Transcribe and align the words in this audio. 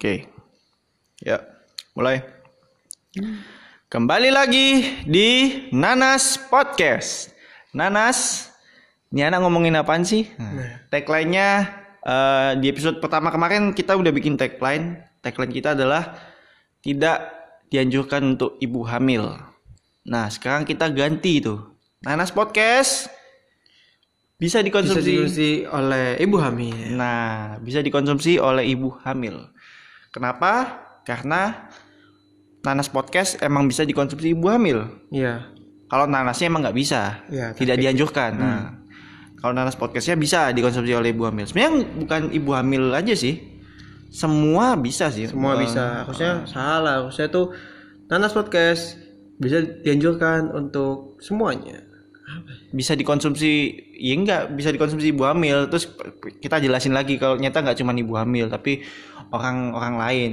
Oke. 0.00 0.24
Ya, 1.20 1.44
mulai. 1.92 2.24
Kembali 3.92 4.32
lagi 4.32 4.96
di 5.04 5.28
Nanas 5.76 6.40
Podcast. 6.40 7.36
Nanas, 7.76 8.48
ini 9.12 9.28
anak 9.28 9.44
ngomongin 9.44 9.76
apaan 9.76 10.00
sih? 10.00 10.24
Nah, 10.40 10.88
tagline-nya 10.88 11.48
eh, 12.00 12.50
di 12.64 12.72
episode 12.72 12.96
pertama 12.96 13.28
kemarin 13.28 13.76
kita 13.76 13.92
udah 13.92 14.08
bikin 14.08 14.40
tagline. 14.40 15.04
Tagline 15.20 15.52
kita 15.52 15.76
adalah 15.76 16.16
tidak 16.80 17.20
dianjurkan 17.68 18.24
untuk 18.24 18.56
ibu 18.56 18.80
hamil. 18.88 19.36
Nah, 20.08 20.32
sekarang 20.32 20.64
kita 20.64 20.88
ganti 20.96 21.44
itu. 21.44 21.60
Nanas 22.00 22.32
Podcast 22.32 23.12
bisa 24.40 24.64
Bisa 24.64 24.64
dikonsumsi 24.64 25.12
dikonsumsi 25.12 25.50
oleh 25.68 26.16
ibu 26.24 26.40
hamil. 26.40 26.96
Nah, 26.96 27.60
bisa 27.60 27.84
dikonsumsi 27.84 28.40
oleh 28.40 28.64
ibu 28.64 28.96
hamil. 29.04 29.52
Kenapa? 30.10 30.82
Karena 31.06 31.70
nanas 32.60 32.90
podcast 32.90 33.40
emang 33.40 33.66
bisa 33.66 33.86
dikonsumsi 33.86 34.34
ibu 34.34 34.46
hamil. 34.50 34.84
Iya. 35.08 35.48
Kalau 35.86 36.06
nanasnya 36.06 36.50
emang 36.50 36.62
nggak 36.62 36.76
bisa, 36.76 37.24
tidak 37.56 37.74
tapi- 37.76 37.82
dianjurkan. 37.82 38.30
Nah, 38.36 38.62
kalau 39.40 39.54
nanas 39.54 39.74
podcastnya 39.74 40.14
bisa 40.14 40.50
dikonsumsi 40.50 40.92
oleh 40.94 41.10
ibu 41.10 41.26
hamil. 41.26 41.46
Sebenarnya 41.46 41.72
bukan 41.98 42.20
ibu 42.30 42.50
hamil 42.54 42.94
aja 42.94 43.14
sih, 43.14 43.58
semua 44.10 44.78
bisa 44.78 45.10
sih. 45.10 45.26
Semua 45.26 45.58
Eh, 45.58 45.66
bisa. 45.66 46.06
Harusnya 46.06 46.46
salah. 46.46 47.02
Harusnya 47.02 47.26
tuh 47.26 47.50
Nanas 48.06 48.34
Podcast 48.34 48.98
bisa 49.38 49.62
dianjurkan 49.62 50.50
untuk 50.50 51.18
semuanya. 51.22 51.86
bisa 52.70 52.94
dikonsumsi 52.94 53.74
ya 54.00 54.16
enggak 54.16 54.42
bisa 54.50 54.72
dikonsumsi 54.72 55.12
ibu 55.12 55.28
hamil 55.28 55.68
terus 55.68 55.84
kita 56.40 56.56
jelasin 56.56 56.96
lagi 56.96 57.20
kalau 57.20 57.36
nyata 57.36 57.60
nggak 57.60 57.76
cuma 57.76 57.92
ibu 57.92 58.16
hamil 58.16 58.48
tapi 58.48 58.80
orang-orang 59.28 59.94
lain 60.00 60.32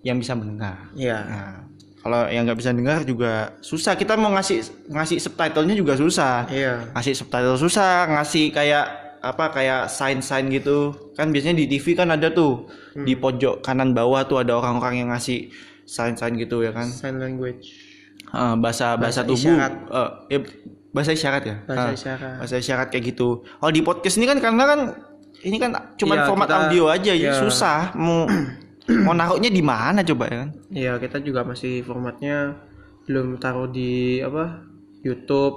yang 0.00 0.16
bisa 0.16 0.32
mendengar 0.32 0.94
Iya. 0.94 1.18
Nah, 1.20 1.52
kalau 1.98 2.28
yang 2.28 2.44
nggak 2.44 2.60
bisa 2.60 2.70
dengar 2.70 3.00
juga 3.02 3.56
susah. 3.58 3.96
Kita 3.96 4.14
mau 4.14 4.28
ngasih 4.30 4.60
ngasih 4.92 5.16
subtitlenya 5.18 5.72
juga 5.72 5.96
susah. 5.96 6.44
Iya. 6.46 6.92
Ngasih 6.92 7.16
subtitle 7.16 7.56
susah, 7.56 8.12
ngasih 8.12 8.52
kayak 8.52 8.84
apa 9.24 9.48
kayak 9.50 9.88
sign-sign 9.88 10.52
gitu. 10.52 10.92
Kan 11.16 11.32
biasanya 11.32 11.64
di 11.64 11.66
TV 11.66 11.96
kan 11.96 12.12
ada 12.12 12.28
tuh 12.28 12.68
di 12.94 13.16
pojok 13.16 13.64
kanan 13.64 13.96
bawah 13.96 14.20
tuh 14.28 14.44
ada 14.44 14.52
orang-orang 14.54 15.00
yang 15.00 15.08
ngasih 15.10 15.48
sign-sign 15.88 16.36
gitu 16.36 16.60
ya 16.60 16.76
kan. 16.76 16.84
Sign 16.86 17.16
language. 17.16 17.72
Eh, 18.28 18.54
bahasa 18.60 19.00
bahasa 19.00 19.00
Bahasa 19.00 19.20
tubuh. 19.24 19.40
isyarat. 19.40 19.72
Eh, 19.88 20.10
ya, 20.28 20.38
bahasa 20.94 21.10
isyarat 21.10 21.42
ya. 21.42 21.56
Bahasa 21.66 21.82
Ah, 21.82 21.92
isyarat. 21.92 22.34
Bahasa 22.38 22.54
isyarat 22.56 22.86
kayak 22.88 23.04
gitu. 23.10 23.28
Oh 23.58 23.68
di 23.68 23.82
podcast 23.82 24.14
ini 24.14 24.24
kan 24.24 24.38
karena 24.38 24.62
kan 24.64 24.80
ini 25.42 25.58
kan 25.58 25.70
cuman 25.98 26.16
Iya, 26.16 26.24
format 26.24 26.48
kita- 26.48 26.58
audio 26.62 26.84
aja, 26.88 27.12
iya. 27.12 27.34
susah 27.36 27.92
mau 27.94 28.24
mau 29.04 29.12
naruhnya 29.12 29.50
di 29.50 29.60
mana 29.60 30.00
coba 30.00 30.24
ya 30.26 30.36
kan? 30.40 30.50
Iya, 30.70 30.92
kita 30.96 31.18
juga 31.18 31.42
masih 31.42 31.82
formatnya 31.82 32.54
belum 33.04 33.36
taruh 33.36 33.68
di 33.68 34.22
apa? 34.22 34.62
YouTube 35.02 35.56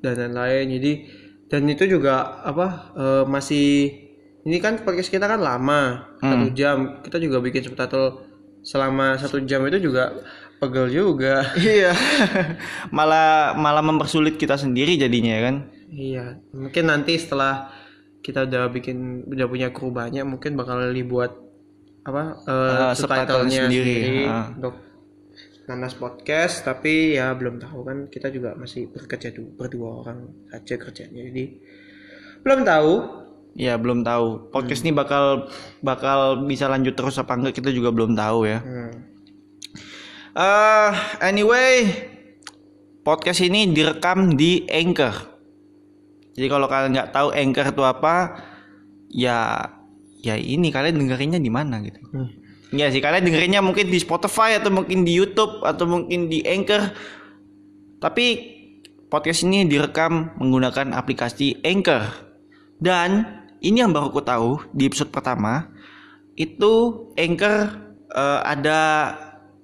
dan 0.00 0.16
lain-lain. 0.16 0.72
Jadi 0.72 0.92
dan 1.46 1.62
itu 1.66 1.84
juga 1.86 2.40
apa? 2.40 2.66
eh, 2.94 3.24
masih 3.26 3.66
ini 4.42 4.56
kan 4.56 4.78
podcast 4.80 5.10
kita 5.10 5.26
kan 5.26 5.36
lama 5.36 6.14
satu 6.16 6.46
jam. 6.52 7.02
Kita 7.02 7.18
juga 7.18 7.42
bikin 7.42 7.60
subtitle 7.60 8.22
selama 8.62 9.14
satu 9.14 9.42
jam 9.42 9.62
itu 9.64 9.78
juga 9.82 10.16
pegel 10.56 10.86
juga. 10.88 11.44
Iya. 11.58 11.92
malah 12.90 13.52
malah 13.54 13.84
mempersulit 13.84 14.36
kita 14.36 14.56
sendiri 14.56 14.96
jadinya 14.96 15.32
ya 15.32 15.42
kan. 15.42 15.56
Iya, 15.86 16.24
mungkin 16.50 16.84
nanti 16.90 17.14
setelah 17.16 17.70
kita 18.20 18.42
udah 18.44 18.66
bikin 18.68 19.22
udah 19.24 19.46
punya 19.46 19.68
kru 19.70 19.94
banyak, 19.94 20.26
mungkin 20.26 20.58
bakal 20.58 20.82
dibuat 20.90 21.36
apa 22.02 22.38
Eh, 22.42 22.50
eh, 22.50 22.92
subtitle 22.94 23.46
subtitlenya 23.46 23.60
sendiri, 23.66 23.94
sendiri, 23.94 24.22
ah. 24.26 24.46
untuk 24.50 24.74
Nanas 25.66 25.94
Podcast. 25.94 26.62
Tapi 26.62 27.14
ya 27.14 27.34
belum 27.34 27.58
tahu 27.58 27.78
kan 27.82 27.98
kita 28.06 28.30
juga 28.30 28.54
masih 28.54 28.90
bekerja 28.90 29.30
du- 29.30 29.54
berdua 29.54 30.02
orang 30.02 30.26
aja 30.50 30.74
kerjanya, 30.74 31.22
jadi 31.30 31.44
belum 32.42 32.62
tahu. 32.62 32.92
Ya 33.56 33.74
belum 33.80 34.04
tahu. 34.04 34.52
Podcast 34.52 34.84
ini 34.84 34.92
bakal 34.92 35.48
bakal 35.80 36.44
bisa 36.44 36.68
lanjut 36.68 36.92
terus 36.92 37.16
apa 37.16 37.32
enggak 37.34 37.56
kita 37.56 37.72
juga 37.72 37.88
belum 37.88 38.12
tahu 38.12 38.44
ya. 38.44 38.60
Hmm. 38.60 39.15
Eh 40.36 40.92
anyway, 41.24 41.88
podcast 43.00 43.40
ini 43.40 43.72
direkam 43.72 44.36
di 44.36 44.68
Anchor. 44.68 45.32
Jadi 46.36 46.46
kalau 46.52 46.68
kalian 46.68 46.92
nggak 46.92 47.08
tahu 47.16 47.32
Anchor 47.32 47.72
itu 47.72 47.82
apa, 47.88 48.14
ya 49.08 49.64
ya 50.20 50.36
ini 50.36 50.68
kalian 50.68 51.00
dengerinnya 51.00 51.40
di 51.40 51.48
mana 51.48 51.80
gitu. 51.80 52.04
Hmm. 52.12 52.28
Ya 52.68 52.92
sih 52.92 53.00
kalian 53.00 53.24
dengerinnya 53.24 53.64
mungkin 53.64 53.88
di 53.88 53.96
Spotify 53.96 54.60
atau 54.60 54.68
mungkin 54.68 55.08
di 55.08 55.16
YouTube 55.16 55.64
atau 55.64 55.88
mungkin 55.88 56.28
di 56.28 56.44
Anchor. 56.44 56.92
Tapi 57.96 58.26
podcast 59.08 59.40
ini 59.48 59.64
direkam 59.64 60.36
menggunakan 60.36 60.92
aplikasi 60.92 61.64
Anchor. 61.64 62.12
Dan 62.76 63.24
ini 63.64 63.80
yang 63.80 63.96
baru 63.96 64.12
aku 64.12 64.20
tahu 64.20 64.60
di 64.76 64.84
episode 64.84 65.08
pertama 65.08 65.72
itu 66.36 67.08
Anchor 67.16 67.72
eh, 68.12 68.40
ada 68.44 68.80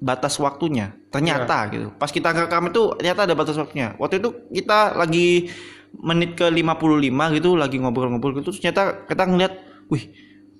batas 0.02 0.34
waktunya. 0.36 0.90
Ternyata 1.08 1.70
gitu. 1.70 1.94
Pas 1.94 2.10
kita 2.10 2.34
rekam 2.34 2.66
itu 2.66 2.82
ternyata 2.98 3.22
ada 3.22 3.34
batas 3.34 3.54
waktunya. 3.54 3.94
Waktu 3.96 4.18
itu 4.18 4.28
kita 4.50 4.98
lagi 4.98 5.46
menit 5.92 6.34
ke 6.34 6.48
55 6.48 7.36
gitu 7.36 7.52
lagi 7.52 7.76
ngobrol-ngobrol 7.76 8.40
gitu 8.40 8.48
ternyata 8.50 9.04
kita 9.04 9.28
ngeliat 9.28 9.52
wih 9.92 10.08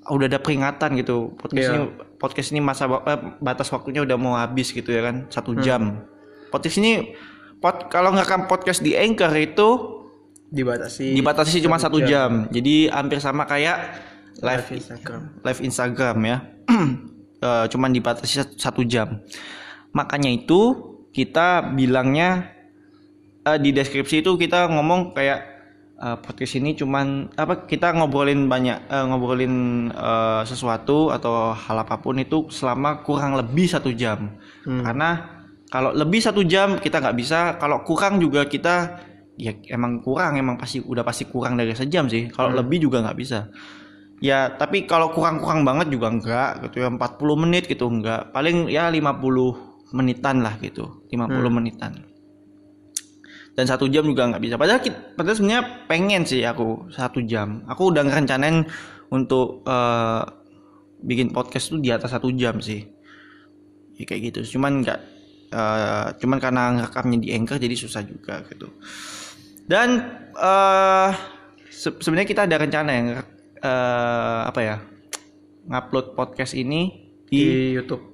udah 0.05 0.29
ada 0.29 0.37
peringatan 0.37 0.93
gitu 1.01 1.33
podcast 1.41 1.57
Iya. 1.63 1.73
ini 1.73 1.85
podcast 2.21 2.49
ini 2.53 2.61
masa 2.61 2.85
eh, 2.85 3.21
batas 3.41 3.73
waktunya 3.73 4.05
udah 4.05 4.21
mau 4.21 4.37
habis 4.37 4.69
gitu 4.69 4.93
ya 4.93 5.01
kan 5.01 5.25
satu 5.33 5.57
jam 5.57 6.05
podcast 6.53 6.77
ini 6.77 7.17
pod, 7.65 7.89
kalau 7.89 8.13
ngerekam 8.13 8.45
podcast 8.45 8.85
di 8.85 8.93
anchor 8.93 9.33
itu 9.33 9.69
Dibatasi. 10.53 11.17
dibatasi 11.17 11.65
cuma 11.65 11.81
satu 11.81 12.05
jam. 12.05 12.45
jadi 12.53 12.93
hampir 12.93 13.17
sama 13.17 13.49
kayak 13.49 14.05
live 14.37 14.69
Live 14.69 14.85
Instagram. 14.85 15.21
live 15.41 15.61
Instagram 15.65 16.17
ya 16.21 16.37
Eh, 17.43 17.67
cuman 17.67 17.91
dibatasi 17.91 18.35
sat- 18.39 18.55
satu 18.55 18.87
jam. 18.87 19.19
Makanya 19.91 20.31
itu 20.31 20.79
kita 21.11 21.75
bilangnya 21.75 22.55
eh, 23.43 23.59
di 23.59 23.75
deskripsi 23.75 24.23
itu 24.23 24.39
kita 24.39 24.71
ngomong 24.71 25.11
kayak 25.11 25.41
eh, 25.99 26.17
podcast 26.23 26.55
ini 26.63 26.79
cuman 26.79 27.35
apa 27.35 27.67
kita 27.67 27.99
ngobrolin 27.99 28.47
banyak 28.47 28.87
eh, 28.87 29.05
ngobrolin 29.11 29.55
eh, 29.91 30.43
sesuatu 30.47 31.11
atau 31.11 31.51
hal 31.51 31.83
apa 31.83 31.99
pun 31.99 32.23
itu 32.23 32.47
selama 32.55 33.03
kurang 33.03 33.35
lebih 33.35 33.67
satu 33.67 33.91
jam. 33.91 34.39
Hmm. 34.63 34.87
karena 34.87 35.11
kalau 35.67 35.91
lebih 35.91 36.23
satu 36.23 36.47
jam 36.47 36.79
kita 36.79 37.03
nggak 37.03 37.17
bisa 37.19 37.59
kalau 37.59 37.83
kurang 37.83 38.23
juga 38.23 38.47
kita 38.47 39.03
ya 39.35 39.51
emang 39.75 39.99
kurang 39.99 40.39
emang 40.39 40.55
pasti 40.55 40.79
udah 40.79 41.03
pasti 41.03 41.27
kurang 41.27 41.59
dari 41.59 41.75
sejam 41.75 42.07
sih. 42.07 42.31
Kalau 42.31 42.55
lebih 42.55 42.87
juga 42.87 43.03
nggak 43.03 43.19
bisa 43.19 43.51
ya 44.23 44.55
tapi 44.55 44.87
kalau 44.87 45.11
kurang-kurang 45.11 45.67
banget 45.67 45.91
juga 45.91 46.07
enggak 46.15 46.51
gitu 46.71 46.87
ya. 46.87 46.89
40 46.89 47.43
menit 47.43 47.67
gitu 47.67 47.91
enggak. 47.91 48.31
Paling 48.31 48.71
ya 48.71 48.87
50 48.87 49.93
menitan 49.93 50.41
lah 50.41 50.55
gitu 50.63 51.03
50 51.11 51.51
menitan. 51.51 51.93
Dan 53.53 53.69
satu 53.69 53.85
jam 53.85 54.09
juga 54.09 54.25
nggak 54.33 54.41
bisa. 54.41 54.57
Padahal 54.57 54.81
kita, 54.81 55.13
padahal 55.13 55.37
sebenarnya 55.37 55.65
pengen 55.85 56.25
sih 56.25 56.41
aku 56.41 56.89
satu 56.89 57.21
jam. 57.29 57.61
Aku 57.69 57.93
udah 57.93 58.01
ngerencanain 58.01 58.65
untuk 59.13 59.61
eh, 59.69 60.23
bikin 61.05 61.35
podcast 61.37 61.69
tuh 61.69 61.83
di 61.83 61.93
atas 61.93 62.17
satu 62.17 62.33
jam 62.33 62.65
sih. 62.65 62.81
Ya 64.01 64.09
kayak 64.09 64.33
gitu. 64.33 64.57
Cuman 64.57 64.81
nggak 64.81 64.99
eh, 65.53 66.07
cuman 66.17 66.39
karena 66.41 66.63
ngerekamnya 66.81 67.19
di 67.21 67.29
anchor 67.37 67.61
jadi 67.61 67.77
susah 67.77 68.01
juga 68.09 68.41
gitu. 68.49 68.73
Dan 69.69 70.01
eh 70.33 71.11
se- 71.69 72.01
sebenarnya 72.01 72.29
kita 72.33 72.49
ada 72.49 72.57
rencana 72.57 72.91
yang 72.97 73.07
eh, 73.63 74.41
apa 74.51 74.61
ya 74.61 74.77
ngupload 75.71 76.19
podcast 76.19 76.59
ini 76.59 77.15
di 77.31 77.39
di 77.39 77.43
YouTube. 77.79 78.05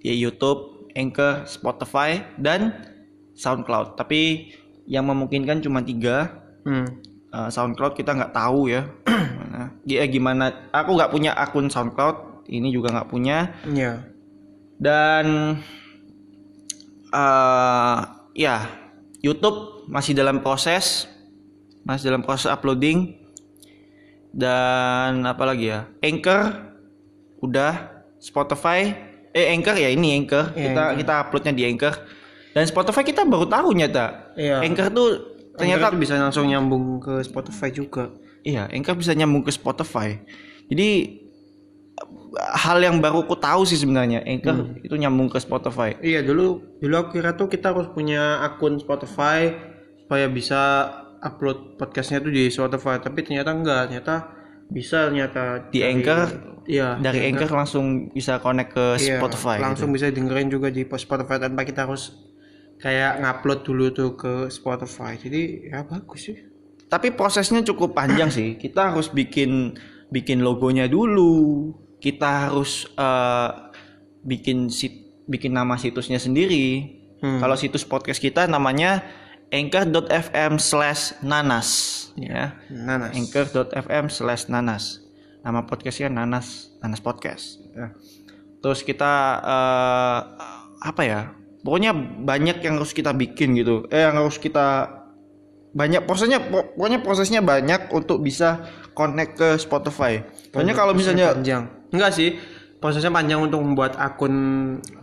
di 0.00 0.12
YouTube, 0.14 0.60
Anchor, 0.92 1.48
Spotify 1.48 2.20
dan 2.36 2.86
SoundCloud. 3.34 3.96
Tapi 3.96 4.52
yang 4.84 5.08
memungkinkan 5.08 5.64
cuma 5.64 5.80
tiga. 5.80 6.44
Hmm. 6.62 6.86
Eh, 7.30 7.48
SoundCloud 7.50 7.96
kita 7.96 8.12
nggak 8.12 8.36
tahu 8.36 8.68
ya. 8.68 8.84
Gimana? 9.10 9.60
Ya 9.88 10.04
gimana? 10.06 10.44
Aku 10.70 10.94
nggak 10.94 11.12
punya 11.12 11.32
akun 11.34 11.72
SoundCloud. 11.72 12.46
Ini 12.50 12.68
juga 12.70 12.92
nggak 12.92 13.10
punya. 13.10 13.54
Iya. 13.64 14.04
Dan 14.80 15.56
eh 17.10 17.98
ya 18.38 18.56
YouTube 19.20 19.84
masih 19.90 20.16
dalam 20.16 20.40
proses, 20.40 21.10
masih 21.84 22.12
dalam 22.12 22.24
proses 22.24 22.48
uploading. 22.48 23.19
Dan 24.30 25.26
apa 25.26 25.42
lagi 25.42 25.68
ya? 25.68 25.90
Anchor 26.00 26.54
udah, 27.40 27.72
Spotify, 28.16 28.94
eh 29.30 29.50
Anchor 29.50 29.74
ya 29.74 29.90
ini 29.90 30.14
Anchor. 30.16 30.54
Iya, 30.54 30.70
kita 30.70 30.84
kita 30.98 31.12
uploadnya 31.26 31.52
di 31.52 31.64
Anchor. 31.66 31.94
Dan 32.50 32.64
Spotify 32.66 33.02
kita 33.02 33.22
baru 33.22 33.46
tahu 33.46 33.74
nyata. 33.74 34.34
Iya. 34.34 34.62
Anchor 34.62 34.86
tuh 34.90 35.08
ternyata 35.54 35.90
Ternyata 35.90 35.98
bisa 35.98 36.14
langsung 36.16 36.46
nyambung 36.46 36.98
ke 36.98 37.22
Spotify 37.22 37.68
juga. 37.70 38.10
Iya, 38.40 38.70
Anchor 38.70 38.96
bisa 38.96 39.12
nyambung 39.12 39.42
ke 39.42 39.50
Spotify. 39.50 40.16
Jadi 40.70 41.18
hal 42.56 42.78
yang 42.80 43.02
baru 43.02 43.26
aku 43.26 43.36
tahu 43.36 43.66
sih 43.66 43.76
sebenarnya 43.76 44.22
Anchor 44.24 44.54
Hmm. 44.54 44.78
itu 44.80 44.94
nyambung 44.96 45.28
ke 45.28 45.36
Spotify 45.36 45.98
Iya 46.00 46.24
dulu 46.24 46.78
dulu 46.80 46.94
aku 46.96 47.18
kira 47.18 47.36
tuh 47.36 47.50
kita 47.50 47.74
harus 47.74 47.92
punya 47.92 48.40
akun 48.40 48.80
Spotify 48.80 49.52
supaya 50.00 50.24
bisa 50.24 50.88
upload 51.20 51.76
podcastnya 51.76 52.18
tuh 52.18 52.28
di 52.28 52.48
Spotify 52.48 52.96
tapi 52.96 53.20
ternyata 53.20 53.50
enggak. 53.50 53.82
Ternyata 53.88 54.14
bisa 54.66 55.06
ternyata 55.06 55.66
Di 55.66 55.78
dari- 55.78 55.88
Anchor? 55.92 56.28
iya 56.64 56.94
dari 56.96 57.18
di 57.18 57.26
Anchor 57.26 57.50
langsung 57.50 57.84
bisa 58.10 58.38
connect 58.38 58.70
ke 58.70 58.86
Iya, 58.96 59.18
Spotify 59.18 59.56
langsung 59.58 59.90
gitu. 59.90 59.96
bisa 59.98 60.06
dengerin 60.08 60.48
juga 60.48 60.68
di 60.68 60.86
Spotify 60.86 61.36
tanpa 61.36 61.62
kita 61.62 61.84
harus 61.84 62.14
kayak 62.78 63.18
ngupload 63.18 63.60
dulu 63.60 63.86
tuh 63.90 64.10
ke 64.14 64.32
Spotify. 64.48 65.14
Jadi 65.14 65.68
ya 65.68 65.82
bagus 65.82 66.30
sih. 66.30 66.38
Tapi 66.86 67.10
prosesnya 67.10 67.62
cukup 67.62 67.92
panjang 67.92 68.30
sih. 68.30 68.54
Kita 68.54 68.90
harus 68.90 69.08
bikin 69.08 69.74
bikin 70.08 70.40
logonya 70.40 70.86
dulu. 70.86 71.70
Kita 71.98 72.48
harus 72.48 72.88
eh, 72.94 73.50
bikin 74.22 74.68
sit 74.68 75.24
bikin 75.26 75.52
nama 75.52 75.74
situsnya 75.74 76.18
sendiri. 76.18 76.96
Hmm. 77.20 77.36
kalau 77.36 77.52
situs 77.52 77.84
podcast 77.84 78.16
kita 78.16 78.48
namanya 78.48 79.04
anchor.fm 79.50 80.56
slash 80.56 81.18
nanas 81.20 81.68
ya. 82.14 82.54
Nanas. 82.70 83.10
Anchor.fm 83.14 84.06
slash 84.08 84.46
nanas. 84.46 85.02
Nama 85.42 85.66
podcastnya 85.66 86.08
nanas 86.10 86.70
nanas 86.78 87.02
podcast. 87.02 87.58
Ya. 87.74 87.94
terus 88.60 88.84
kita 88.84 89.40
eh, 89.40 90.20
apa 90.84 91.00
ya 91.00 91.32
pokoknya 91.64 91.96
banyak 92.20 92.60
yang 92.60 92.76
harus 92.76 92.92
kita 92.92 93.16
bikin 93.16 93.56
gitu. 93.56 93.88
Eh 93.88 94.04
yang 94.04 94.20
harus 94.20 94.36
kita 94.36 95.00
banyak 95.72 96.04
prosesnya 96.04 96.44
po- 96.44 96.68
pokoknya 96.76 97.00
prosesnya 97.00 97.40
banyak 97.40 97.88
untuk 97.88 98.20
bisa 98.20 98.68
connect 98.92 99.40
ke 99.40 99.48
Spotify. 99.56 100.20
Soalnya 100.52 100.76
kalau 100.76 100.92
misalnya 100.92 101.32
panjang. 101.32 101.72
Enggak 101.88 102.12
sih 102.12 102.36
prosesnya 102.84 103.08
panjang 103.08 103.40
untuk 103.40 103.64
membuat 103.64 103.96
akun 103.96 104.34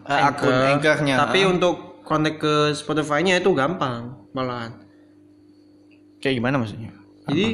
Eh, 0.06 0.22
akun 0.22 0.54
Anchor-nya, 0.54 1.18
tapi 1.18 1.44
ah. 1.44 1.52
untuk 1.52 1.97
connect 2.08 2.40
ke 2.40 2.72
Spotify-nya 2.72 3.44
itu 3.44 3.52
gampang 3.52 4.16
malahan. 4.32 4.80
Kayak 6.24 6.40
gimana 6.40 6.56
maksudnya? 6.64 6.96
Jadi 7.28 7.46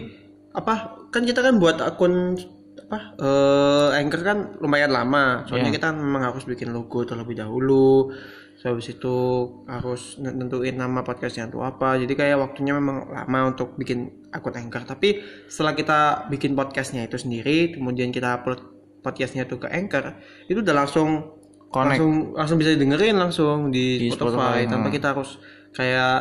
apa 0.53 1.01
kan 1.09 1.25
kita 1.25 1.41
kan 1.41 1.57
buat 1.57 1.81
akun 1.81 2.37
apa 2.85 2.97
eh 3.17 3.89
Anchor 3.97 4.21
kan 4.21 4.37
lumayan 4.61 4.93
lama. 4.93 5.49
Soalnya 5.49 5.73
Iya. 5.73 5.77
kita 5.81 5.89
memang 5.97 6.29
harus 6.29 6.45
bikin 6.45 6.69
logo 6.69 7.01
terlebih 7.01 7.33
dahulu. 7.33 8.13
Terus 8.53 8.63
habis 8.69 8.87
itu 8.93 9.17
harus 9.65 10.21
nentuin 10.21 10.77
nama 10.77 11.01
podcastnya 11.01 11.49
itu 11.49 11.59
apa. 11.65 11.97
Jadi 11.97 12.13
kayak 12.13 12.37
waktunya 12.37 12.77
memang 12.77 13.09
lama 13.09 13.39
untuk 13.49 13.73
bikin 13.75 14.29
akun 14.29 14.53
Anchor. 14.53 14.85
Tapi 14.85 15.19
setelah 15.49 15.73
kita 15.73 15.99
bikin 16.29 16.53
podcastnya 16.53 17.03
itu 17.09 17.17
sendiri 17.17 17.73
kemudian 17.73 18.13
kita 18.13 18.39
upload 18.39 18.61
podcastnya 19.03 19.43
itu 19.43 19.59
ke 19.59 19.67
Anchor 19.67 20.15
itu 20.47 20.63
udah 20.63 20.85
langsung 20.85 21.42
Connect. 21.73 21.97
langsung 21.97 22.13
langsung 22.37 22.57
bisa 22.61 22.77
dengerin 22.77 23.17
langsung 23.17 23.57
di, 23.73 24.05
Di 24.05 24.09
Spotify, 24.13 24.61
Spotify, 24.61 24.69
tanpa 24.69 24.87
hmm. 24.87 24.95
kita 24.95 25.07
harus 25.09 25.29
kayak 25.73 26.17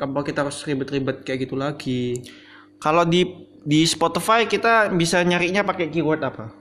tanpa 0.00 0.20
kita 0.24 0.38
harus 0.48 0.58
ribet-ribet 0.64 1.16
kayak 1.28 1.44
gitu 1.44 1.60
lagi 1.60 2.24
kalau 2.80 3.04
di 3.04 3.28
di 3.68 3.84
Spotify 3.84 4.48
kita 4.48 4.88
bisa 4.96 5.20
nyarinya 5.20 5.60
pakai 5.60 5.92
keyword 5.92 6.24
apa 6.24 6.56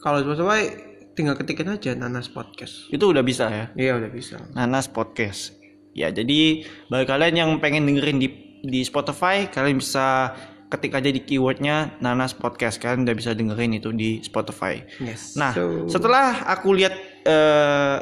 kalau 0.00 0.24
Spotify 0.24 0.72
tinggal 1.12 1.36
ketikin 1.36 1.68
aja 1.68 1.92
Nanas 1.92 2.32
Podcast 2.32 2.88
itu 2.88 3.04
udah 3.04 3.20
bisa 3.20 3.52
ya 3.52 3.66
iya 3.76 3.92
udah 4.00 4.08
bisa 4.08 4.40
Nanas 4.56 4.88
Podcast. 4.88 5.58
Ya, 5.98 6.14
jadi 6.14 6.62
bagi 6.86 7.06
kalian 7.10 7.34
yang 7.34 7.50
pengen 7.58 7.90
dengerin 7.90 8.22
di 8.22 8.28
di 8.62 8.80
Spotify, 8.86 9.50
kalian 9.50 9.82
bisa 9.82 10.30
ketik 10.68 10.92
aja 10.92 11.08
di 11.08 11.20
keywordnya 11.20 11.96
Nanas 11.98 12.32
Podcast. 12.32 12.76
Kalian 12.76 13.02
udah 13.02 13.16
bisa 13.16 13.32
dengerin 13.32 13.72
itu 13.74 13.88
di 13.90 14.20
Spotify. 14.20 14.84
yes 15.00 15.34
Nah, 15.34 15.52
So, 15.52 15.88
setelah 15.88 16.44
aku 16.46 16.72
lihat 16.72 16.92
eh, 17.24 17.96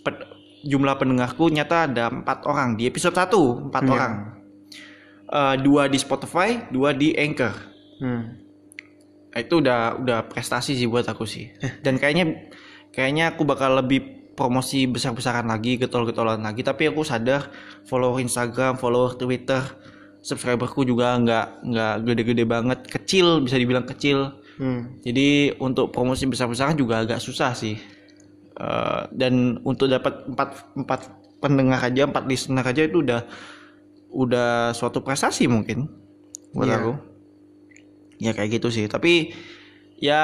pe- 0.00 0.30
jumlah 0.62 0.94
pendengarku, 0.94 1.50
nyata 1.50 1.86
ada 1.86 2.06
empat 2.08 2.46
orang 2.46 2.74
di 2.74 2.86
episode 2.86 3.14
1 3.14 3.68
empat 3.68 3.82
Iya. 3.82 3.92
orang. 3.92 4.14
Eh, 5.26 5.56
dua 5.60 5.88
di 5.88 5.96
Spotify, 5.96 6.68
dua 6.68 6.92
di 6.92 7.10
Anchor. 7.12 7.54
hmm. 7.98 8.22
Nah, 9.32 9.40
itu 9.40 9.54
udah 9.58 9.96
udah 9.96 10.18
prestasi 10.28 10.76
sih 10.76 10.84
buat 10.84 11.08
aku 11.08 11.24
sih. 11.24 11.48
Dan 11.80 11.96
kayaknya 11.96 12.52
kayaknya 12.92 13.32
aku 13.32 13.42
bakal 13.42 13.80
lebih 13.80 14.04
promosi 14.32 14.84
besar-besaran 14.84 15.48
lagi, 15.48 15.76
getol-getolan 15.76 16.38
lagi. 16.38 16.60
Tapi 16.60 16.88
aku 16.88 17.00
sadar 17.00 17.48
follower 17.84 18.20
Instagram, 18.20 18.76
follower 18.76 19.16
Twitter, 19.16 19.64
subscriberku 20.22 20.86
juga 20.86 21.18
nggak 21.18 21.46
nggak 21.66 21.94
gede-gede 22.06 22.44
banget, 22.46 22.78
kecil 22.86 23.42
bisa 23.42 23.58
dibilang 23.58 23.84
kecil. 23.84 24.38
Hmm. 24.56 25.02
Jadi 25.02 25.58
untuk 25.58 25.90
promosi 25.90 26.24
besar-besaran 26.24 26.78
juga 26.78 27.02
agak 27.02 27.18
susah 27.18 27.52
sih. 27.52 27.74
Eh, 28.52 29.02
dan 29.10 29.58
untuk 29.64 29.90
dapat 29.90 30.28
empat 30.28 30.76
empat 30.78 31.00
pendengar 31.42 31.82
aja, 31.82 32.06
empat 32.06 32.24
listener 32.28 32.62
aja 32.62 32.86
itu 32.86 33.02
udah 33.02 33.26
udah 34.12 34.70
suatu 34.70 35.00
prestasi 35.00 35.48
mungkin 35.48 35.88
buat 36.52 36.68
Iya. 36.68 36.78
aku. 36.78 36.92
Ya 38.22 38.30
kayak 38.36 38.62
gitu 38.62 38.68
sih. 38.70 38.86
Tapi 38.86 39.32
ya 39.98 40.22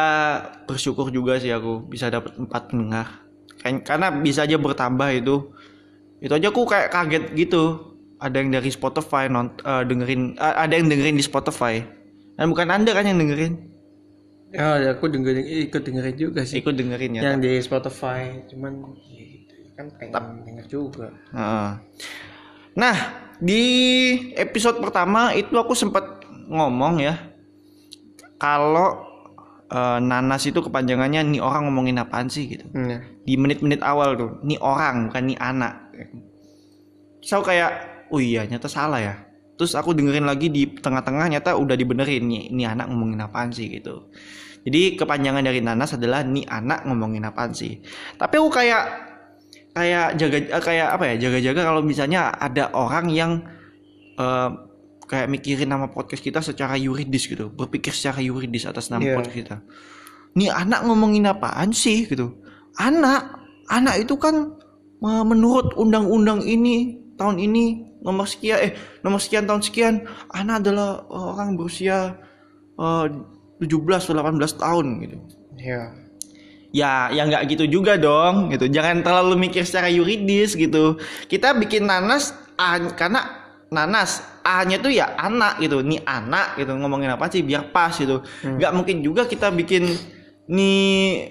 bersyukur 0.68 1.10
juga 1.10 1.40
sih 1.42 1.50
aku 1.50 1.88
bisa 1.88 2.06
dapat 2.06 2.36
empat 2.38 2.70
pendengar. 2.70 3.26
Karena 3.58 4.14
bisa 4.14 4.46
aja 4.46 4.54
bertambah 4.54 5.08
itu. 5.10 5.50
Itu 6.22 6.32
aja 6.36 6.52
aku 6.52 6.62
kayak 6.62 6.94
kaget 6.94 7.24
gitu. 7.34 7.96
Ada 8.18 8.42
yang 8.42 8.50
dari 8.50 8.70
Spotify 8.70 9.30
non 9.30 9.54
eh, 9.58 9.82
dengerin 9.86 10.34
eh, 10.34 10.54
ada 10.58 10.74
yang 10.74 10.90
dengerin 10.90 11.14
di 11.14 11.24
Spotify. 11.24 11.78
Dan 12.34 12.50
bukan 12.50 12.68
Anda 12.68 12.90
kan 12.92 13.06
yang 13.06 13.18
dengerin. 13.18 13.54
ya 14.48 14.80
aku 14.88 15.12
dengerin 15.12 15.44
ikut 15.68 15.82
dengerin 15.84 16.16
juga 16.16 16.40
sih 16.40 16.64
Ikut 16.64 16.72
dengerin 16.72 17.20
ya. 17.20 17.22
yang 17.28 17.36
di 17.36 17.60
Spotify 17.60 18.32
cuman 18.48 18.96
ya 19.12 19.20
gitu, 19.28 19.54
kan 19.76 19.86
pengen 20.00 20.24
denger 20.40 20.66
juga 20.72 21.12
Heeh. 21.36 21.70
Nah, 22.72 22.96
di 23.36 23.64
episode 24.32 24.80
pertama 24.80 25.36
itu 25.36 25.52
aku 25.52 25.76
sempat 25.76 26.24
ngomong 26.48 26.96
ya. 26.96 27.14
Kalau 28.38 29.04
eh, 29.68 29.98
nanas 30.00 30.46
itu 30.46 30.64
kepanjangannya 30.64 31.28
nih 31.28 31.40
orang 31.44 31.68
ngomongin 31.68 32.00
apaan 32.00 32.32
sih 32.32 32.48
gitu. 32.48 32.64
Hmm, 32.72 32.88
ya. 32.88 32.98
Di 33.26 33.34
menit-menit 33.36 33.84
awal 33.84 34.16
tuh, 34.16 34.40
nih 34.40 34.56
orang 34.62 35.10
bukan 35.12 35.22
nih 35.28 35.38
anak. 35.38 35.74
So 37.20 37.42
kayak, 37.42 37.97
oh 38.10 38.20
iya 38.20 38.44
nyata 38.44 38.66
salah 38.66 39.00
ya. 39.00 39.14
Terus 39.58 39.74
aku 39.74 39.90
dengerin 39.90 40.22
lagi 40.22 40.48
di 40.48 40.70
tengah-tengah 40.70 41.26
nyata 41.28 41.58
udah 41.58 41.74
dibenerin 41.74 42.22
nih, 42.24 42.44
nih 42.54 42.66
anak 42.70 42.86
ngomongin 42.88 43.18
apaan 43.20 43.50
sih 43.50 43.66
gitu. 43.66 44.06
Jadi 44.62 44.94
kepanjangan 44.94 45.42
dari 45.42 45.58
nanas 45.58 45.94
adalah 45.94 46.22
nih 46.22 46.46
anak 46.46 46.86
ngomongin 46.86 47.26
apaan 47.26 47.50
sih. 47.50 47.82
Tapi 48.14 48.34
aku 48.38 48.50
kayak 48.54 48.84
kayak 49.74 50.14
jaga 50.14 50.38
eh, 50.42 50.62
kayak 50.62 50.88
apa 50.94 51.04
ya 51.10 51.14
jaga-jaga 51.28 51.60
kalau 51.62 51.82
misalnya 51.82 52.30
ada 52.34 52.70
orang 52.74 53.06
yang 53.10 53.32
eh, 54.14 54.50
kayak 55.08 55.30
mikirin 55.30 55.70
nama 55.70 55.88
podcast 55.88 56.20
kita 56.20 56.44
secara 56.44 56.76
yuridis 56.76 57.24
gitu 57.24 57.48
berpikir 57.48 57.94
secara 57.94 58.20
yuridis 58.20 58.68
atas 58.68 58.92
nama 58.92 59.00
Iya. 59.00 59.14
podcast 59.16 59.38
kita 59.38 59.56
nih 60.36 60.52
anak 60.52 60.84
ngomongin 60.84 61.24
apaan 61.24 61.72
sih 61.72 62.04
gitu 62.04 62.36
anak 62.76 63.32
anak 63.72 64.04
itu 64.04 64.20
kan 64.20 64.52
menurut 65.00 65.72
undang-undang 65.78 66.44
ini 66.44 66.98
tahun 67.16 67.40
ini 67.40 67.87
nomor 68.02 68.26
sekian 68.30 68.58
eh 68.62 68.72
nomor 69.02 69.18
sekian 69.18 69.44
tahun 69.46 69.62
sekian 69.62 69.94
anak 70.30 70.62
adalah 70.66 71.02
orang 71.10 71.58
berusia 71.58 72.18
eh, 72.78 73.06
17 73.58 74.06
atau 74.06 74.14
18 74.14 74.62
tahun 74.62 74.86
gitu. 75.02 75.16
Ya 75.58 75.82
ya 76.68 77.08
ya 77.10 77.22
nggak 77.26 77.48
gitu 77.50 77.64
juga 77.66 77.98
dong 77.98 78.54
gitu. 78.54 78.70
Jangan 78.70 79.02
terlalu 79.02 79.48
mikir 79.48 79.66
secara 79.66 79.90
yuridis 79.90 80.54
gitu. 80.54 81.00
Kita 81.26 81.56
bikin 81.58 81.88
nanas 81.88 82.34
A, 82.58 82.78
karena 82.94 83.22
nanas 83.70 84.22
a-nya 84.42 84.78
tuh 84.78 84.94
ya 84.94 85.18
anak 85.18 85.58
gitu. 85.58 85.82
Nih 85.82 86.02
anak 86.06 86.58
gitu. 86.60 86.74
Ngomongin 86.78 87.10
apa 87.10 87.26
sih? 87.32 87.42
Biar 87.42 87.74
pas 87.74 87.94
gitu. 87.94 88.22
Nggak 88.46 88.72
mungkin 88.74 88.96
juga 89.02 89.26
kita 89.26 89.50
bikin 89.50 89.90
nih 90.46 91.28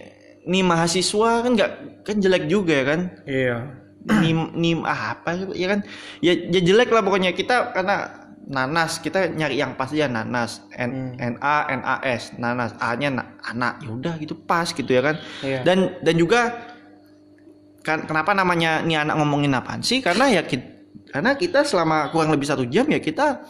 nih 0.48 0.64
mahasiswa 0.64 1.44
kan 1.44 1.52
nggak 1.56 1.72
kan 2.04 2.16
jelek 2.20 2.48
juga 2.52 2.74
ya 2.76 2.86
kan? 2.86 3.00
Iya 3.24 3.58
nim 4.08 4.40
nim 4.56 4.80
ah, 4.88 5.14
apa 5.20 5.36
ya 5.52 5.68
kan? 5.76 5.80
Ya, 6.24 6.34
ya 6.34 6.60
jelek 6.64 6.90
lah 6.90 7.04
pokoknya. 7.04 7.36
Kita 7.36 7.76
karena 7.76 8.28
nanas 8.48 9.04
kita 9.04 9.28
nyari 9.28 9.60
yang 9.60 9.76
pas 9.76 9.92
aja 9.92 10.08
nanas. 10.08 10.64
N 10.72 11.20
n 11.20 11.36
a 11.44 11.68
n 11.68 11.82
a 11.84 12.00
s 12.08 12.32
nanas. 12.40 12.72
A 12.80 12.96
nya 12.96 13.12
na- 13.12 13.36
anak. 13.44 13.84
Ya 13.84 13.90
udah 13.92 14.14
gitu 14.18 14.34
pas 14.34 14.72
gitu 14.72 14.88
ya 14.88 15.04
kan? 15.04 15.16
Iya. 15.44 15.62
dan 15.68 16.00
dan 16.00 16.16
juga 16.16 16.56
kan 17.84 18.04
kenapa 18.04 18.36
namanya 18.36 18.84
nih 18.84 19.00
anak 19.04 19.16
ngomongin 19.20 19.56
apaan 19.56 19.84
sih? 19.84 20.00
Karena 20.04 20.28
ya 20.28 20.44
ki- 20.44 20.76
karena 21.12 21.36
kita 21.36 21.64
selama 21.64 22.12
kurang 22.12 22.36
lebih 22.36 22.48
satu 22.48 22.68
jam 22.68 22.84
ya 22.92 23.00
kita 23.00 23.48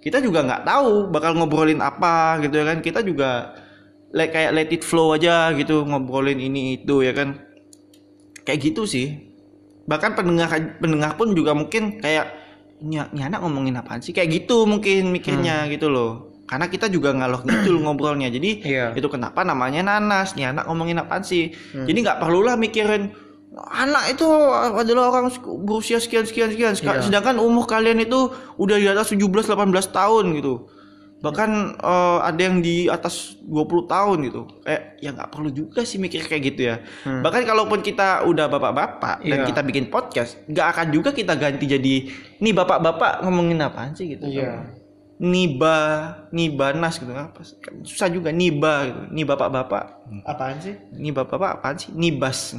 kita 0.00 0.22
juga 0.22 0.46
nggak 0.46 0.62
tahu 0.64 1.10
bakal 1.12 1.34
ngobrolin 1.36 1.80
apa 1.80 2.40
gitu 2.44 2.56
ya 2.56 2.64
kan? 2.72 2.78
Kita 2.80 3.00
juga 3.04 3.52
like, 4.14 4.32
kayak 4.32 4.52
let 4.54 4.70
it 4.72 4.84
flow 4.86 5.12
aja 5.12 5.52
gitu 5.56 5.84
ngobrolin 5.84 6.40
ini 6.40 6.80
itu 6.80 7.04
ya 7.04 7.12
kan? 7.12 7.36
Kayak 8.46 8.60
gitu 8.72 8.86
sih 8.86 9.25
bahkan 9.86 10.12
pendengar 10.12 10.50
pendengar 10.76 11.14
pun 11.14 11.30
juga 11.30 11.50
mungkin 11.52 11.98
kayak 11.98 12.26
ini, 12.78 13.00
ini 13.08 13.22
anak 13.22 13.40
ngomongin 13.40 13.74
apaan 13.74 13.98
sih 13.98 14.10
kayak 14.10 14.28
gitu 14.36 14.66
mungkin 14.66 15.08
mikirnya 15.08 15.64
gitu 15.66 15.86
loh 15.86 16.34
karena 16.44 16.66
kita 16.66 16.86
juga 16.86 17.10
ngalor 17.10 17.42
ngidul 17.42 17.80
ngobrolnya 17.82 18.28
jadi 18.28 18.50
Iya. 18.60 18.86
itu 18.92 19.06
kenapa 19.06 19.42
namanya 19.42 19.82
nanas 19.82 20.34
nih 20.34 20.50
anak 20.50 20.66
ngomongin 20.66 20.98
apaan 20.98 21.22
sih 21.22 21.54
Hmm. 21.72 21.86
jadi 21.86 21.98
nggak 22.04 22.18
perlulah 22.18 22.54
mikirin 22.54 23.14
anak 23.56 24.12
itu 24.12 24.26
adalah 24.76 25.08
orang 25.10 25.32
berusia 25.62 25.96
sekian 25.96 26.22
sekian 26.22 26.52
sekian 26.52 26.74
Iya. 26.76 27.02
sedangkan 27.02 27.38
umur 27.38 27.64
kalian 27.64 27.98
itu 27.98 28.28
udah 28.56 28.76
di 28.76 28.86
atas 28.86 29.10
17 29.10 29.22
18 29.48 29.56
tahun 29.88 30.24
gitu 30.36 30.68
bahkan 31.18 31.50
eh, 31.74 32.18
ada 32.22 32.38
yang 32.38 32.60
di 32.60 32.86
atas 32.86 33.40
20 33.40 33.56
tahun 33.86 34.16
gitu 34.22 34.40
kayak 34.60 34.82
ya 34.98 35.10
nggak 35.10 35.30
perlu 35.30 35.48
juga 35.48 35.80
sih 35.80 35.96
mikir 35.96 36.22
kayak 36.22 36.42
gitu 36.46 36.60
ya 36.66 36.76
Hmm. 37.02 37.24
bahkan 37.24 37.42
kalaupun 37.42 37.80
kita 37.80 38.22
udah 38.22 38.46
bapak-bapak 38.46 39.22
dan 39.22 39.38
Iya. 39.40 39.46
kita 39.46 39.60
bikin 39.62 39.86
podcast 39.86 40.36
nggak 40.44 40.66
akan 40.68 40.86
juga 40.90 41.10
kita 41.10 41.32
ganti 41.34 41.64
jadi 41.66 41.94
nih 42.36 42.52
bapak-bapak 42.52 43.22
ngomongin 43.22 43.58
apaan 43.58 43.92
sih 43.92 44.12
gitu 44.12 44.28
Iya. 44.28 44.68
niba 45.16 45.76
nibanas 46.28 47.00
gitu 47.00 47.08
apa 47.10 47.40
sih? 47.40 47.56
Kan 47.56 47.80
susah 47.80 48.08
juga 48.08 48.28
niba 48.28 48.84
gitu 48.84 49.00
nih 49.08 49.24
bapak-bapak 49.24 49.84
Apaan 50.22 50.60
sih? 50.60 50.76
nih 50.92 51.10
bapak-bapak 51.10 51.50
apaan 51.56 51.76
sih 51.76 51.90
nibas 51.90 52.52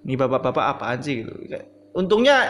nih 0.00 0.16
bapak-bapak 0.16 0.64
apaan 0.70 0.98
sih 1.00 1.20
gitu 1.20 1.32
untungnya 1.92 2.48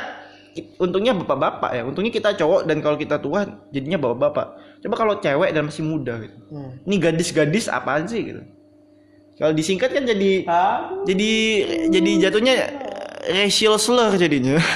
untungnya 0.79 1.13
bapak-bapak 1.17 1.71
ya. 1.75 1.83
Untungnya 1.83 2.13
kita 2.15 2.37
cowok 2.39 2.67
dan 2.69 2.79
kalau 2.79 2.97
kita 2.99 3.19
tua 3.19 3.47
jadinya 3.75 3.99
bapak-bapak. 3.99 4.47
Coba 4.85 4.95
kalau 4.95 5.15
cewek 5.19 5.51
dan 5.51 5.63
masih 5.67 5.83
muda 5.83 6.21
gitu. 6.21 6.37
Hmm. 6.53 6.77
ini 6.87 6.97
gadis-gadis 7.01 7.67
apaan 7.73 8.05
sih 8.07 8.21
gitu? 8.23 8.43
Kalau 9.35 9.51
disingkat 9.51 9.91
kan 9.91 10.05
jadi 10.07 10.47
jadi 11.03 11.33
jadi 11.91 12.11
jatuhnya 12.29 12.55
racial 13.27 13.81
slur 13.81 14.15
jadinya. 14.15 14.61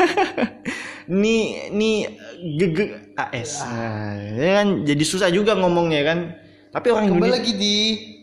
Ni 1.09 1.71
ni 1.73 2.05
gege 2.61 3.17
as 3.17 3.65
nah, 3.65 4.13
ya 4.37 4.61
kan 4.61 4.85
jadi 4.85 5.05
susah 5.09 5.33
juga 5.33 5.57
ngomongnya 5.57 6.05
kan. 6.05 6.19
Tapi 6.69 6.93
orang 6.93 7.09
Kembali 7.09 7.33
Indonesia 7.33 7.39
lagi 7.41 7.53
di 7.57 7.77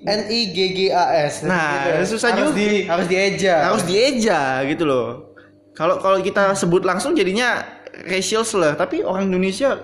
N 0.05 0.21
I 0.29 0.39
G 0.53 0.57
G 0.69 0.79
A 0.93 1.05
S. 1.25 1.41
Nah, 1.41 2.05
susah 2.05 2.29
harus 2.37 2.53
juga. 2.53 2.61
di 2.61 2.69
harus 2.85 3.07
dieja. 3.09 3.55
harus 3.73 3.83
dieja 3.89 4.61
gitu 4.69 4.85
loh 4.85 5.34
kalau 5.75 5.99
kalau 5.99 6.17
kita 6.17 6.51
sebut 6.53 6.81
langsung 6.81 7.11
jadinya 7.11 7.61
racial 8.03 8.41
slur 8.41 8.73
tapi 8.73 8.99
orang 8.99 9.27
Indonesia 9.27 9.75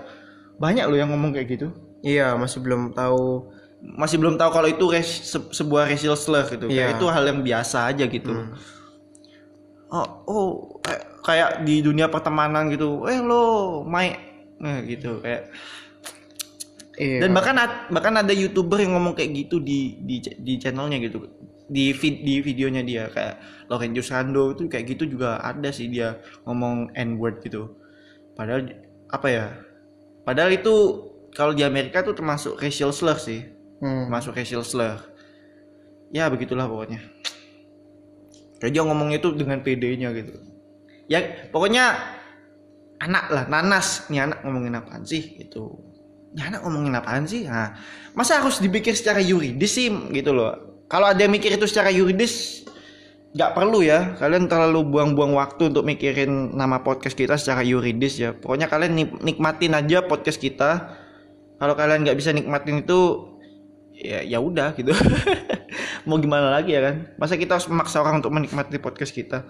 banyak 0.56 0.86
loh 0.86 0.96
yang 0.96 1.10
ngomong 1.10 1.32
kayak 1.32 1.48
gitu 1.50 1.68
Iya, 2.02 2.34
masih 2.34 2.60
belum 2.60 2.92
tahu. 2.92 3.54
masih 3.82 4.18
belum 4.18 4.36
tahu 4.36 4.50
kalau 4.52 4.68
itu 4.68 4.86
res- 4.88 5.26
se- 5.28 5.50
sebuah 5.52 5.86
racial 5.86 6.14
slur 6.14 6.46
gitu 6.46 6.66
kayak 6.66 6.74
Iya. 6.88 6.96
itu 6.96 7.06
hal 7.08 7.24
yang 7.24 7.42
biasa 7.42 7.90
aja 7.90 8.06
gitu 8.06 8.30
Hmm. 8.30 8.54
oh 9.90 10.08
oh 10.24 10.48
kayak, 10.80 11.04
kayak 11.22 11.50
di 11.62 11.82
dunia 11.82 12.06
pertemanan 12.06 12.70
gitu 12.70 13.04
eh 13.06 13.18
lo 13.18 13.42
my 13.84 14.08
nah, 14.58 14.80
gitu 14.82 15.18
kayak 15.20 15.50
Iya. 16.94 17.26
dan 17.26 17.34
bahkan 17.34 17.56
bahkan 17.90 18.14
ada 18.16 18.30
youtuber 18.30 18.78
yang 18.78 18.94
ngomong 18.94 19.18
kayak 19.18 19.34
gitu 19.40 19.58
di 19.58 19.98
di 20.00 20.22
di 20.22 20.54
channelnya 20.56 21.02
gitu 21.02 21.26
di 21.72 21.96
vid, 21.96 22.28
di 22.28 22.44
videonya 22.44 22.84
dia 22.84 23.08
kayak 23.08 23.40
Lorenzo 23.72 24.04
Sando 24.04 24.52
itu 24.52 24.68
kayak 24.68 24.92
gitu 24.92 25.08
juga 25.08 25.40
ada 25.40 25.72
sih 25.72 25.88
dia 25.88 26.20
ngomong 26.44 26.92
n 26.92 27.16
word 27.16 27.40
gitu. 27.40 27.72
Padahal 28.36 28.68
apa 29.08 29.28
ya 29.32 29.46
padahal 30.28 30.52
itu 30.52 30.76
kalau 31.32 31.56
di 31.56 31.64
Amerika 31.64 32.04
tuh 32.04 32.12
termasuk 32.12 32.60
racial 32.60 32.92
slur 32.92 33.16
sih. 33.16 33.48
Hmm. 33.82 34.14
masuk 34.14 34.38
racial 34.38 34.62
slur. 34.62 35.00
Ya 36.14 36.28
begitulah 36.30 36.68
pokoknya. 36.70 37.02
Kayak 38.62 38.72
dia 38.78 38.84
ngomongnya 38.86 39.18
itu 39.18 39.34
dengan 39.34 39.64
PD-nya 39.66 40.14
gitu. 40.14 40.38
Ya 41.10 41.50
pokoknya 41.50 41.98
anak 43.02 43.26
lah 43.32 43.44
nanas. 43.50 44.06
Nih 44.12 44.22
anak 44.22 44.46
ngomongin 44.46 44.78
apaan 44.78 45.02
sih 45.02 45.40
gitu. 45.40 45.82
Ini 46.36 46.54
anak 46.54 46.62
ngomongin 46.68 46.94
apaan 46.94 47.26
sih? 47.26 47.48
Nah 47.50 47.74
masa 48.14 48.38
harus 48.38 48.62
dipikir 48.62 48.94
secara 48.94 49.18
yuridis 49.18 49.72
sih 49.72 49.90
gitu 50.14 50.36
loh 50.36 50.71
kalau 50.92 51.08
ada 51.08 51.24
yang 51.24 51.32
mikir 51.32 51.56
itu 51.56 51.64
secara 51.72 51.88
yuridis 51.88 52.68
nggak 53.32 53.56
perlu 53.56 53.80
ya. 53.80 54.20
Kalian 54.20 54.52
terlalu 54.52 54.84
buang-buang 54.92 55.40
waktu 55.40 55.72
untuk 55.72 55.88
mikirin 55.88 56.52
nama 56.52 56.84
podcast 56.84 57.16
kita 57.16 57.40
secara 57.40 57.64
yuridis 57.64 58.20
ya. 58.20 58.36
Pokoknya 58.36 58.68
kalian 58.68 58.94
nik- 59.00 59.22
nikmatin 59.24 59.72
aja 59.72 60.04
podcast 60.04 60.36
kita. 60.36 61.00
Kalau 61.56 61.74
kalian 61.80 62.04
nggak 62.04 62.18
bisa 62.20 62.36
nikmatin 62.36 62.84
itu 62.84 63.32
ya 63.96 64.20
ya 64.20 64.44
udah 64.44 64.76
gitu. 64.76 64.92
Mau 66.08 66.20
gimana 66.20 66.52
lagi 66.52 66.76
ya 66.76 66.84
kan? 66.84 66.96
Masa 67.16 67.40
kita 67.40 67.56
harus 67.56 67.72
memaksa 67.72 68.04
orang 68.04 68.20
untuk 68.20 68.36
menikmati 68.36 68.76
podcast 68.82 69.16
kita? 69.16 69.48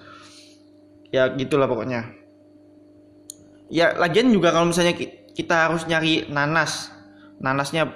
Ya 1.10 1.26
gitulah 1.34 1.66
pokoknya. 1.66 2.06
Ya 3.72 3.98
lagian 3.98 4.30
juga 4.30 4.54
kalau 4.54 4.70
misalnya 4.70 4.94
ki- 4.94 5.34
kita 5.34 5.72
harus 5.72 5.90
nyari 5.90 6.30
nanas. 6.30 6.94
Nanasnya 7.42 7.90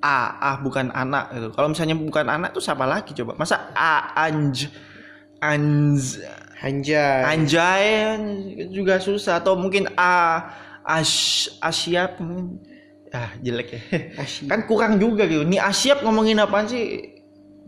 a 0.00 0.38
ah 0.40 0.56
bukan 0.60 0.92
anak 0.92 1.32
gitu. 1.32 1.48
Kalau 1.56 1.68
misalnya 1.72 1.96
bukan 1.96 2.26
anak 2.28 2.52
tuh 2.52 2.62
siapa 2.62 2.84
lagi 2.84 3.16
coba? 3.16 3.36
Masa 3.38 3.72
a 3.72 4.12
anj 4.16 4.68
anj 5.40 6.20
Anjay. 6.56 7.20
anjay 7.20 7.88
juga 8.72 8.96
susah. 8.96 9.44
Atau 9.44 9.60
mungkin 9.60 9.92
a 9.96 10.40
as 10.84 11.46
asyap. 11.60 12.16
Ah 13.12 13.32
jelek 13.40 13.68
ya. 13.76 13.80
Asyik. 14.20 14.48
kan 14.48 14.60
kurang 14.64 14.96
juga 14.96 15.28
gitu. 15.28 15.44
Nih 15.44 15.60
asyap 15.60 16.00
ngomongin 16.00 16.40
apaan 16.40 16.68
sih? 16.68 17.16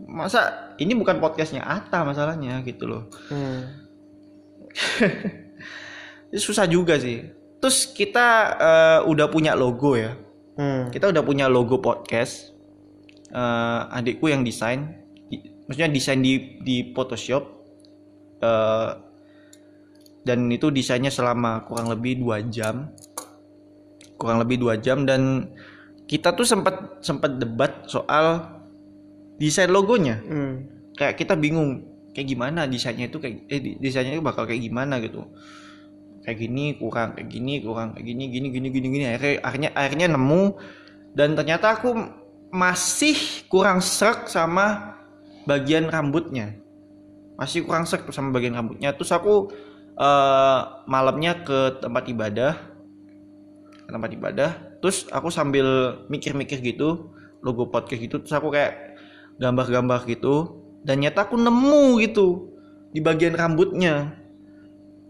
Masa 0.09 0.73
ini 0.79 0.95
bukan 0.95 1.19
podcastnya 1.19 1.61
Ata 1.61 2.07
masalahnya 2.07 2.63
gitu 2.65 2.87
loh. 2.87 3.03
Hmm. 3.29 3.67
Ini 6.29 6.37
susah 6.37 6.69
juga 6.69 6.95
sih. 7.01 7.25
Terus 7.59 7.89
kita 7.89 8.27
eh, 8.55 8.99
udah 9.09 9.27
punya 9.27 9.57
logo 9.57 9.97
ya 9.97 10.28
Hmm. 10.59 10.91
kita 10.91 11.07
udah 11.07 11.23
punya 11.23 11.47
logo 11.47 11.79
podcast 11.79 12.59
Eh, 13.29 13.81
adikku 13.93 14.25
yang 14.25 14.41
desain. 14.41 14.89
Maksudnya 15.69 15.89
desain 15.93 16.17
di 16.17 16.57
di 16.65 16.89
Photoshop. 16.97 17.43
Eh, 18.41 18.89
dan 20.25 20.49
itu 20.49 20.73
desainnya 20.73 21.13
selama 21.13 21.65
kurang 21.69 21.93
lebih 21.93 22.25
dua 22.25 22.41
jam. 22.49 22.89
Kurang 24.17 24.41
lebih 24.41 24.57
dua 24.57 24.81
jam 24.81 25.05
dan 25.05 25.53
kita 26.09 26.33
tuh 26.33 26.43
sempat 26.43 27.05
sempat 27.05 27.37
debat 27.37 27.85
soal 27.85 28.49
desain 29.37 29.69
logonya. 29.69 30.19
Hmm. 30.25 30.55
kayak 30.99 31.15
kita 31.15 31.31
bingung 31.39 31.87
kayak 32.11 32.27
gimana 32.27 32.67
desainnya 32.67 33.07
itu 33.07 33.23
kayak 33.23 33.47
eh 33.47 33.79
desainnya 33.79 34.19
itu 34.19 34.25
bakal 34.25 34.43
kayak 34.43 34.67
gimana 34.67 34.99
gitu 34.99 35.31
kayak 36.23 36.37
gini 36.39 36.75
kurang 36.75 37.15
kayak 37.15 37.29
gini 37.31 37.63
kurang 37.63 37.95
kayak 37.95 38.05
gini 38.05 38.23
gini 38.29 38.47
gini 38.51 38.67
gini 38.69 38.87
gini. 38.91 39.05
Akhirnya 39.09 39.39
akhirnya 39.43 39.69
akhirnya 39.73 40.07
nemu. 40.13 40.43
Dan 41.15 41.33
ternyata 41.33 41.73
aku 41.73 41.89
masih 42.53 43.17
kurang 43.49 43.81
serak 43.81 44.29
sama 44.29 44.97
bagian 45.49 45.89
rambutnya. 45.89 46.59
Masih 47.39 47.65
kurang 47.65 47.89
serak 47.89 48.05
sama 48.13 48.35
bagian 48.35 48.53
rambutnya. 48.55 48.93
Terus 48.93 49.11
aku 49.15 49.49
eh, 49.97 50.59
malamnya 50.85 51.41
ke 51.41 51.81
tempat 51.81 52.03
ibadah. 52.11 52.53
Ke 53.87 53.89
tempat 53.89 54.11
ibadah. 54.13 54.51
Terus 54.79 55.09
aku 55.09 55.33
sambil 55.33 55.99
mikir-mikir 56.07 56.61
gitu 56.61 57.11
logo 57.41 57.71
podcast 57.71 57.99
gitu. 57.99 58.21
Terus 58.21 58.35
aku 58.35 58.53
kayak 58.53 58.99
gambar-gambar 59.39 60.05
gitu. 60.05 60.61
Dan 60.83 61.03
nyata 61.03 61.27
aku 61.27 61.35
nemu 61.35 61.99
gitu 62.05 62.55
di 62.89 62.99
bagian 63.03 63.37
rambutnya 63.37 64.18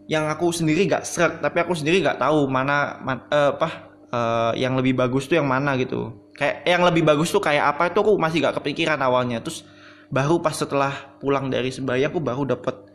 yang 0.10 0.26
aku 0.26 0.50
sendiri 0.50 0.90
gak 0.90 1.06
serak 1.06 1.38
tapi 1.38 1.62
aku 1.62 1.78
sendiri 1.78 2.02
gak 2.02 2.18
tahu 2.18 2.50
mana 2.50 2.98
man- 3.06 3.30
eh, 3.30 3.54
apa 3.54 3.70
eh, 4.10 4.52
yang 4.58 4.74
lebih 4.74 4.98
bagus 4.98 5.30
tuh 5.30 5.38
yang 5.38 5.46
mana 5.46 5.78
gitu. 5.78 6.34
Kayak 6.34 6.66
yang 6.66 6.82
lebih 6.82 7.06
bagus 7.06 7.30
tuh 7.30 7.38
kayak 7.38 7.78
apa 7.78 7.94
itu 7.94 8.02
aku 8.02 8.18
masih 8.18 8.42
gak 8.42 8.58
kepikiran 8.58 8.98
awalnya. 8.98 9.38
Terus 9.46 9.70
baru 10.10 10.42
pas 10.42 10.58
setelah 10.58 11.14
pulang 11.22 11.54
dari 11.54 11.70
sebaya 11.70 12.10
aku 12.10 12.18
baru 12.18 12.42
dapat 12.50 12.90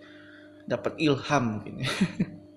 dapat 0.67 0.99
ilham 0.99 1.63
mungkin. 1.63 1.87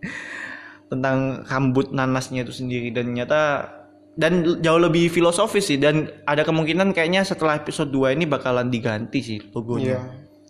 Tentang 0.92 1.46
rambut 1.46 1.94
nanasnya 1.94 2.42
itu 2.42 2.56
sendiri. 2.58 2.90
Dan 2.90 3.14
nyata 3.14 3.70
dan 4.18 4.42
jauh 4.42 4.82
lebih 4.82 5.14
filosofis 5.14 5.70
sih. 5.70 5.78
Dan 5.78 6.10
ada 6.26 6.42
kemungkinan 6.42 6.98
kayaknya 6.98 7.22
setelah 7.22 7.62
episode 7.62 7.94
2 7.94 8.18
ini 8.18 8.26
bakalan 8.26 8.74
diganti 8.74 9.22
sih 9.22 9.40
logonya. 9.54 10.02
Iya. 10.02 10.02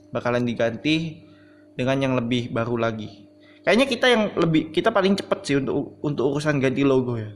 bakalan 0.08 0.48
diganti 0.48 1.28
dengan 1.76 2.00
yang 2.00 2.14
lebih 2.16 2.56
baru 2.56 2.80
lagi 2.80 3.27
kayaknya 3.68 3.84
kita 3.86 4.08
yang 4.08 4.24
lebih 4.34 4.72
kita 4.72 4.90
paling 4.90 5.12
cepet 5.14 5.40
sih 5.44 5.56
untuk 5.60 6.00
untuk 6.00 6.24
urusan 6.32 6.64
ganti 6.64 6.88
logo 6.88 7.20
ya. 7.20 7.36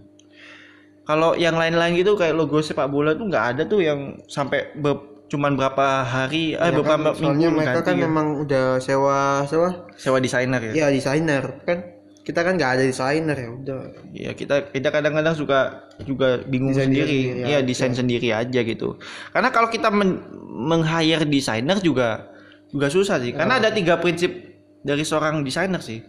Kalau 1.04 1.36
yang 1.36 1.60
lain-lain 1.60 2.00
gitu 2.00 2.16
kayak 2.16 2.32
logo 2.32 2.64
sepak 2.64 2.88
bola 2.88 3.12
tuh 3.12 3.28
nggak 3.28 3.46
ada 3.52 3.64
tuh 3.68 3.84
yang 3.84 4.00
sampai 4.26 4.72
be- 4.74 5.12
cuman 5.28 5.56
berapa 5.56 6.04
hari 6.04 6.56
eh 6.56 6.60
Ya 6.62 6.72
beberapa 6.72 7.12
kan, 7.12 7.20
soalnya 7.20 7.52
minggu 7.52 7.58
mereka 7.58 7.80
kan 7.82 7.96
ya. 7.96 8.02
memang 8.02 8.28
udah 8.40 8.66
sewa 8.80 9.44
sewa? 9.44 9.92
Sewa 9.96 10.18
desainer 10.20 10.72
ya? 10.72 10.74
Ya 10.74 10.88
desainer. 10.88 11.44
Kan 11.64 11.78
kita 12.22 12.46
kan 12.46 12.56
nggak 12.56 12.72
ada 12.78 12.84
desainer 12.86 13.36
ya 13.36 13.50
udah. 13.50 13.80
Ya 14.14 14.32
kita 14.32 14.72
kita 14.72 14.88
kadang-kadang 14.88 15.36
suka 15.36 15.60
juga 16.04 16.40
bingung 16.46 16.72
Desain 16.72 16.88
sendiri, 16.88 17.44
ya. 17.44 17.60
Aja. 17.60 17.60
desain 17.60 17.92
sendiri 17.92 18.30
aja 18.32 18.60
gitu. 18.62 18.96
Karena 19.32 19.52
kalau 19.52 19.68
kita 19.68 19.92
men- 19.92 20.24
meng-hire 20.48 21.26
desainer 21.26 21.76
juga 21.80 22.32
juga 22.70 22.88
susah 22.88 23.20
sih. 23.20 23.36
Karena 23.36 23.58
ada 23.58 23.68
tiga 23.68 24.00
prinsip 24.00 24.32
dari 24.80 25.02
seorang 25.02 25.42
desainer 25.42 25.82
sih 25.82 26.00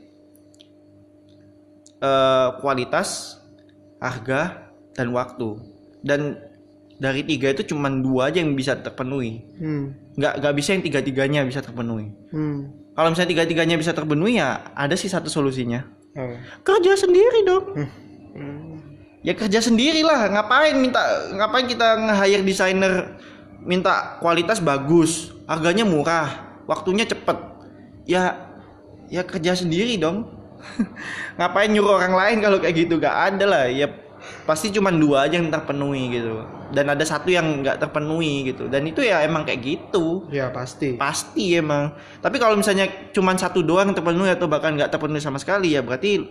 Eh, 2.02 2.48
kualitas 2.58 3.38
harga 4.02 4.66
dan 4.90 5.14
waktu 5.14 5.54
dan 6.02 6.34
dari 6.98 7.22
tiga 7.22 7.54
itu 7.54 7.62
cuma 7.62 7.86
dua 7.86 8.26
aja 8.26 8.42
yang 8.42 8.58
bisa 8.58 8.74
terpenuhi 8.74 9.38
hmm. 9.54 10.18
nggak 10.18 10.42
nggak 10.42 10.54
bisa 10.58 10.74
yang 10.74 10.82
tiga 10.82 10.98
tiganya 10.98 11.46
bisa 11.46 11.62
terpenuhi 11.62 12.10
Hmm. 12.34 12.74
kalau 12.98 13.14
misalnya 13.14 13.38
tiga 13.38 13.44
tiganya 13.46 13.78
bisa 13.78 13.94
terpenuhi 13.94 14.34
ya 14.34 14.74
ada 14.74 14.98
sih 14.98 15.06
satu 15.06 15.30
solusinya 15.30 15.86
Oh. 16.18 16.34
kerja 16.66 16.98
sendiri 16.98 17.46
dong 17.46 17.70
Hmm. 17.70 18.82
ya 19.22 19.38
kerja 19.38 19.62
sendiri 19.62 20.02
lah 20.02 20.26
ngapain 20.26 20.74
minta 20.74 21.06
ngapain 21.38 21.70
kita 21.70 22.02
nge-hire 22.02 22.42
desainer 22.42 23.14
minta 23.62 24.18
kualitas 24.18 24.58
bagus 24.58 25.30
harganya 25.46 25.86
murah 25.86 26.58
waktunya 26.66 27.06
cepet 27.06 27.38
ya 28.10 28.42
ya 29.06 29.22
kerja 29.22 29.54
sendiri 29.54 30.02
dong 30.02 30.41
ngapain 31.38 31.70
nyuruh 31.70 31.98
orang 31.98 32.14
lain 32.14 32.36
kalau 32.40 32.58
kayak 32.58 32.86
gitu 32.86 32.96
gak 32.98 33.34
ada 33.34 33.44
lah 33.44 33.64
ya 33.66 33.88
pasti 34.46 34.70
cuma 34.70 34.94
dua 34.94 35.26
aja 35.26 35.34
yang 35.34 35.50
terpenuhi 35.50 36.14
gitu 36.14 36.46
dan 36.70 36.86
ada 36.88 37.02
satu 37.02 37.26
yang 37.26 37.58
nggak 37.60 37.82
terpenuhi 37.82 38.54
gitu 38.54 38.70
dan 38.70 38.86
itu 38.86 39.02
ya 39.02 39.18
emang 39.26 39.42
kayak 39.42 39.60
gitu 39.60 40.30
Ya 40.30 40.46
pasti. 40.54 40.94
pasti 40.94 41.58
emang 41.58 41.90
tapi 42.22 42.38
kalau 42.38 42.54
misalnya 42.54 42.86
cuma 43.10 43.34
satu 43.34 43.66
doang 43.66 43.90
yang 43.90 43.98
terpenuhi 43.98 44.30
atau 44.30 44.46
bahkan 44.46 44.78
nggak 44.78 44.94
terpenuhi 44.94 45.18
sama 45.18 45.42
sekali 45.42 45.74
ya 45.74 45.82
berarti 45.82 46.22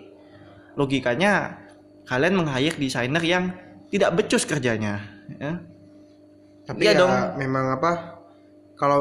logikanya 0.80 1.60
kalian 2.08 2.40
meng-hire 2.40 2.80
desainer 2.80 3.22
yang 3.22 3.52
tidak 3.92 4.16
becus 4.16 4.48
kerjanya 4.48 5.04
ya 5.36 5.60
Tapi 6.62 6.80
Iya 6.88 6.94
ya 6.96 7.00
dong. 7.04 7.12
memang 7.42 7.66
apa? 7.76 7.92
Kalau 8.78 9.00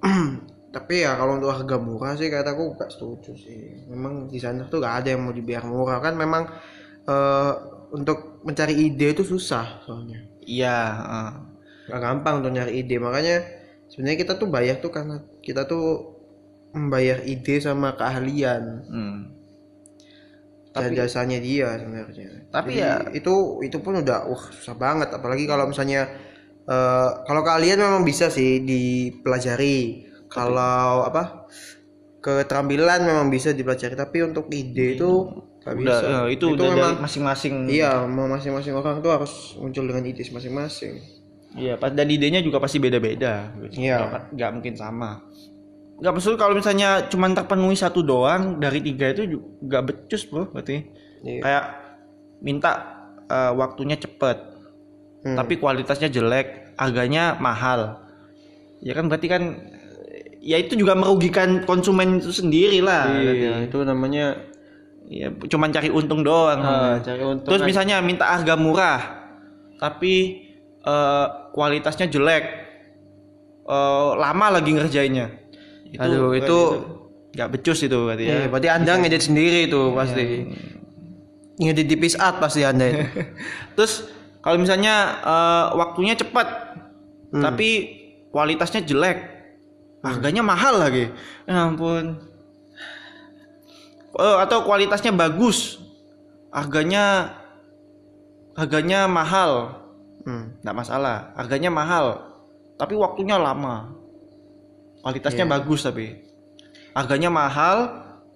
tapi 0.70 1.02
ya 1.02 1.18
kalau 1.18 1.38
untuk 1.38 1.50
harga 1.50 1.76
murah 1.82 2.14
sih 2.14 2.30
kataku 2.30 2.78
gak 2.78 2.90
setuju 2.94 3.32
sih. 3.34 3.60
Memang 3.90 4.30
desainer 4.30 4.66
tuh 4.70 4.78
gak 4.78 5.02
ada 5.02 5.08
yang 5.14 5.22
mau 5.26 5.34
dibayar 5.34 5.64
murah 5.66 5.98
kan 5.98 6.14
memang 6.14 6.46
eh, 7.06 7.52
untuk 7.90 8.38
mencari 8.46 8.74
ide 8.78 9.12
itu 9.12 9.22
susah 9.26 9.82
soalnya. 9.82 10.22
iya 10.46 10.78
eh. 10.94 11.32
Gak 11.90 12.00
gampang 12.00 12.34
untuk 12.42 12.54
nyari 12.54 12.72
ide 12.80 12.96
makanya 13.02 13.42
sebenarnya 13.90 14.18
kita 14.22 14.32
tuh 14.38 14.46
bayar 14.46 14.78
tuh 14.78 14.92
karena 14.94 15.16
kita 15.42 15.66
tuh 15.66 15.84
membayar 16.70 17.18
ide 17.26 17.58
sama 17.58 17.98
keahlian 17.98 18.62
Hmm. 18.86 19.18
dan 20.70 20.94
jasanya 20.94 21.42
dia 21.42 21.66
sebenarnya. 21.76 22.46
Tapi 22.48 22.78
Jadi, 22.78 22.82
ya- 22.82 23.02
itu 23.10 23.34
itu 23.66 23.76
pun 23.82 23.98
udah 23.98 24.18
wah 24.30 24.44
susah 24.54 24.78
banget 24.78 25.10
apalagi 25.10 25.44
kalau 25.50 25.66
misalnya 25.66 26.06
eh, 26.70 27.10
kalau 27.26 27.42
kalian 27.42 27.78
memang 27.82 28.02
bisa 28.06 28.30
sih 28.30 28.62
dipelajari. 28.62 30.06
Kalau 30.30 31.02
apa 31.02 31.50
keterampilan 32.20 33.00
memang 33.02 33.26
bisa 33.26 33.50
dipelajari 33.50 33.94
tapi 33.94 34.22
untuk 34.22 34.46
ide 34.48 34.94
itu 34.94 35.10
nggak 35.60 35.74
udah 35.74 35.98
bisa. 35.98 36.04
eh, 36.06 36.26
itu, 36.30 36.44
udah 36.46 36.56
dari 36.62 36.76
memang 36.76 36.94
masing-masing 37.00 37.54
iya 37.66 38.04
mau 38.04 38.24
masing-masing 38.26 38.72
orang 38.72 39.00
tuh 39.00 39.10
harus 39.10 39.32
muncul 39.56 39.84
dengan 39.84 40.04
ide 40.04 40.22
masing-masing. 40.22 41.00
iya 41.52 41.74
pas 41.74 41.90
dan 41.90 42.06
idenya 42.06 42.38
juga 42.38 42.56
pasti 42.56 42.76
beda-beda 42.76 43.50
Iya. 43.68 44.24
Nggak- 44.30 44.52
mungkin 44.54 44.74
sama 44.74 45.20
nggak 45.96 46.12
maksud 46.14 46.36
kalau 46.36 46.54
misalnya 46.54 47.04
cuma 47.08 47.28
terpenuhi 47.28 47.74
satu 47.74 48.00
doang 48.00 48.56
dari 48.56 48.80
tiga 48.80 49.10
itu 49.10 49.26
juga 49.26 49.48
nggak 49.60 49.82
becus 49.84 50.24
bro 50.24 50.46
berarti 50.46 50.76
Iya. 51.20 51.40
kayak 51.40 51.64
minta 52.40 52.70
eh, 53.26 53.52
waktunya 53.52 53.96
cepet 53.96 54.48
Hmm. 55.20 55.36
tapi 55.36 55.56
kualitasnya 55.56 56.08
jelek 56.08 56.72
harganya 56.74 57.36
mahal 57.36 58.00
ya 58.80 58.92
kan 58.92 59.04
berarti 59.04 59.28
kan 59.28 59.42
ya 60.40 60.56
itu 60.56 60.72
juga 60.74 60.92
merugikan 60.92 61.62
konsumen 61.62 62.16
itu 62.16 62.32
sendiri 62.32 62.80
lah 62.80 63.12
Iya, 63.12 63.62
itu 63.62 63.76
namanya 63.80 64.40
ya 65.04 65.28
cuman 65.28 65.68
cari 65.68 65.88
untung 65.88 66.20
doang 66.20 66.58
ah, 66.58 66.96
cari 66.98 67.20
untung. 67.20 67.44
terus 67.44 67.60
misalnya 67.62 68.00
minta 68.00 68.24
harga 68.26 68.54
murah 68.54 69.00
tapi 69.76 70.14
eh, 70.80 71.26
kualitasnya 71.50 72.06
jelek 72.06 72.44
eh, 73.64 74.10
lama 74.14 74.46
lagi 74.50 74.70
ngerjainnya 74.70 75.28
itu 75.86 76.00
Aduh, 76.00 76.32
itu- 76.32 76.72
nggak 77.30 77.48
becus 77.52 77.78
itu 77.80 77.94
berarti 77.94 78.24
ya 78.24 78.34
Iya, 78.36 78.46
berarti 78.48 78.68
Anda 78.68 78.92
ngedit 78.96 79.22
sendiri 79.22 79.60
itu 79.64 79.80
pasti. 79.92 80.24
Ngedit 81.58 81.86
di 81.86 81.94
piece 81.94 82.16
art 82.16 82.40
pasti 82.40 82.64
Anda 82.64 82.88
itu. 82.88 83.06
terus 83.76 84.08
kalau 84.40 84.56
misalnya 84.56 84.94
eh, 85.20 85.66
waktunya 85.74 86.14
cepat 86.14 86.72
Hmm. 87.30 87.46
tapi 87.46 87.68
kualitasnya 88.26 88.82
jelek 88.82 89.39
harganya 90.00 90.42
mahal 90.42 90.74
lagi. 90.78 91.08
Ya 91.44 91.66
ampun. 91.66 92.16
Eh, 94.10 94.36
atau 94.42 94.64
kualitasnya 94.64 95.12
bagus. 95.12 95.78
Harganya 96.50 97.34
harganya 98.54 99.06
mahal. 99.06 99.76
Hmm. 100.20 100.52
nggak 100.60 100.76
masalah. 100.76 101.32
Harganya 101.32 101.72
mahal 101.72 102.20
tapi 102.76 102.92
waktunya 102.92 103.40
lama. 103.40 103.92
Kualitasnya 105.00 105.48
Iya. 105.48 105.52
bagus 105.56 105.80
tapi. 105.80 106.20
Harganya 106.92 107.32
mahal 107.32 107.76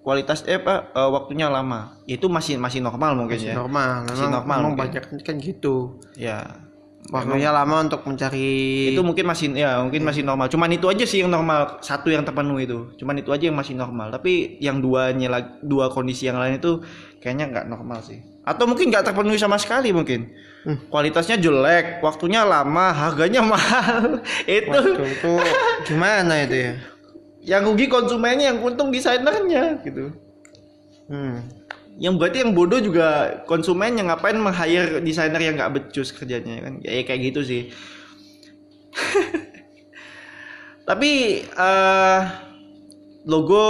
kualitas 0.01 0.41
eh 0.45 0.57
apa 0.57 0.89
eh, 0.89 1.09
waktunya 1.13 1.45
lama. 1.45 1.93
Itu 2.05 2.25
masih 2.25 2.57
masih 2.57 2.81
normal 2.81 3.13
mungkin 3.13 3.37
Masih 3.37 3.53
ya. 3.53 3.55
normal, 3.57 4.05
Masih 4.05 4.25
memang, 4.25 4.33
normal 4.33 4.57
memang 4.57 4.71
mungkin. 4.73 4.81
banyak 4.97 5.03
kan 5.21 5.35
gitu. 5.37 6.01
ya 6.17 6.64
Waktunya 7.13 7.53
lama 7.53 7.85
untuk 7.85 8.01
mencari 8.09 8.89
itu 8.89 9.01
mungkin 9.05 9.29
masih 9.29 9.53
ya 9.53 9.77
mungkin 9.85 10.01
masih 10.01 10.25
normal. 10.25 10.49
Cuman 10.49 10.73
itu 10.73 10.89
aja 10.89 11.05
sih 11.05 11.21
yang 11.21 11.29
normal 11.29 11.77
satu 11.85 12.09
yang 12.09 12.25
terpenuhi 12.25 12.65
itu. 12.65 12.97
Cuman 12.97 13.21
itu 13.21 13.29
aja 13.29 13.45
yang 13.45 13.57
masih 13.57 13.77
normal. 13.77 14.09
Tapi 14.09 14.57
yang 14.57 14.81
duanya 14.81 15.29
lagi 15.29 15.49
dua 15.61 15.93
kondisi 15.93 16.25
yang 16.25 16.41
lain 16.41 16.57
itu 16.57 16.81
kayaknya 17.21 17.45
nggak 17.53 17.65
normal 17.69 18.01
sih. 18.01 18.25
Atau 18.41 18.65
mungkin 18.65 18.89
nggak 18.89 19.13
terpenuhi 19.13 19.37
sama 19.37 19.61
sekali 19.61 19.93
mungkin. 19.93 20.33
Hmm. 20.65 20.81
kualitasnya 20.89 21.37
jelek 21.37 22.01
waktunya 22.01 22.41
lama 22.41 22.89
harganya 22.89 23.45
mahal. 23.53 24.25
Itu. 24.49 24.73
Waduh, 24.73 25.05
itu 25.05 25.33
gimana 25.85 26.41
itu 26.41 26.57
ya? 26.57 26.73
yang 27.45 27.61
rugi 27.61 27.85
konsumennya 27.85 28.51
yang 28.51 28.59
untung 28.59 28.89
desainernya 28.89 29.79
gitu. 29.85 30.09
Hmm. 31.05 31.45
Yang 31.95 32.19
berarti 32.19 32.43
yang 32.43 32.51
bodoh 32.51 32.83
juga 32.83 33.39
konsumen 33.47 33.95
yang 33.95 34.11
ngapain 34.11 34.35
meng-hire 34.35 34.99
desainer 34.99 35.39
yang 35.39 35.55
nggak 35.55 35.71
becus 35.79 36.11
kerjanya 36.11 36.59
kan? 36.59 36.83
Ya, 36.83 36.91
ya 36.99 37.03
kayak 37.07 37.21
gitu 37.31 37.41
sih. 37.47 37.61
Tapi 40.87 41.11
eh 41.47 42.21
logo 43.25 43.63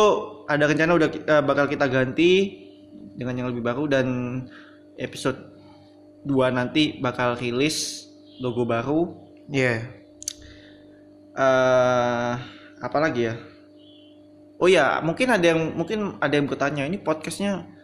ada 0.49 0.65
rencana 0.65 0.97
udah 0.97 1.09
eh, 1.13 1.43
bakal 1.45 1.69
kita 1.69 1.85
ganti 1.85 2.65
dengan 3.13 3.45
yang 3.45 3.47
lebih 3.53 3.61
baru 3.61 3.85
dan 3.85 4.07
episode 4.97 5.37
2 6.25 6.33
nanti 6.49 6.97
bakal 6.97 7.37
rilis 7.37 8.09
logo 8.41 8.65
baru. 8.65 9.13
Iya. 9.53 9.85
eh 11.35 12.33
apa 12.81 12.97
lagi 12.97 13.29
ya? 13.29 13.35
Oh 14.57 14.65
ya 14.71 15.03
mungkin 15.05 15.29
ada 15.29 15.45
yang 15.45 15.77
mungkin 15.77 16.17
ada 16.17 16.33
yang 16.33 16.47
bertanya 16.49 16.89
ini 16.89 16.97
podcastnya 16.97 17.74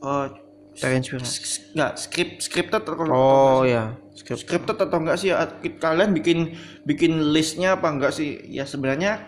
eh 0.00 0.26
Terinspirasi. 0.70 1.76
nggak 1.76 1.92
skrip 1.98 2.28
scripted 2.40 2.82
atau 2.86 2.94
Oh 3.10 3.66
ya. 3.66 3.98
Script. 4.14 4.46
scripted. 4.46 4.76
Atau 4.78 4.98
enggak 5.02 5.18
sih? 5.18 5.34
Kalian 5.82 6.14
bikin 6.14 6.56
bikin 6.86 7.34
listnya 7.34 7.76
apa 7.76 7.90
enggak 7.90 8.14
sih? 8.14 8.38
Ya 8.48 8.64
sebenarnya 8.64 9.20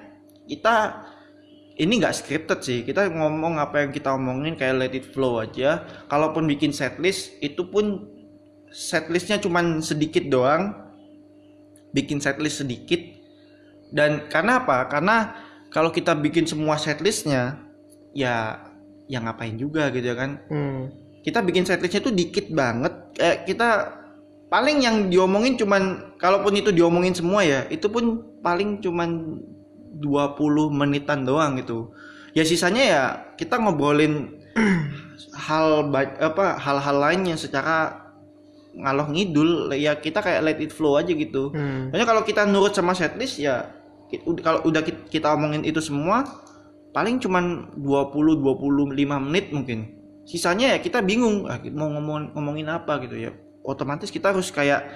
kita 0.47 1.03
ini 1.77 1.99
nggak 1.99 2.15
scripted 2.15 2.61
sih. 2.63 2.79
Kita 2.87 3.11
ngomong 3.11 3.59
apa 3.59 3.85
yang 3.85 3.91
kita 3.91 4.15
omongin 4.15 4.55
kayak 4.57 4.79
let 4.79 4.95
it 4.95 5.07
flow 5.11 5.43
aja. 5.43 5.85
Kalaupun 6.09 6.47
bikin 6.47 6.71
setlist 6.71 7.37
itu 7.43 7.69
pun 7.69 8.07
setlistnya 8.71 9.43
cuman 9.43 9.83
sedikit 9.85 10.25
doang. 10.31 10.73
Bikin 11.93 12.23
setlist 12.23 12.65
sedikit. 12.65 13.03
Dan 13.93 14.31
karena 14.33 14.65
apa? 14.65 14.89
Karena 14.89 15.37
kalau 15.69 15.93
kita 15.93 16.17
bikin 16.17 16.49
semua 16.49 16.81
setlistnya 16.81 17.61
ya 18.17 18.72
ya 19.07 19.19
ngapain 19.19 19.55
juga 19.55 19.91
gitu 19.91 20.07
ya 20.07 20.17
kan. 20.17 20.39
Hmm. 20.49 20.83
kita 21.23 21.39
bikin 21.39 21.63
setlistnya 21.63 22.03
tuh 22.03 22.11
dikit 22.11 22.51
banget. 22.51 23.15
Kayak 23.15 23.39
kita 23.47 23.69
paling 24.51 24.83
yang 24.83 25.07
diomongin 25.07 25.55
cuman 25.55 26.13
kalaupun 26.19 26.51
itu 26.53 26.75
diomongin 26.75 27.15
semua 27.15 27.47
ya 27.47 27.63
itu 27.71 27.87
pun 27.87 28.21
paling 28.43 28.83
cuman 28.83 29.39
20 29.97 30.03
menitan 30.69 31.23
doang 31.23 31.55
gitu. 31.57 31.95
Ya 32.35 32.43
sisanya 32.43 32.83
ya 32.83 33.03
kita 33.39 33.63
ngobrolin 33.63 34.35
hal 35.47 35.87
apa 36.19 36.59
hal-hal 36.59 36.97
lain 36.99 37.31
yang 37.31 37.39
secara 37.39 38.03
ngalor 38.75 39.15
ngidul. 39.15 39.71
Ya 39.79 39.95
kita 39.95 40.19
kayak 40.19 40.43
let 40.43 40.59
it 40.59 40.75
flow 40.75 40.99
aja 40.99 41.15
gitu. 41.15 41.55
Hmm. 41.55 41.95
Soalnya 41.95 42.09
kalau 42.09 42.23
kita 42.27 42.43
nurut 42.51 42.75
sama 42.75 42.99
setlist 42.99 43.39
ya 43.39 43.71
kalau 44.43 44.61
udah 44.67 44.83
ki- 44.83 45.09
kita 45.09 45.33
omongin 45.33 45.65
itu 45.65 45.81
semua 45.81 46.42
paling 46.93 47.19
cuman 47.19 47.73
20 47.77 48.39
25 48.41 49.27
menit 49.29 49.51
mungkin. 49.53 49.79
Sisanya 50.23 50.77
ya 50.77 50.79
kita 50.79 51.03
bingung 51.03 51.51
ah, 51.51 51.59
mau 51.75 51.91
ngomong 51.91 52.37
ngomongin 52.37 52.69
apa 52.71 53.03
gitu 53.03 53.19
ya. 53.19 53.33
Otomatis 53.67 54.13
kita 54.13 54.31
harus 54.31 54.53
kayak 54.55 54.87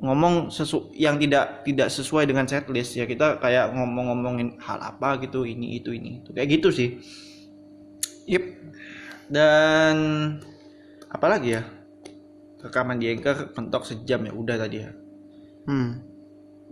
ngomong 0.00 0.48
sesu 0.48 0.88
yang 0.96 1.20
tidak 1.20 1.64
tidak 1.68 1.88
sesuai 1.92 2.24
dengan 2.24 2.48
setlist 2.48 2.96
ya 2.96 3.04
kita 3.04 3.36
kayak 3.36 3.76
ngomong-ngomongin 3.76 4.56
hal 4.56 4.80
apa 4.80 5.20
gitu 5.20 5.44
ini 5.44 5.76
itu 5.80 5.92
ini 5.92 6.20
itu 6.24 6.32
kayak 6.36 6.48
gitu 6.60 6.68
sih. 6.72 7.00
Yep. 8.28 8.44
Dan 9.32 9.96
apa 11.08 11.26
lagi 11.28 11.56
ya? 11.56 11.62
Rekaman 12.62 13.02
di 13.02 13.10
Anchor 13.10 13.50
mentok 13.58 13.82
sejam 13.82 14.22
ya 14.22 14.32
udah 14.32 14.56
tadi 14.56 14.78
ya 14.78 14.90
Hmm. 15.62 16.02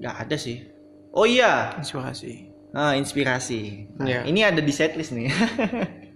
nggak 0.02 0.26
ada 0.26 0.34
sih 0.34 0.66
oh 1.14 1.22
iya 1.22 1.74
Inspirasi. 1.78 2.49
Ah, 2.70 2.94
inspirasi. 2.94 3.90
Nah, 3.98 4.06
Iya. 4.06 4.20
Ini 4.26 4.40
ada 4.46 4.60
di 4.62 4.70
setlist 4.70 5.10
nih. 5.10 5.26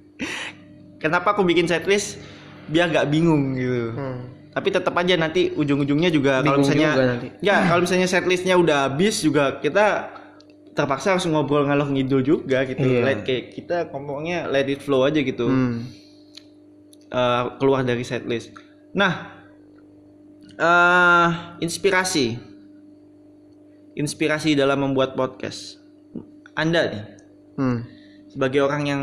Kenapa 1.02 1.34
aku 1.34 1.42
bikin 1.42 1.66
setlist? 1.66 2.22
Biar 2.70 2.88
nggak 2.88 3.10
bingung 3.10 3.58
gitu. 3.58 3.92
Hmm. 3.92 4.20
Tapi 4.54 4.70
tetap 4.70 4.94
aja 4.94 5.18
nanti 5.18 5.50
ujung-ujungnya 5.50 6.14
juga 6.14 6.38
kalau 6.40 6.62
misalnya 6.62 6.94
juga 6.94 7.04
nanti. 7.10 7.26
ya 7.42 7.66
kalau 7.66 7.80
misalnya 7.82 8.06
setlistnya 8.06 8.54
udah 8.54 8.86
habis 8.86 9.18
juga 9.18 9.58
kita 9.58 10.14
terpaksa 10.74 11.18
harus 11.18 11.26
ngobrol 11.26 11.66
ngalor 11.66 11.90
ngidul 11.90 12.22
juga 12.22 12.62
gitu. 12.62 12.86
Iya. 12.86 13.02
Let 13.02 13.20
kayak 13.26 13.44
kita 13.52 13.76
ngomongnya 13.90 14.46
let 14.46 14.70
it 14.70 14.78
flow 14.78 15.02
aja 15.02 15.18
gitu. 15.18 15.50
Hmm. 15.50 15.90
Eh, 17.10 17.42
keluar 17.58 17.82
dari 17.82 18.06
setlist. 18.06 18.54
Nah, 18.94 19.42
eh 20.54 21.28
inspirasi. 21.58 22.38
Inspirasi 23.94 24.54
dalam 24.54 24.82
membuat 24.82 25.14
podcast. 25.14 25.82
Anda 26.54 26.82
nih 26.86 27.04
Hmm. 27.54 27.78
sebagai 28.26 28.60
orang 28.60 28.82
yang 28.84 29.02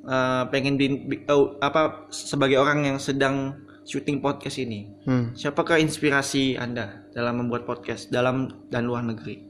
eh, 0.00 0.42
pengen 0.48 0.74
bi- 0.74 1.04
bi- 1.04 1.24
oh, 1.28 1.60
apa 1.60 2.08
sebagai 2.08 2.56
orang 2.56 2.84
yang 2.84 2.96
sedang 2.96 3.52
syuting 3.84 4.18
podcast 4.18 4.56
ini 4.56 4.88
Hmm. 5.04 5.32
siapakah 5.34 5.76
inspirasi 5.76 6.56
anda 6.56 7.04
dalam 7.10 7.44
membuat 7.44 7.64
podcast 7.64 8.08
dalam 8.08 8.48
dan 8.68 8.84
luar 8.84 9.02
negeri 9.02 9.44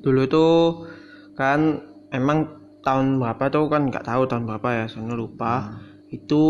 Dulu 0.00 0.22
tuh 0.26 0.54
kan 1.36 1.76
emang 2.08 2.48
tahun 2.80 3.20
berapa 3.20 3.44
tuh 3.48 3.68
kan 3.68 3.86
nggak 3.86 4.02
tahu 4.02 4.24
tahun 4.24 4.48
berapa 4.48 4.68
ya, 4.72 4.84
soalnya 4.88 5.12
lupa. 5.12 5.76
Itu 6.08 6.40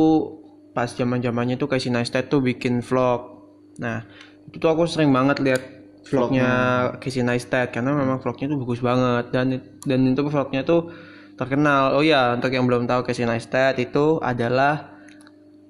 pas 0.70 0.86
zaman 0.86 1.18
zamannya 1.18 1.58
tuh 1.58 1.66
Casey 1.66 1.90
Neistat 1.90 2.30
tuh 2.30 2.38
bikin 2.38 2.78
vlog. 2.78 3.42
Nah 3.76 4.06
itu 4.46 4.56
tuh 4.56 4.70
aku 4.70 4.86
sering 4.86 5.10
banget 5.10 5.42
lihat 5.42 5.62
vlognya 6.02 6.50
Casey 6.98 7.20
Neistat 7.20 7.70
karena 7.70 7.92
memang 7.92 8.18
vlognya 8.18 8.46
tuh 8.46 8.58
bagus 8.58 8.80
banget 8.80 9.24
dan 9.30 9.46
dan 9.82 10.00
itu 10.06 10.20
vlognya 10.22 10.62
tuh 10.62 10.88
terkenal. 11.34 11.96
Oh 11.96 12.02
ya 12.02 12.34
untuk 12.34 12.50
yang 12.50 12.64
belum 12.64 12.84
tahu 12.84 13.02
Casey 13.02 13.24
Neistat 13.24 13.76
itu 13.76 14.20
adalah 14.20 14.96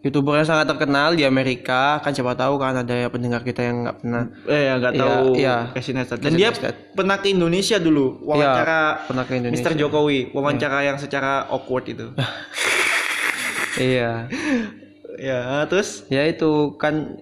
youtuber 0.01 0.33
yang 0.35 0.49
sangat 0.49 0.65
terkenal 0.67 1.13
di 1.13 1.23
Amerika 1.23 2.01
kan 2.01 2.11
siapa 2.11 2.33
tahu 2.33 2.57
kan 2.57 2.73
ada 2.73 2.95
ya 2.97 3.13
pendengar 3.13 3.45
kita 3.45 3.61
yang 3.61 3.85
nggak 3.85 3.97
pernah 4.01 4.23
eh 4.49 4.63
ya 4.65 4.73
nggak 4.81 4.93
Iya, 4.97 5.03
tahu 5.05 5.25
iya. 5.37 5.57
Casey 5.77 5.93
Neistat. 5.93 6.19
dan 6.19 6.33
Casey 6.33 6.41
dia 6.41 6.49
Neistat. 6.49 6.75
pernah 6.97 7.17
ke 7.17 7.29
Indonesia 7.29 7.77
dulu 7.77 8.07
wawancara 8.25 9.05
pernah 9.05 9.25
ke 9.29 9.33
Indonesia. 9.37 9.61
Mr. 9.61 9.77
Jokowi 9.77 10.33
wawancara 10.33 10.79
yang 10.83 10.97
secara 10.97 11.45
awkward 11.47 11.85
itu 11.85 12.17
iya 13.77 14.25
ya 15.21 15.41
terus 15.69 16.09
ya 16.09 16.25
itu 16.25 16.75
kan 16.81 17.21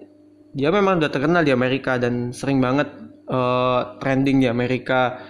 dia 0.58 0.74
memang 0.74 0.98
udah 0.98 1.06
terkenal 1.06 1.46
di 1.46 1.54
Amerika 1.54 2.02
dan 2.02 2.34
sering 2.34 2.58
banget 2.58 2.90
eh, 3.30 3.80
trending 4.02 4.42
di 4.42 4.50
Amerika. 4.50 5.22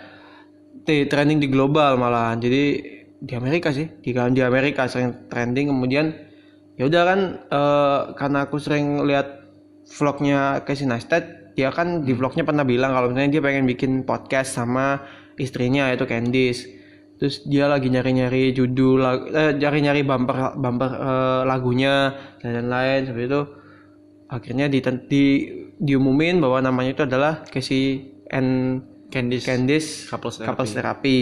Di 0.88 1.04
trending 1.04 1.36
di 1.36 1.52
global 1.52 2.00
malahan. 2.00 2.40
Jadi 2.40 2.80
di 3.20 3.32
Amerika 3.36 3.68
sih. 3.68 3.92
Di 4.00 4.16
di 4.16 4.40
Amerika 4.40 4.88
sering 4.88 5.28
trending. 5.28 5.68
Kemudian 5.68 6.16
ya 6.80 6.88
udah 6.88 7.02
kan 7.04 7.20
eh, 7.44 8.00
karena 8.16 8.38
aku 8.48 8.56
sering 8.56 9.04
lihat 9.04 9.44
vlognya 9.84 10.64
Casey 10.64 10.88
Neistat 10.88 11.52
dia 11.52 11.74
kan 11.74 12.08
di 12.08 12.14
vlognya 12.16 12.46
pernah 12.46 12.62
bilang 12.62 12.96
kalau 12.96 13.12
misalnya 13.12 13.36
dia 13.36 13.42
pengen 13.42 13.68
bikin 13.68 14.06
podcast 14.08 14.56
sama 14.56 15.04
istrinya 15.36 15.92
yaitu 15.92 16.08
Candice. 16.08 16.72
Terus 17.18 17.44
dia 17.44 17.68
lagi 17.68 17.92
nyari-nyari 17.92 18.56
judul 18.56 19.28
eh, 19.28 19.52
nyari-nyari 19.60 20.08
bumper 20.08 20.56
bumper 20.56 20.90
eh, 20.96 21.42
lagunya 21.44 22.16
dan 22.40 22.64
lain-lain 22.64 23.12
seperti 23.12 23.28
itu 23.28 23.42
akhirnya 24.28 24.68
di, 24.68 24.78
di 25.08 25.24
diumumin 25.78 26.38
bahwa 26.38 26.60
namanya 26.60 26.90
itu 26.92 27.02
adalah 27.04 27.42
Casey 27.48 28.04
and 28.28 28.82
Candice 29.08 29.48
Candice 29.48 30.04
Couples 30.06 30.36
Therapy. 30.36 30.48
Couples 30.52 30.72
Therapy 30.76 31.18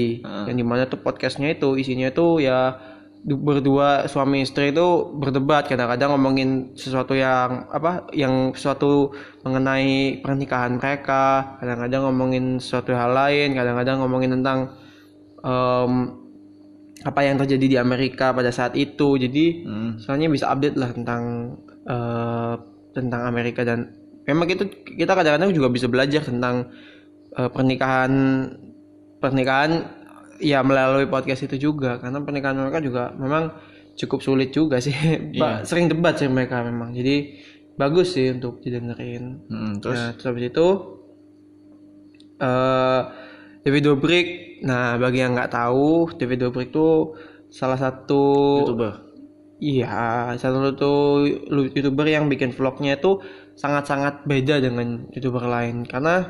yang 0.51 0.57
di 0.59 0.65
mana 0.67 0.85
tuh 0.85 0.99
podcastnya 0.99 1.55
itu 1.55 1.79
isinya 1.79 2.11
itu 2.11 2.43
ya 2.43 2.75
du- 3.23 3.39
berdua 3.39 4.11
suami 4.11 4.43
istri 4.43 4.75
itu 4.75 4.87
berdebat 5.15 5.71
kadang-kadang 5.71 6.19
ngomongin 6.19 6.75
sesuatu 6.75 7.15
yang 7.15 7.71
apa 7.71 8.11
yang 8.11 8.51
sesuatu 8.53 9.15
mengenai 9.47 10.19
pernikahan 10.19 10.75
mereka 10.75 11.55
kadang-kadang 11.63 12.11
ngomongin 12.11 12.59
sesuatu 12.59 12.91
hal 12.91 13.15
lain 13.15 13.55
kadang-kadang 13.55 14.03
ngomongin 14.03 14.35
tentang 14.35 14.75
em, 15.47 15.93
apa 17.07 17.21
yang 17.23 17.39
terjadi 17.39 17.67
di 17.71 17.77
Amerika 17.79 18.35
pada 18.35 18.51
saat 18.51 18.75
itu 18.75 19.15
jadi 19.15 19.47
Hmm. 19.63 19.91
soalnya 20.03 20.27
bisa 20.27 20.51
update 20.51 20.75
lah 20.75 20.91
tentang 20.91 21.23
eh, 21.87 22.55
tentang 22.97 23.29
Amerika 23.29 23.61
dan 23.61 23.93
memang 24.25 24.49
itu 24.49 24.65
kita 24.97 25.13
kadang-kadang 25.13 25.53
juga 25.53 25.69
bisa 25.69 25.87
belajar 25.87 26.25
tentang 26.25 26.73
eh, 27.37 27.51
pernikahan 27.53 28.13
pernikahan 29.21 29.71
ya 30.41 30.65
melalui 30.65 31.07
podcast 31.09 31.45
itu 31.45 31.71
juga. 31.71 32.01
Karena 32.01 32.21
pernikahan 32.25 32.57
mereka 32.57 32.81
juga 32.81 33.13
memang 33.15 33.53
cukup 33.97 34.21
sulit 34.25 34.51
juga 34.53 34.81
sih. 34.81 34.93
Ba- 35.41 35.63
sering 35.69 35.93
debat 35.93 36.17
sih 36.17 36.29
mereka 36.29 36.65
memang. 36.65 36.97
Jadi 36.97 37.39
bagus 37.77 38.17
sih 38.17 38.33
untuk 38.33 38.65
didengerin. 38.65 39.47
Hmm, 39.53 39.73
terus? 39.85 39.97
nah 39.97 40.09
terus 40.17 40.27
habis 40.27 40.45
itu 40.49 40.67
eh 42.41 43.01
David 43.63 43.83
Dobrik. 43.85 44.29
Nah 44.65 44.97
bagi 44.97 45.21
yang 45.21 45.37
nggak 45.37 45.53
tahu 45.53 46.17
David 46.17 46.49
Dobrik 46.49 46.73
tuh 46.73 47.17
salah 47.53 47.79
satu 47.79 48.25
youtuber 48.65 49.06
Iya, 49.57 50.37
salah 50.37 50.69
satu 50.69 51.25
youtuber 51.73 52.05
yang 52.05 52.29
bikin 52.29 52.53
vlognya 52.53 53.01
itu 53.01 53.25
sangat-sangat 53.57 54.29
beda 54.29 54.61
dengan 54.61 55.09
youtuber 55.17 55.49
lain. 55.49 55.89
Karena 55.89 56.29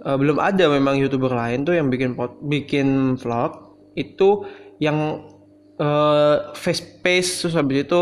eh, 0.00 0.16
belum 0.16 0.40
ada 0.40 0.72
memang 0.72 0.96
youtuber 0.96 1.36
lain 1.36 1.68
tuh 1.68 1.76
yang 1.76 1.92
bikin 1.92 2.16
pot, 2.16 2.40
bikin 2.40 3.20
vlog 3.20 3.76
itu 3.92 4.48
yang 4.80 5.20
eh, 5.76 6.36
face 6.56 6.80
pace 7.04 7.44
terus 7.44 7.54
habis 7.60 7.84
itu 7.84 8.00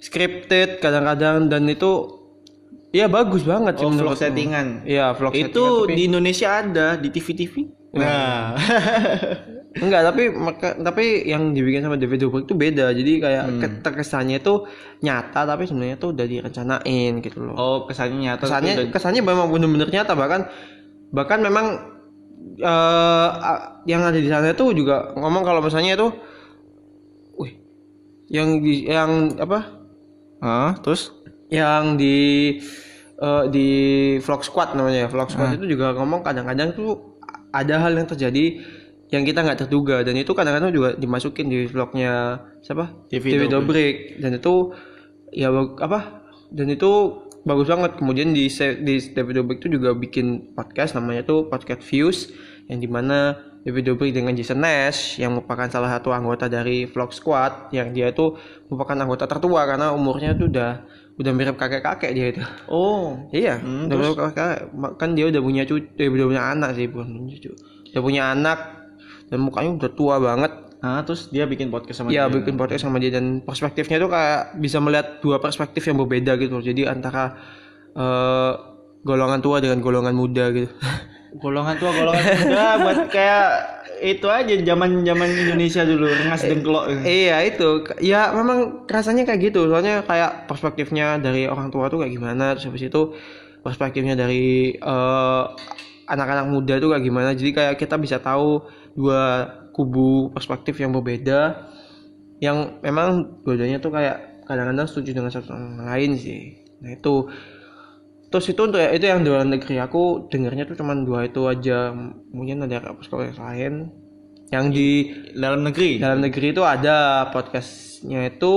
scripted 0.00 0.80
kadang-kadang 0.80 1.52
dan 1.52 1.68
itu 1.68 2.16
ya 2.96 3.12
bagus 3.12 3.44
banget 3.44 3.76
sih 3.76 3.84
oh 3.84 3.92
vlog 3.92 4.16
settingan? 4.16 4.88
Iya, 4.88 5.12
vlog 5.12 5.36
itu 5.36 5.44
settingan, 5.52 5.84
tapi- 5.84 5.96
di 6.00 6.02
Indonesia 6.08 6.48
ada 6.48 6.86
di 6.96 7.08
TV-TV 7.12 7.54
nah. 7.94 8.56
Enggak, 9.72 10.04
tapi 10.04 10.28
maka, 10.28 10.76
tapi 10.76 11.24
yang 11.24 11.56
dibikin 11.56 11.80
sama 11.80 11.96
David 11.96 12.20
Dobrik 12.20 12.44
itu 12.44 12.52
beda. 12.52 12.92
Jadi 12.92 13.12
kayak 13.18 13.44
ke- 13.56 13.80
terkesannya 13.80 14.36
itu 14.36 14.68
nyata 15.00 15.44
tapi 15.44 15.64
sebenarnya 15.64 15.96
tuh 15.96 16.12
udah 16.12 16.26
direncanain 16.28 17.12
gitu 17.20 17.40
loh. 17.40 17.54
oh 17.54 17.78
kesannya 17.84 18.18
nyata 18.20 18.42
kesannya 18.42 18.72
udah- 18.76 18.90
kesannya 18.92 19.22
memang 19.24 19.48
bener-bener 19.48 19.88
nyata. 19.88 20.12
Bahkan 20.12 20.40
bahkan 21.08 21.40
memang 21.40 21.66
eh 22.58 22.66
a- 23.32 23.80
yang 23.84 24.04
ada 24.04 24.16
di 24.16 24.28
sana 24.28 24.52
itu 24.52 24.72
juga 24.72 25.16
ngomong 25.16 25.40
kalau 25.40 25.64
misalnya 25.64 25.96
itu 25.96 26.08
wih 27.34 27.56
yang 28.28 28.60
di 28.60 28.84
yang 28.84 29.10
apa? 29.36 29.72
Ah, 30.38 30.76
terus? 30.80 31.16
Yang 31.48 31.84
di 31.96 32.16
eh, 33.16 33.44
di 33.48 33.68
vlog 34.20 34.42
squad 34.42 34.76
namanya. 34.76 35.04
Ya 35.04 35.08
vlog 35.08 35.28
squad 35.28 35.56
itu 35.56 35.64
juga 35.70 35.96
ngomong 35.96 36.20
kadang-kadang 36.20 36.76
tuh 36.76 37.11
ada 37.52 37.78
hal 37.84 37.92
yang 37.94 38.08
terjadi 38.08 38.64
yang 39.12 39.22
kita 39.28 39.44
nggak 39.44 39.68
terduga. 39.68 40.00
Dan 40.00 40.16
itu 40.16 40.32
kadang-kadang 40.32 40.72
juga 40.72 40.96
dimasukin 40.96 41.46
di 41.52 41.68
vlognya 41.68 42.40
siapa? 42.64 42.90
David 43.12 43.30
David 43.38 43.50
Dobrik. 43.52 43.96
Dan 44.18 44.40
itu 44.40 44.72
ya 45.30 45.52
apa? 45.78 46.24
Dan 46.48 46.72
itu 46.72 47.22
bagus 47.44 47.68
banget. 47.68 48.00
Kemudian 48.00 48.32
di 48.32 48.48
di 48.80 48.94
David 49.12 49.44
Dobrik 49.44 49.60
itu 49.60 49.68
juga 49.68 49.92
bikin 49.92 50.56
podcast 50.56 50.96
namanya 50.96 51.28
tuh 51.28 51.52
podcast 51.52 51.84
Views 51.84 52.32
yang 52.72 52.80
di 52.80 52.88
mana 52.88 53.36
David 53.62 53.94
Dobrik 53.94 54.10
dengan 54.16 54.34
Jason 54.34 54.58
Nash 54.58 55.20
yang 55.22 55.38
merupakan 55.38 55.70
salah 55.70 55.92
satu 55.94 56.10
anggota 56.10 56.50
dari 56.50 56.88
Vlog 56.88 57.14
Squad 57.14 57.70
yang 57.70 57.94
dia 57.94 58.10
itu 58.10 58.34
merupakan 58.66 58.96
anggota 58.98 59.30
tertua 59.30 59.62
karena 59.68 59.94
umurnya 59.94 60.34
tuh 60.34 60.50
udah 60.50 60.72
udah 61.12 61.32
mirip 61.32 61.56
kakek-kakek 61.56 62.10
dia 62.12 62.26
itu. 62.32 62.42
Oh. 62.66 63.28
Iya 63.30 63.60
Hmm, 63.60 63.86
udah 63.86 63.96
mirip 63.96 64.16
kakek 64.16 64.56
kan 64.96 65.12
dia 65.12 65.28
udah 65.28 65.40
punya 65.40 65.62
cucu 65.62 65.84
eh, 65.96 66.08
udah 66.08 66.26
punya 66.26 66.42
anak 66.48 66.70
sih 66.72 66.86
bukan 66.88 67.06
punya 67.10 67.30
cucu. 67.36 67.50
Udah 67.92 68.02
punya 68.02 68.22
anak 68.30 68.58
dan 69.28 69.38
mukanya 69.40 69.70
udah 69.76 69.90
tua 69.92 70.16
banget. 70.16 70.52
Ah 70.80 71.00
terus 71.02 71.28
dia 71.28 71.44
bikin 71.44 71.68
podcast 71.68 72.00
sama 72.00 72.10
Iya 72.10 72.26
dia? 72.26 72.34
bikin 72.36 72.56
podcast 72.56 72.82
sama 72.82 72.98
dia 72.98 73.12
dan 73.12 73.38
perspektifnya 73.40 73.96
tuh 73.96 74.10
kayak 74.10 74.58
bisa 74.58 74.78
melihat 74.78 75.20
dua 75.20 75.38
perspektif 75.38 75.84
yang 75.84 75.94
berbeda 75.96 76.34
gitu. 76.36 76.58
Jadi 76.58 76.88
antara 76.88 77.36
eh, 77.92 78.52
golongan 79.02 79.38
tua 79.38 79.58
dengan 79.58 79.78
golongan 79.78 80.14
muda 80.14 80.48
gitu. 80.50 80.72
golongan 81.34 81.76
tua 81.76 81.90
golongan 81.90 82.24
muda 82.44 82.64
buat 82.78 82.98
kayak 83.08 83.44
itu 84.02 84.26
aja 84.26 84.50
zaman 84.50 85.06
zaman 85.06 85.28
Indonesia 85.30 85.86
dulu 85.86 86.10
rengas 86.10 86.42
dengklok 86.42 87.06
iya 87.06 87.38
itu 87.46 87.86
ya 88.02 88.34
memang 88.34 88.84
rasanya 88.90 89.22
kayak 89.22 89.52
gitu. 89.52 89.70
Soalnya 89.70 90.02
kayak 90.02 90.50
perspektifnya 90.50 91.22
dari 91.22 91.46
orang 91.46 91.70
tua 91.70 91.86
tuh 91.86 92.02
kayak 92.02 92.12
gimana 92.18 92.58
terus 92.58 92.66
habis 92.66 92.90
itu 92.90 93.14
perspektifnya 93.62 94.18
dari 94.18 94.74
eh, 94.74 95.44
anak-anak 96.10 96.46
muda 96.50 96.82
tuh 96.82 96.92
kayak 96.92 97.04
gimana. 97.06 97.30
Jadi 97.32 97.50
kayak 97.54 97.74
kita 97.78 97.96
bisa 97.96 98.18
tahu 98.18 98.66
dua 98.98 99.48
kubu 99.72 100.28
perspektif 100.34 100.76
yang 100.82 100.92
berbeda 100.92 101.70
yang 102.42 102.82
memang 102.82 103.40
dua-duanya 103.46 103.78
tuh 103.78 103.94
kayak 103.94 104.44
kadang-kadang 104.44 104.90
setuju 104.90 105.14
dengan 105.14 105.30
satu 105.30 105.54
sama 105.54 105.94
lain 105.94 106.18
sih. 106.18 106.58
Nah 106.82 106.98
itu 106.98 107.30
terus 108.32 108.48
itu 108.48 108.60
untuk 108.64 108.80
itu 108.80 109.04
yang 109.04 109.20
di 109.20 109.28
luar 109.28 109.44
negeri. 109.44 109.76
Aku 109.84 110.26
dengarnya 110.32 110.64
tuh 110.64 110.80
cuman 110.80 111.04
dua 111.04 111.28
itu 111.28 111.44
aja. 111.44 111.92
Mungkin 112.32 112.64
ada 112.64 112.96
podcast 112.96 113.36
lain. 113.36 113.92
Yang 114.48 114.66
di 114.72 114.88
dalam 115.36 115.60
negeri? 115.68 116.00
Dalam 116.00 116.24
negeri 116.24 116.56
itu 116.56 116.64
ada 116.64 117.28
podcastnya 117.28 118.32
itu 118.32 118.54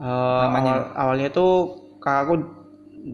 eh, 0.00 0.44
awal, 0.52 0.92
awalnya 0.96 1.32
itu 1.32 1.48
kakakku 1.98 2.34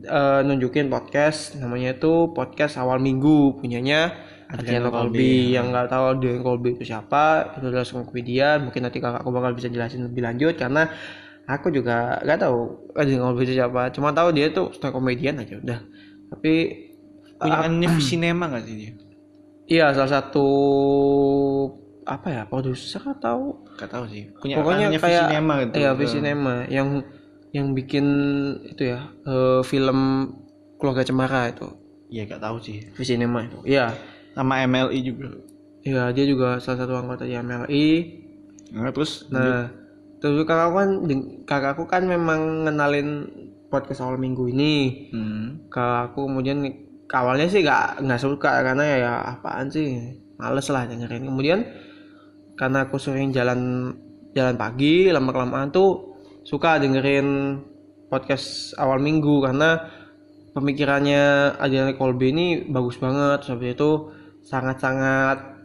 eh, 0.03 0.41
nunjukin 0.43 0.91
podcast. 0.91 1.55
Namanya 1.57 1.95
itu 1.95 2.35
podcast 2.35 2.83
awal 2.83 2.99
minggu 2.99 3.63
punyanya. 3.63 4.13
Adriano 4.47 4.95
Colby. 4.95 5.55
Yang 5.55 5.67
nggak 5.75 5.87
tahu 5.91 6.05
Adriano 6.19 6.43
Colby 6.43 6.69
itu 6.79 6.83
siapa 6.87 7.55
itu 7.59 7.67
adalah 7.67 7.87
komedian. 7.87 8.71
Mungkin 8.71 8.83
nanti 8.87 8.99
kakakku 8.99 9.31
bakal 9.31 9.55
bisa 9.55 9.71
jelasin 9.71 10.07
lebih 10.07 10.23
lanjut 10.23 10.55
karena 10.55 10.91
aku 11.47 11.71
juga 11.71 12.19
nggak 12.27 12.39
tahu 12.43 12.91
Colby 12.93 13.43
itu 13.47 13.55
siapa. 13.57 13.89
Cuma 13.95 14.11
tahu 14.11 14.35
dia 14.35 14.51
tuh 14.51 14.75
stand 14.75 14.93
komedian 14.93 15.39
aja 15.39 15.57
udah. 15.63 15.81
Tapi 16.35 16.55
punya 17.39 17.71
uh, 17.71 18.03
Cinema 18.03 18.45
nggak 18.51 18.63
sih 18.67 18.75
dia? 18.75 18.93
Iya 19.67 19.87
salah 19.95 20.13
satu 20.21 20.47
apa 22.07 22.31
ya 22.31 22.43
produser 22.47 23.03
atau 23.03 23.67
nggak 23.79 23.91
tahu 23.91 24.05
sih. 24.11 24.31
Punya 24.39 24.55
pokoknya 24.61 24.87
kayak 24.99 25.23
Cinema 25.31 25.55
gitu. 25.63 25.73
iya 25.79 25.91
Cinema 26.07 26.55
yang 26.67 26.89
yang 27.55 27.73
bikin 27.73 28.07
itu 28.67 28.93
ya 28.93 29.11
uh, 29.25 29.63
film 29.63 30.31
keluarga 30.79 31.07
cemara 31.07 31.51
itu. 31.51 31.67
Iya 32.11 32.27
nggak 32.27 32.43
tahu 32.43 32.57
sih. 32.63 32.83
Cinema 33.03 33.47
itu. 33.47 33.59
Iya. 33.67 33.95
Sama 34.35 34.61
MLI 34.69 35.01
juga. 35.01 35.33
Iya 35.87 36.11
dia 36.11 36.27
juga 36.27 36.59
salah 36.59 36.83
satu 36.83 36.99
anggota 36.99 37.23
di 37.23 37.39
MLI 37.39 37.87
nah, 38.75 38.91
terus 38.91 39.31
nah 39.31 39.71
terus 40.21 40.49
kakakku 40.49 40.77
kan 40.81 40.91
kakakku 41.45 41.85
kan 41.85 42.03
memang 42.09 42.65
ngenalin 42.65 43.09
podcast 43.69 44.03
awal 44.03 44.17
minggu 44.17 44.49
ini. 44.51 44.75
Hmm. 45.13 45.69
kakakku 45.69 46.27
kemudian 46.31 46.65
awalnya 47.11 47.47
sih 47.47 47.63
gak 47.63 48.03
nggak 48.03 48.21
suka 48.23 48.63
karena 48.67 48.85
ya, 48.85 48.97
ya 48.99 49.13
apaan 49.37 49.71
sih 49.71 50.17
males 50.41 50.67
lah 50.71 50.89
dengerin. 50.89 51.29
Kemudian 51.29 51.61
karena 52.57 52.89
aku 52.89 52.97
sering 52.97 53.31
jalan 53.31 53.93
jalan 54.33 54.57
pagi 54.57 55.09
lama 55.13 55.33
kelamaan 55.33 55.69
tuh 55.73 56.17
suka 56.45 56.81
dengerin 56.81 57.61
podcast 58.07 58.77
awal 58.79 59.03
minggu 59.03 59.43
karena 59.43 59.83
pemikirannya 60.57 61.57
Adriana 61.61 61.93
Colby 61.97 62.33
ini 62.33 62.47
bagus 62.69 62.97
banget. 62.97 63.45
Sampai 63.45 63.77
itu 63.77 64.13
sangat-sangat 64.47 65.57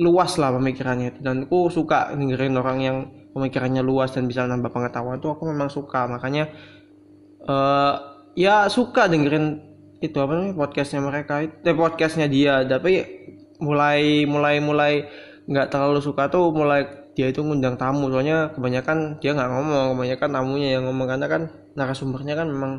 luas 0.00 0.38
lah 0.38 0.54
pemikirannya. 0.54 1.20
Dan 1.20 1.46
aku 1.46 1.68
suka 1.68 2.14
dengerin 2.14 2.54
orang 2.56 2.78
yang 2.80 2.98
pemikirannya 3.34 3.82
luas 3.82 4.14
dan 4.14 4.30
bisa 4.30 4.46
nambah 4.46 4.70
pengetahuan 4.70 5.18
tuh 5.18 5.34
aku 5.34 5.50
memang 5.50 5.66
suka. 5.66 6.06
Makanya 6.06 6.54
uh, 7.44 7.94
ya 8.38 8.70
suka 8.70 9.10
dengerin 9.10 9.74
itu 9.98 10.14
apa 10.22 10.32
namanya 10.38 10.54
podcastnya 10.54 11.02
mereka 11.02 11.42
eh, 11.42 11.74
podcastnya 11.74 12.30
dia. 12.30 12.62
Tapi 12.62 13.02
mulai 13.58 14.24
mulai 14.24 14.62
mulai 14.62 14.92
nggak 15.44 15.68
terlalu 15.68 16.00
suka 16.00 16.30
tuh 16.30 16.54
mulai 16.54 17.10
dia 17.18 17.26
itu 17.26 17.42
ngundang 17.42 17.74
tamu. 17.74 18.06
Soalnya 18.08 18.54
kebanyakan 18.54 19.18
dia 19.18 19.34
nggak 19.34 19.50
ngomong 19.50 19.98
kebanyakan 19.98 20.28
tamunya 20.30 20.68
yang 20.78 20.86
ngomong. 20.86 21.06
Karena 21.10 21.26
kan 21.26 21.42
narasumbernya 21.74 22.38
kan 22.38 22.46
memang 22.46 22.72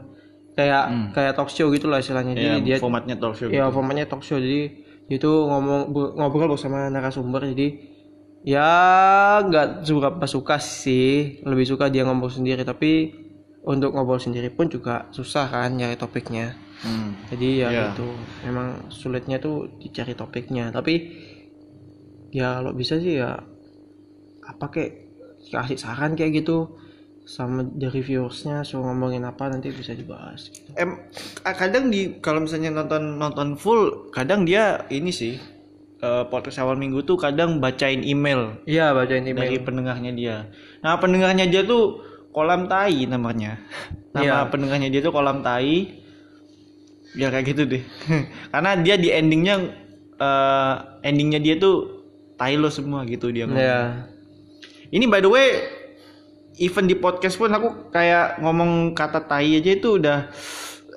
kayak 0.55 0.83
hmm. 0.87 1.07
kayak 1.11 1.35
talk 1.35 1.51
show 1.51 1.67
gitu 1.75 1.91
lah 1.91 1.99
istilahnya. 1.99 2.31
Jadi 2.31 2.47
ya, 2.47 2.57
dia 2.63 2.75
formatnya 2.79 3.19
talk 3.19 3.35
show 3.35 3.51
ya 3.51 3.67
gitu. 3.67 3.75
formatnya 3.75 4.07
talk 4.07 4.23
show. 4.23 4.39
Jadi 4.39 4.87
itu 5.11 5.27
ngomong 5.27 5.91
ngobrol 6.15 6.55
bersama 6.55 6.87
narasumber. 6.87 7.43
Jadi 7.51 7.94
ya 8.45 8.71
nggak 9.41 9.81
suka 9.81 10.21
pas 10.21 10.29
suka 10.29 10.55
sih 10.62 11.41
lebih 11.41 11.65
suka 11.65 11.89
dia 11.89 12.05
ngobrol 12.05 12.29
sendiri 12.29 12.62
tapi 12.62 13.10
untuk 13.65 13.97
ngobrol 13.97 14.21
sendiri 14.21 14.53
pun 14.53 14.69
juga 14.69 15.10
susah 15.10 15.49
kan 15.49 15.73
nyari 15.73 15.97
topiknya 15.97 16.53
hmm. 16.86 17.34
jadi 17.34 17.49
ya 17.49 17.69
yeah. 17.73 17.73
gitu 17.89 18.08
memang 18.45 18.86
sulitnya 18.93 19.41
tuh 19.41 19.73
dicari 19.81 20.13
topiknya 20.13 20.69
tapi 20.69 21.10
ya 22.29 22.62
kalau 22.62 22.77
bisa 22.77 23.01
sih 23.01 23.17
ya 23.17 23.34
apa 24.45 24.65
kayak 24.69 24.93
kasih 25.49 25.81
saran 25.81 26.13
kayak 26.13 26.45
gitu 26.45 26.77
sama 27.25 27.65
dari 27.65 28.05
viewersnya 28.05 28.62
so 28.62 28.77
ngomongin 28.86 29.25
apa 29.25 29.49
nanti 29.49 29.73
bisa 29.73 29.97
dibahas 29.97 30.53
gitu. 30.53 30.69
em 30.77 31.10
kadang 31.41 31.89
di 31.89 32.21
kalau 32.21 32.45
misalnya 32.45 32.69
nonton 32.69 33.17
nonton 33.17 33.58
full 33.58 34.13
kadang 34.13 34.45
dia 34.45 34.86
ini 34.93 35.10
sih 35.10 35.34
uh, 36.01 36.23
podcast 36.27 36.63
awal 36.63 36.75
minggu 36.75 37.03
tuh 37.03 37.15
kadang 37.19 37.60
bacain 37.63 38.01
email. 38.01 38.60
Iya 38.67 38.91
bacain 38.91 39.23
email. 39.23 39.47
Dari 39.47 39.58
pendengarnya 39.62 40.12
dia. 40.15 40.38
Nah 40.84 40.97
pendengarnya 40.99 41.45
dia 41.47 41.62
tuh 41.63 42.03
kolam 42.36 42.67
tai 42.67 43.08
namanya. 43.08 43.62
Nama 44.15 44.23
ya. 44.23 44.51
pendengarnya 44.51 44.89
dia 44.91 45.01
tuh 45.03 45.13
kolam 45.13 45.43
tai. 45.45 46.01
Ya 47.15 47.31
kayak 47.31 47.45
gitu 47.55 47.63
deh. 47.63 47.84
Karena 48.51 48.75
dia 48.79 48.95
di 48.99 49.08
endingnya 49.12 49.71
uh, 50.19 50.99
endingnya 51.03 51.39
dia 51.39 51.55
tuh 51.55 52.03
tai 52.36 52.60
lo 52.60 52.67
semua 52.67 53.08
gitu 53.08 53.31
dia 53.31 53.47
ngomong. 53.47 53.63
Ya. 53.63 54.12
ini 54.91 55.08
by 55.08 55.23
the 55.23 55.31
way 55.31 55.63
even 56.60 56.88
di 56.88 56.95
podcast 56.95 57.36
pun 57.39 57.51
aku 57.51 57.91
kayak 57.91 58.39
ngomong 58.39 58.95
kata 58.95 59.23
tai 59.23 59.60
aja 59.60 59.71
itu 59.75 59.99
udah 59.99 60.31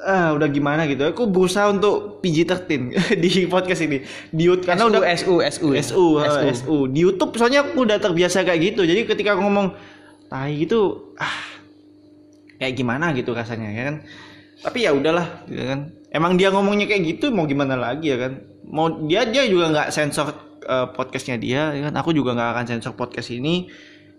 ah 0.05 0.35
udah 0.35 0.49
gimana 0.51 0.87
gitu. 0.87 1.03
Aku 1.11 1.27
berusaha 1.27 1.71
untuk 1.71 2.23
PG-13 2.23 2.71
di 3.23 3.29
podcast 3.51 3.83
ini. 3.85 4.03
Di 4.31 4.43
YouTube 4.47 4.69
karena 4.71 4.87
SU, 4.87 4.91
udah 4.91 5.03
SU 5.15 5.35
SU 5.43 5.69
SU 5.75 6.05
SU, 6.23 6.47
SU. 6.55 6.77
di 6.91 7.01
YouTube 7.03 7.35
soalnya 7.35 7.67
aku 7.67 7.87
udah 7.87 7.99
terbiasa 7.99 8.47
kayak 8.47 8.75
gitu. 8.75 8.87
Jadi 8.87 9.07
ketika 9.09 9.35
aku 9.35 9.43
ngomong 9.43 9.75
tai 10.29 10.61
gitu 10.61 11.13
ah 11.17 11.59
kayak 12.61 12.75
gimana 12.77 13.11
gitu 13.17 13.35
rasanya 13.35 13.69
ya 13.75 13.83
kan? 13.91 13.97
Tapi 14.63 14.79
ya 14.87 14.91
udahlah. 14.95 15.47
Gitu 15.51 15.65
kan? 15.65 15.81
Emang 16.09 16.39
dia 16.39 16.55
ngomongnya 16.55 16.87
kayak 16.89 17.19
gitu 17.19 17.35
mau 17.35 17.47
gimana 17.47 17.75
lagi 17.75 18.15
ya 18.15 18.19
kan? 18.19 18.33
Mau 18.69 19.09
dia 19.09 19.27
dia 19.27 19.47
juga 19.49 19.73
nggak 19.75 19.89
sensor 19.91 20.35
uh, 20.67 20.93
podcastnya 20.95 21.37
dia 21.41 21.75
ya 21.75 21.91
kan? 21.91 21.95
Aku 21.99 22.15
juga 22.15 22.39
nggak 22.39 22.51
akan 22.55 22.65
sensor 22.67 22.95
podcast 22.95 23.35
ini 23.35 23.67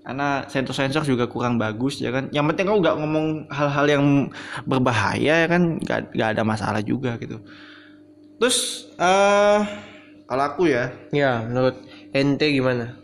karena 0.10 0.42
sensor-sensor 0.50 1.06
juga 1.06 1.30
kurang 1.30 1.62
bagus 1.62 2.02
ya 2.02 2.10
kan? 2.10 2.34
Yang 2.34 2.50
penting 2.50 2.66
kamu 2.66 2.82
nggak 2.82 2.98
ngomong 2.98 3.46
hal-hal 3.54 3.86
yang 3.86 4.06
berbahaya 4.66 5.46
ya 5.46 5.48
kan? 5.48 5.78
Nggak 5.78 6.18
nggak 6.18 6.30
ada 6.34 6.42
masalah 6.42 6.82
juga 6.82 7.14
gitu. 7.22 7.38
Terus 8.42 8.90
uh, 8.98 9.62
kalau 10.26 10.44
aku 10.50 10.66
ya. 10.66 10.90
Ya 11.14 11.46
menurut 11.46 11.78
ente 12.10 12.50
gimana? 12.50 12.98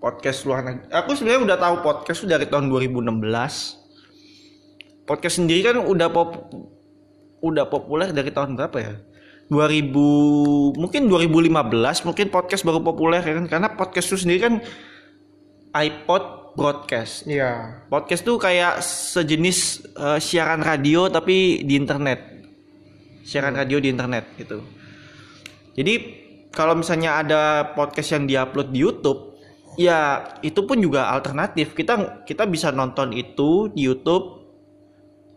Podcast 0.00 0.48
luar 0.48 0.64
negeri 0.64 0.88
aku 0.96 1.12
sebenarnya 1.12 1.44
udah 1.44 1.58
tahu 1.60 1.84
podcast 1.84 2.24
dari 2.24 2.48
tahun 2.48 2.72
2016 2.72 3.12
podcast 5.04 5.36
sendiri 5.44 5.60
kan 5.60 5.76
udah 5.76 6.08
pop 6.08 6.56
udah 7.44 7.68
populer 7.68 8.16
dari 8.16 8.32
tahun 8.32 8.56
berapa 8.56 8.78
ya? 8.80 8.96
2000 9.52 9.92
mungkin 10.80 11.02
2015 11.04 12.08
mungkin 12.08 12.26
podcast 12.32 12.64
baru 12.64 12.80
populer 12.80 13.20
ya 13.20 13.36
kan? 13.36 13.44
Karena 13.44 13.68
podcast 13.76 14.08
itu 14.08 14.24
sendiri 14.24 14.40
kan 14.40 14.64
iPod 15.72 16.54
broadcast. 16.56 17.24
Iya. 17.24 17.84
Podcast 17.88 18.22
tuh 18.24 18.36
kayak 18.36 18.84
sejenis 18.84 19.88
uh, 19.96 20.18
siaran 20.20 20.60
radio 20.60 21.08
tapi 21.08 21.64
di 21.64 21.74
internet. 21.76 22.20
Siaran 23.24 23.56
radio 23.56 23.80
di 23.80 23.88
internet 23.88 24.36
gitu. 24.36 24.60
Jadi 25.72 25.94
kalau 26.52 26.76
misalnya 26.76 27.24
ada 27.24 27.72
podcast 27.72 28.12
yang 28.12 28.28
diupload 28.28 28.68
di 28.68 28.78
YouTube, 28.84 29.40
ya 29.80 30.36
itu 30.44 30.60
pun 30.68 30.76
juga 30.76 31.08
alternatif. 31.08 31.72
Kita 31.72 32.24
kita 32.28 32.44
bisa 32.44 32.68
nonton 32.68 33.16
itu 33.16 33.72
di 33.72 33.88
YouTube 33.88 34.44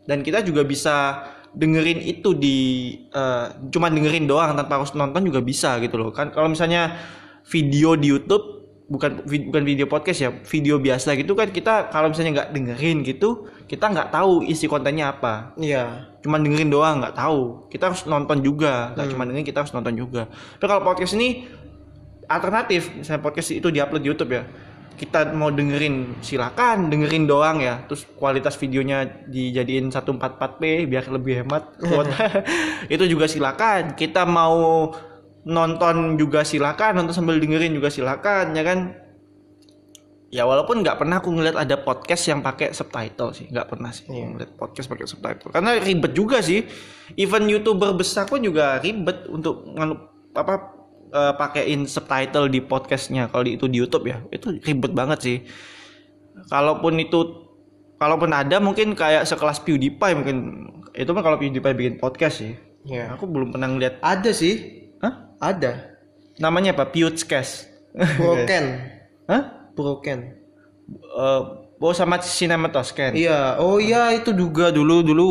dan 0.03 0.19
kita 0.21 0.43
juga 0.43 0.67
bisa 0.67 1.23
dengerin 1.55 2.03
itu 2.03 2.35
di 2.35 2.57
uh, 3.15 3.47
cuman 3.71 3.95
dengerin 3.95 4.27
doang 4.27 4.51
tanpa 4.59 4.83
harus 4.83 4.91
nonton 4.91 5.23
juga 5.23 5.39
bisa 5.39 5.79
gitu 5.79 5.95
loh 5.95 6.11
kan 6.11 6.29
kalau 6.35 6.51
misalnya 6.51 6.99
video 7.47 7.95
di 7.95 8.11
YouTube 8.11 8.54
bukan 8.85 9.25
bukan 9.25 9.63
video 9.65 9.89
podcast 9.89 10.19
ya 10.21 10.29
video 10.45 10.77
biasa 10.77 11.17
gitu 11.17 11.33
kan 11.33 11.49
kita 11.49 11.89
kalau 11.89 12.13
misalnya 12.13 12.41
nggak 12.41 12.49
dengerin 12.53 12.97
gitu 13.01 13.49
kita 13.65 13.89
nggak 13.89 14.13
tahu 14.13 14.45
isi 14.45 14.69
kontennya 14.69 15.09
apa. 15.17 15.57
Iya. 15.57 16.13
Cuman 16.21 16.45
dengerin 16.45 16.69
doang 16.69 17.01
nggak 17.01 17.17
tahu. 17.17 17.65
Kita 17.69 17.89
harus 17.89 18.05
nonton 18.05 18.45
juga 18.45 18.93
nggak 18.93 19.05
hmm. 19.09 19.13
cuma 19.17 19.23
dengerin 19.25 19.47
kita 19.47 19.59
harus 19.65 19.73
nonton 19.73 19.93
juga. 19.97 20.29
Tapi 20.61 20.67
kalau 20.69 20.85
podcast 20.85 21.17
ini 21.17 21.49
alternatif 22.29 22.93
misalnya 22.93 23.21
podcast 23.25 23.49
itu 23.57 23.73
diupload 23.73 24.01
di 24.05 24.09
YouTube 24.13 24.31
ya. 24.37 24.45
Kita 24.95 25.33
mau 25.35 25.51
dengerin 25.51 26.21
silakan 26.21 26.93
dengerin 26.93 27.25
doang 27.25 27.57
ya. 27.65 27.81
Terus 27.89 28.05
kualitas 28.13 28.53
videonya 28.61 29.25
dijadiin 29.25 29.89
144p 29.89 30.85
biar 30.85 31.09
lebih 31.09 31.41
hemat 31.41 31.73
itu 32.93 33.03
juga 33.09 33.25
silakan. 33.25 33.97
Kita 33.97 34.29
mau 34.29 34.93
nonton 35.45 36.17
juga 36.17 36.41
silakan 36.41 37.01
nonton 37.01 37.13
sambil 37.13 37.37
dengerin 37.37 37.73
juga 37.77 37.93
silakan 37.93 38.57
ya 38.57 38.63
kan 38.65 38.79
ya 40.33 40.43
walaupun 40.43 40.81
nggak 40.81 40.97
pernah 40.97 41.21
aku 41.21 41.29
ngeliat 41.31 41.55
ada 41.55 41.79
podcast 41.79 42.25
yang 42.27 42.41
pakai 42.41 42.73
subtitle 42.73 43.31
sih 43.31 43.47
nggak 43.53 43.67
pernah 43.69 43.93
sih 43.93 44.09
yeah. 44.09 44.25
ngeliat 44.25 44.51
podcast 44.57 44.89
pakai 44.89 45.05
subtitle 45.05 45.53
karena 45.53 45.77
ribet 45.79 46.11
juga 46.17 46.41
sih 46.41 46.65
even 47.15 47.45
youtuber 47.47 47.93
besar 47.93 48.25
pun 48.25 48.41
juga 48.41 48.81
ribet 48.81 49.29
untuk 49.29 49.69
apa 50.35 50.53
uh, 51.13 51.33
pakein 51.37 51.85
subtitle 51.85 52.49
di 52.49 52.59
podcastnya 52.65 53.29
kalau 53.29 53.45
itu 53.45 53.69
di 53.69 53.79
YouTube 53.79 54.09
ya 54.09 54.25
itu 54.33 54.57
ribet 54.65 54.91
banget 54.91 55.19
sih 55.21 55.37
kalaupun 56.49 56.99
itu 56.99 57.45
kalaupun 57.95 58.31
ada 58.35 58.59
mungkin 58.59 58.97
kayak 58.97 59.23
sekelas 59.23 59.63
PewDiePie 59.63 60.15
mungkin 60.17 60.37
itu 60.95 61.11
mah 61.11 61.23
kalau 61.23 61.37
PewDiePie 61.39 61.75
bikin 61.75 61.95
podcast 61.99 62.43
sih. 62.43 62.53
Ya. 62.87 63.11
Aku 63.15 63.27
belum 63.27 63.51
pernah 63.51 63.67
ngeliat. 63.71 63.99
Ada 63.99 64.31
sih. 64.31 64.84
Ada. 65.37 65.97
Namanya 66.37 66.73
apa? 66.73 66.87
Pewdcast. 66.87 67.71
Broken. 68.17 68.65
Hah? 69.31 69.71
Broken. 69.71 70.19
Eh, 70.95 71.41
oh 71.75 71.93
sama 71.93 72.19
Cinematoscan. 72.19 73.13
Iya, 73.13 73.57
oh 73.57 73.77
iya 73.77 74.11
itu 74.11 74.31
juga 74.31 74.69
dulu 74.69 75.01
dulu 75.01 75.27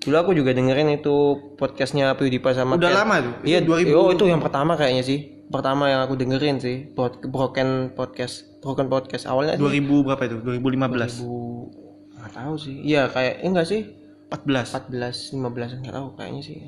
dulu 0.00 0.16
aku 0.16 0.32
juga 0.32 0.50
dengerin 0.50 0.96
itu 0.96 1.14
podcastnya 1.54 2.12
PewDiePie 2.14 2.52
sama 2.52 2.74
Udah 2.74 2.90
Ken. 2.90 2.98
lama 2.98 3.14
tuh? 3.22 3.34
Iya, 3.42 3.58
Itu 3.62 3.72
2000. 3.72 3.94
oh 3.94 4.08
itu 4.12 4.24
yang 4.26 4.40
pertama 4.40 4.74
kayaknya 4.74 5.02
sih. 5.02 5.20
Pertama 5.46 5.86
yang 5.86 6.02
aku 6.02 6.18
dengerin 6.18 6.58
sih, 6.58 6.90
Bro- 6.90 7.22
Broken 7.22 7.94
Podcast. 7.94 8.58
Broken 8.58 8.90
Podcast 8.90 9.30
awalnya 9.30 9.54
sih 9.54 9.62
2000 9.62 10.02
berapa 10.02 10.22
itu? 10.26 10.36
2015. 10.42 11.22
2000 11.22 12.18
nggak 12.18 12.32
tahu 12.34 12.54
sih. 12.58 12.76
Iya 12.82 13.06
kayak 13.06 13.34
eh, 13.38 13.46
enggak 13.46 13.66
sih 13.66 13.80
14. 14.26 14.90
14 14.90 15.38
15 15.38 15.80
nggak 15.86 15.94
tahu 15.94 16.08
kayaknya 16.18 16.42
sih. 16.42 16.58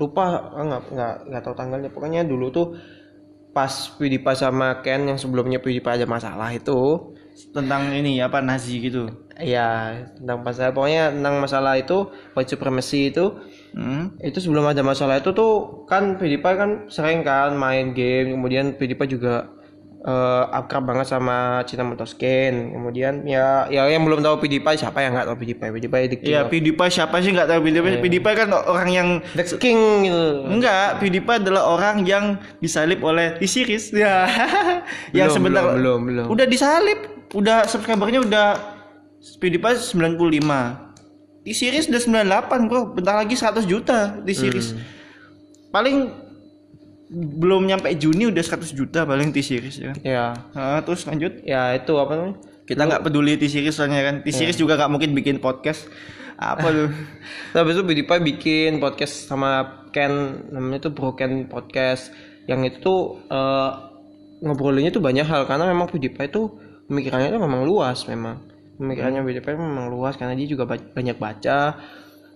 Lupa 0.00 0.24
ah, 0.54 0.64
nggak 0.66 0.82
nggak 0.94 1.14
nggak 1.30 1.42
tahu 1.44 1.54
tanggalnya. 1.58 1.90
Pokoknya 1.94 2.20
dulu 2.26 2.46
tuh 2.50 2.66
pas 3.54 3.70
PewDiePie 3.98 4.34
sama 4.34 4.82
Ken 4.82 5.06
yang 5.06 5.18
sebelumnya 5.18 5.62
PewDiePie 5.62 6.02
ada 6.02 6.06
masalah 6.10 6.50
itu 6.50 6.78
Tentang 7.50 7.90
ini 7.90 8.22
apa 8.22 8.38
Nazi 8.38 8.78
gitu. 8.78 9.10
Iya, 9.34 9.98
tentang 10.14 10.46
masalah 10.46 10.70
pokoknya 10.70 11.10
tentang 11.10 11.34
masalah 11.42 11.74
itu 11.74 12.06
white 12.38 12.50
supremacy 12.54 13.10
itu 13.10 13.34
Hmm. 13.74 14.14
itu 14.22 14.38
sebelum 14.38 14.70
ada 14.70 14.86
masalah 14.86 15.18
itu 15.18 15.34
tuh 15.34 15.82
kan 15.90 16.14
PewDiePie 16.14 16.54
kan 16.54 16.70
sering 16.86 17.26
kan 17.26 17.58
main 17.58 17.90
game 17.90 18.38
kemudian 18.38 18.78
PewDiePie 18.78 19.18
juga 19.18 19.50
eh, 20.04 20.44
akrab 20.52 20.84
banget 20.84 21.08
sama 21.08 21.64
Cina 21.64 21.82
Motoskin 21.82 22.76
kemudian 22.76 23.24
ya 23.24 23.64
ya 23.72 23.88
yang 23.88 24.04
belum 24.04 24.20
tahu 24.20 24.44
PewDiePie 24.44 24.76
siapa 24.76 25.00
yang 25.00 25.16
nggak 25.16 25.32
tahu 25.32 25.36
PewDiePie 25.40 25.70
PewDiePie 25.72 26.06
the 26.12 26.18
king 26.20 26.32
Iya, 26.34 26.40
PewDiePie 26.46 26.90
siapa 26.92 27.16
sih 27.24 27.30
nggak 27.32 27.48
tahu 27.48 27.60
PewDiePie? 27.64 28.00
PewDiePie 28.04 28.36
kan 28.36 28.48
orang 28.52 28.90
yang 28.92 29.08
the 29.32 29.44
king 29.56 30.06
gitu 30.06 30.44
enggak, 30.44 31.00
PewDiePie 31.00 31.36
adalah 31.42 31.62
orang 31.70 32.02
yang 32.04 32.36
disalib 32.58 33.00
oleh 33.02 33.36
T-Series. 33.38 33.94
Ya. 33.94 34.28
yang 35.16 35.30
sebentar 35.30 35.62
belum, 35.74 35.78
belum, 35.78 36.00
belum. 36.08 36.26
udah 36.30 36.46
disalib, 36.46 36.98
udah 37.34 37.68
subscribernya 37.68 38.20
udah 38.24 38.48
PewDiePie 39.40 39.76
95. 39.80 41.44
T-Series 41.44 41.92
udah 41.92 42.00
98, 42.24 42.68
Bro. 42.72 42.96
Bentar 42.96 43.20
lagi 43.20 43.36
100 43.36 43.68
juta 43.68 44.16
T-Series. 44.24 44.72
Hmm. 44.72 44.80
Paling 45.68 45.96
belum 47.14 47.64
nyampe 47.64 47.86
Juni 47.94 48.26
udah 48.26 48.42
100 48.42 48.74
juta 48.74 49.06
paling 49.06 49.30
T-Series 49.30 49.76
ya. 49.78 49.92
ya 50.02 50.26
Nah, 50.52 50.82
terus 50.82 51.06
lanjut. 51.06 51.38
ya 51.42 51.70
itu 51.72 51.92
apa 51.94 52.12
namanya 52.12 52.36
Kita 52.64 52.82
nggak 52.82 53.02
peduli 53.02 53.36
T-Series 53.36 53.70
soalnya 53.70 54.02
kan. 54.02 54.14
Iya. 54.20 54.24
T-Series 54.26 54.56
juga 54.56 54.74
nggak 54.74 54.90
mungkin 54.90 55.10
bikin 55.12 55.36
podcast. 55.38 55.86
Apa 56.34 56.66
tuh? 56.74 56.90
Habis 57.52 57.76
itu 57.76 57.82
PewDiePie 57.84 58.20
bikin 58.26 58.70
podcast 58.78 59.28
sama 59.28 59.50
Ken 59.88 60.10
namanya 60.50 60.88
tuh 60.88 60.92
Broken 60.92 61.46
Podcast 61.46 62.10
yang 62.44 62.60
itu 62.60 62.80
tuh 62.80 63.00
eh, 63.24 63.70
ngobrolinnya 64.40 64.90
tuh 64.90 65.00
banyak 65.00 65.22
hal 65.22 65.44
karena 65.44 65.64
memang 65.64 65.86
PewDiePie 65.86 66.28
tuh 66.28 66.58
pemikirannya 66.84 67.30
tuh 67.30 67.40
memang 67.40 67.62
luas 67.62 68.04
memang 68.04 68.42
pemikirannya 68.76 69.22
PewDiePie 69.22 69.54
memang 69.54 69.88
luas 69.88 70.18
karena 70.18 70.34
dia 70.34 70.44
juga 70.44 70.66
ba- 70.66 70.76
banyak 70.82 71.16
baca 71.16 71.78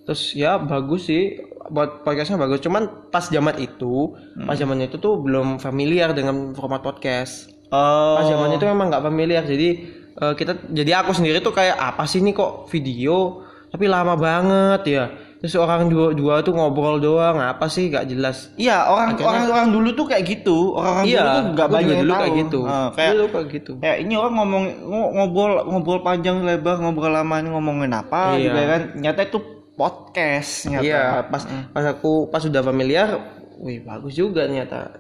terus 0.04 0.32
ya 0.32 0.56
bagus 0.56 1.10
sih 1.10 1.36
buat 1.68 2.02
podcastnya 2.02 2.37
bagus. 2.37 2.59
Cuman 2.59 3.09
pas 3.09 3.24
zaman 3.24 3.57
itu 3.57 4.12
pas 4.40 4.54
zaman 4.54 4.81
itu 4.81 4.96
tuh 4.96 5.16
belum 5.16 5.57
familiar 5.59 6.11
dengan 6.11 6.52
format 6.52 6.81
podcast. 6.81 7.52
Oh. 7.68 8.16
pas 8.16 8.24
zaman 8.24 8.48
itu 8.50 8.64
memang 8.64 8.88
nggak 8.88 9.04
familiar. 9.04 9.42
Jadi 9.42 9.68
eh, 10.14 10.35
kita 10.35 10.66
jadi 10.66 11.00
aku 11.00 11.12
sendiri 11.12 11.38
tuh 11.38 11.52
kayak 11.52 11.76
apa 11.76 12.04
sih 12.04 12.18
ini 12.18 12.33
kok 12.33 12.66
video? 12.66 13.44
Tapi 13.68 13.85
lama 13.85 14.16
banget 14.16 14.83
ya. 14.88 15.04
Terus 15.38 15.54
orang 15.54 15.87
dua 15.87 16.11
dua 16.11 16.40
tuh 16.40 16.50
ngobrol 16.50 16.98
doang 16.98 17.38
apa 17.38 17.68
sih? 17.68 17.92
Nggak 17.92 18.07
jelas. 18.09 18.50
Iya 18.57 18.88
orang 18.88 19.14
Akhirnya- 19.14 19.28
orang 19.28 19.44
orang 19.52 19.68
dulu 19.70 19.88
tuh 19.94 20.07
kayak 20.09 20.24
gitu. 20.26 20.74
Orang, 20.74 20.92
-orang 20.98 21.07
iya 21.07 21.20
dulu 21.20 21.31
tuh 21.31 21.44
juga 21.52 21.64
banyak 21.68 21.94
dulu 21.94 22.11
tahu. 22.11 22.18
kayak 22.18 22.35
gitu. 22.35 22.61
Ah, 22.66 22.88
kayak 22.90 23.11
dulu 23.12 23.26
kayak 23.28 23.46
gitu. 23.52 23.72
kayak 23.78 23.96
ini 24.02 24.14
orang 24.16 24.35
ngomong 24.35 24.64
ngo- 24.83 25.11
ngobrol 25.14 25.52
ngobrol 25.62 26.00
panjang 26.02 26.37
lebar 26.42 26.81
ngobrol 26.81 27.12
lama 27.12 27.35
ini 27.38 27.48
ngomongin 27.52 27.92
apa 27.92 28.35
Iya. 28.35 28.40
gitu 28.40 28.59
kan. 28.64 28.83
Nyata 28.96 29.20
itu 29.22 29.38
podcast 29.78 30.66
nyata 30.66 30.82
iya 30.82 31.22
pas 31.30 31.46
pas 31.46 31.84
aku 31.86 32.26
pas 32.26 32.42
sudah 32.42 32.66
familiar 32.66 33.38
wih 33.62 33.82
bagus 33.82 34.14
juga 34.14 34.46
ternyata. 34.46 34.94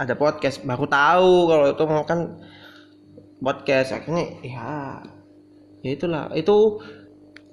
Ada 0.00 0.16
podcast 0.16 0.64
baru 0.64 0.88
tahu 0.88 1.34
kalau 1.52 1.64
itu 1.76 1.84
kan 2.08 2.20
podcast. 3.44 3.88
Akhirnya 3.92 4.24
ya 4.40 5.04
ya 5.84 5.90
itulah. 5.92 6.32
Itu 6.32 6.80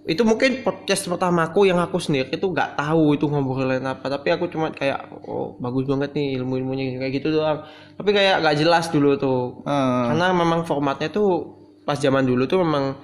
itu 0.08 0.23
mungkin 0.23 0.63
podcast 0.63 1.03
pertamaku 1.12 1.67
yang 1.67 1.84
aku 1.84 1.99
sendiri 1.99 2.32
itu 2.32 2.47
nggak 2.47 2.80
tahu 2.80 3.19
itu 3.19 3.27
ngobrolin 3.27 3.84
apa. 3.84 4.08
Tapi 4.08 4.32
aku 4.32 4.47
cuma 4.47 4.71
kayak 4.71 5.12
oh 5.27 5.60
bagus 5.60 5.84
banget 5.84 6.15
nih 6.15 6.39
ilmu 6.39 6.63
ilmunya 6.63 6.95
kayak 7.03 7.13
gitu 7.19 7.36
doang. 7.36 7.67
Tapi 7.99 8.10
kayak 8.15 8.39
nggak 8.39 8.56
jelas 8.63 8.88
dulu 8.88 9.19
tuh. 9.19 9.60
Hmm. 9.67 10.15
karena 10.15 10.32
memang 10.32 10.63
formatnya 10.63 11.12
tuh 11.12 11.60
pas 11.84 11.99
zaman 11.99 12.23
dulu 12.23 12.47
tuh 12.47 12.63
memang 12.63 12.95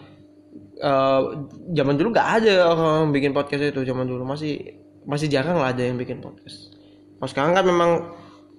eh, 0.77 1.21
zaman 1.73 1.95
dulu 1.97 2.13
nggak 2.13 2.29
ada 2.41 2.55
orang 2.73 3.13
bikin 3.13 3.31
podcast 3.35 3.73
itu 3.73 3.81
zaman 3.85 4.05
dulu 4.09 4.25
masih 4.25 4.83
masih 5.03 5.27
jarang 5.27 5.59
lah 5.59 5.75
ada 5.75 5.83
yang 5.83 5.99
bikin 5.99 6.23
podcast. 6.23 6.73
Kalau 7.19 7.29
sekarang 7.29 7.53
kan 7.55 7.65
memang 7.67 7.91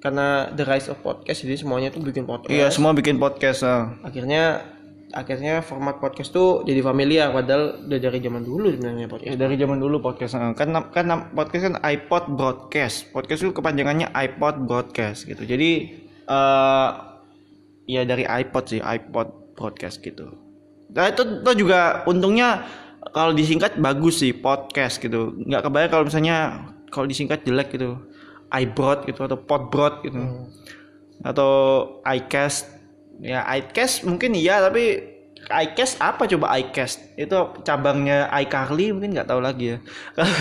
karena 0.04 0.52
the 0.52 0.64
rise 0.68 0.92
of 0.92 1.00
podcast 1.00 1.40
jadi 1.48 1.56
semuanya 1.56 1.88
tuh 1.88 2.04
bikin 2.04 2.28
podcast. 2.28 2.52
Iya 2.52 2.68
semua 2.68 2.92
bikin 2.92 3.16
podcast 3.16 3.64
ah. 3.64 3.96
akhirnya 4.04 4.60
akhirnya 5.14 5.62
format 5.64 5.96
podcast 6.02 6.34
tuh 6.34 6.66
jadi 6.66 6.84
familiar 6.84 7.30
padahal 7.32 7.86
udah 7.86 7.98
dari 8.02 8.18
zaman 8.18 8.42
dulu 8.42 8.66
sebenarnya 8.68 9.06
Ya, 9.06 9.08
podcast 9.08 9.36
dari 9.40 9.54
zaman 9.56 9.78
dulu 9.80 9.96
podcast 10.04 10.36
ah. 10.36 10.52
kan 10.52 10.76
kan 10.92 11.32
podcast 11.32 11.72
kan 11.72 11.76
iPod 11.80 12.36
broadcast. 12.36 13.08
Podcast 13.16 13.40
itu 13.48 13.56
kepanjangannya 13.56 14.12
iPod 14.12 14.68
broadcast 14.68 15.24
gitu. 15.24 15.40
Jadi 15.48 15.70
eh 16.28 16.90
ya 17.88 18.02
dari 18.04 18.24
iPod 18.28 18.64
sih 18.68 18.80
iPod 18.80 19.56
broadcast 19.56 20.04
gitu 20.04 20.43
nah 20.94 21.10
itu, 21.10 21.22
itu 21.42 21.50
juga 21.66 22.06
untungnya 22.06 22.64
kalau 23.12 23.36
disingkat 23.36 23.76
bagus 23.76 24.22
sih 24.22 24.32
podcast 24.32 25.02
gitu. 25.02 25.36
Nggak 25.44 25.62
kebayang 25.68 25.90
kalau 25.92 26.04
misalnya 26.08 26.36
kalau 26.88 27.06
disingkat 27.10 27.44
jelek 27.44 27.74
gitu. 27.74 27.98
iBroad 28.54 29.10
gitu 29.10 29.26
atau 29.26 29.38
podbroad 29.38 30.06
gitu. 30.06 30.46
Atau 31.26 31.50
iCast 32.06 32.70
ya 33.18 33.42
iCast 33.58 34.06
mungkin 34.06 34.34
iya 34.34 34.62
tapi 34.62 35.14
iCast 35.44 35.98
apa 35.98 36.24
coba 36.30 36.54
iCast 36.62 37.18
itu 37.18 37.34
cabangnya 37.66 38.30
iCarly 38.46 38.94
mungkin 38.94 39.18
nggak 39.18 39.28
tahu 39.28 39.42
lagi 39.42 39.74
ya. 39.74 39.78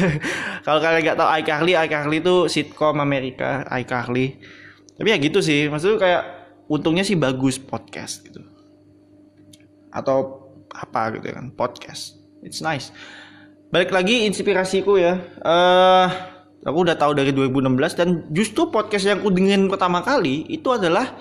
Kalau 0.66 0.80
kalian 0.80 1.02
nggak 1.02 1.18
tahu 1.18 1.30
iCarly 1.42 1.74
iCarly 1.74 2.18
itu 2.22 2.36
sitcom 2.48 3.02
Amerika 3.02 3.66
iCarly 3.74 4.38
tapi 4.94 5.10
ya 5.10 5.18
gitu 5.18 5.42
sih 5.42 5.68
maksudnya 5.68 5.98
kayak 5.98 6.24
untungnya 6.70 7.02
sih 7.02 7.18
bagus 7.18 7.58
podcast 7.58 8.22
gitu. 8.24 8.46
Atau 9.90 10.43
apa 10.74 11.14
gitu 11.16 11.30
kan 11.30 11.54
podcast. 11.54 12.18
It's 12.42 12.60
nice. 12.60 12.90
Balik 13.70 13.94
lagi 13.94 14.26
inspirasiku 14.26 14.98
ya. 14.98 15.22
Eh 15.42 16.08
aku 16.66 16.78
udah 16.84 16.98
tahu 16.98 17.14
dari 17.16 17.32
2016 17.32 18.00
dan 18.00 18.08
justru 18.34 18.68
podcast 18.74 19.06
yang 19.08 19.22
aku 19.22 19.32
dengerin 19.32 19.68
pertama 19.70 20.02
kali 20.02 20.48
itu 20.50 20.68
adalah 20.74 21.16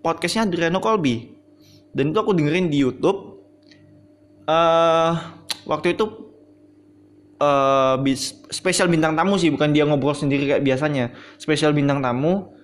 podcastnya 0.00 0.48
Adriano 0.48 0.78
Colby. 0.78 1.34
Dan 1.92 2.14
itu 2.14 2.18
aku 2.18 2.32
dengerin 2.32 2.72
di 2.72 2.80
YouTube. 2.80 3.44
Eh 4.48 5.12
waktu 5.68 5.94
itu 5.94 6.04
bis- 8.06 8.38
spesial 8.54 8.86
bintang 8.86 9.18
tamu 9.18 9.34
sih 9.34 9.50
bukan 9.50 9.74
dia 9.74 9.82
ngobrol 9.82 10.14
sendiri 10.14 10.46
kayak 10.46 10.62
biasanya. 10.62 11.10
Spesial 11.36 11.74
bintang 11.74 11.98
tamu 12.00 12.54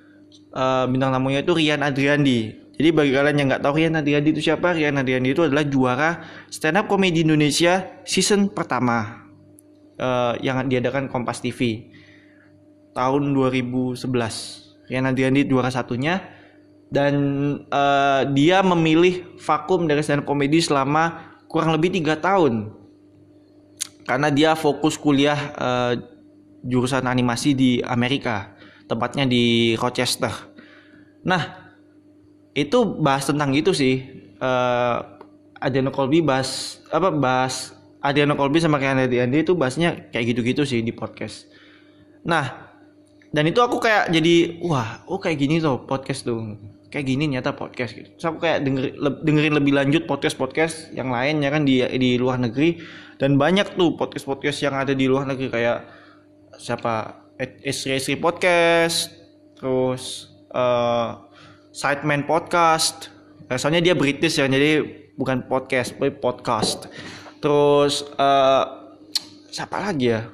eh, 0.54 0.84
bintang 0.88 1.10
tamunya 1.10 1.42
itu 1.42 1.52
Rian 1.54 1.82
Adriandi 1.82 2.67
jadi 2.78 2.94
bagi 2.94 3.10
kalian 3.10 3.36
yang 3.42 3.48
nggak 3.50 3.62
tahu 3.66 3.74
Rian 3.82 3.98
Adriandi 3.98 4.30
itu 4.30 4.38
siapa? 4.38 4.70
Rian 4.70 4.94
Adriandi 4.94 5.34
itu 5.34 5.42
adalah 5.42 5.66
juara 5.66 6.22
stand 6.46 6.78
up 6.78 6.86
comedy 6.86 7.26
Indonesia 7.26 7.98
season 8.06 8.54
pertama 8.54 9.26
eh, 9.98 10.38
yang 10.46 10.62
diadakan 10.70 11.10
Kompas 11.10 11.42
TV 11.42 11.90
tahun 12.94 13.34
2011 13.34 13.98
Rian 14.94 15.10
Adriandi 15.10 15.42
juara 15.50 15.74
satunya 15.74 16.22
dan 16.86 17.14
eh, 17.66 18.22
dia 18.30 18.62
memilih 18.62 19.26
vakum 19.42 19.90
dari 19.90 19.98
stand 20.06 20.22
up 20.22 20.30
comedy 20.30 20.62
selama 20.62 21.34
kurang 21.50 21.74
lebih 21.74 21.98
tiga 21.98 22.14
tahun. 22.14 22.78
Karena 24.06 24.30
dia 24.30 24.54
fokus 24.54 24.94
kuliah 24.94 25.50
eh, 25.58 25.92
jurusan 26.62 27.10
animasi 27.10 27.58
di 27.58 27.82
Amerika 27.82 28.54
tempatnya 28.86 29.26
di 29.26 29.74
Rochester. 29.74 30.30
Nah 31.26 31.67
itu 32.58 32.98
bahas 32.98 33.30
tentang 33.30 33.54
gitu 33.54 33.70
sih. 33.70 34.02
Eh 34.38 34.98
Adriano 35.58 35.90
Colby 35.90 36.22
bahas 36.22 36.82
apa 36.90 37.10
bahas 37.10 37.74
Adriano 37.98 38.38
Colby 38.38 38.62
sama 38.62 38.78
Rian 38.78 38.98
Adriandi 38.98 39.42
itu 39.42 39.58
bahasnya 39.58 40.10
kayak 40.14 40.34
gitu-gitu 40.34 40.62
sih 40.62 40.82
di 40.82 40.94
podcast. 40.94 41.50
Nah 42.26 42.70
dan 43.28 43.44
itu 43.44 43.60
aku 43.60 43.82
kayak 43.82 44.08
jadi 44.14 44.62
wah 44.64 45.04
oh 45.10 45.18
kayak 45.18 45.38
gini 45.38 45.58
tuh 45.58 45.82
podcast 45.82 46.22
tuh. 46.26 46.56
Kayak 46.88 47.04
gini 47.04 47.36
nyata 47.36 47.52
podcast 47.52 47.92
gitu. 47.92 48.08
Terus 48.16 48.26
aku 48.32 48.38
kayak 48.48 48.64
denger, 48.64 48.96
dengerin 49.20 49.60
lebih 49.60 49.76
lanjut 49.76 50.08
podcast-podcast 50.08 50.96
yang 50.96 51.12
lain 51.12 51.44
ya 51.44 51.52
kan 51.52 51.68
di 51.68 51.84
di 51.84 52.16
luar 52.16 52.40
negeri. 52.40 52.80
Dan 53.20 53.36
banyak 53.36 53.76
tuh 53.76 53.92
podcast-podcast 53.92 54.64
yang 54.64 54.72
ada 54.72 54.96
di 54.96 55.04
luar 55.04 55.28
negeri 55.28 55.52
kayak 55.52 55.84
siapa? 56.56 57.28
Istri-istri 57.38 58.16
podcast, 58.16 59.12
terus 59.60 60.32
eh 60.48 61.27
Sideman 61.78 62.26
podcast. 62.26 63.06
Eh, 63.46 63.54
soalnya 63.54 63.78
dia 63.78 63.94
British 63.94 64.42
ya, 64.42 64.50
jadi 64.50 64.82
bukan 65.14 65.46
podcast, 65.46 65.94
tapi 65.94 66.10
podcast. 66.10 66.90
Terus 67.38 68.02
eh 68.18 68.64
siapa 69.54 69.86
lagi 69.86 70.10
ya? 70.10 70.26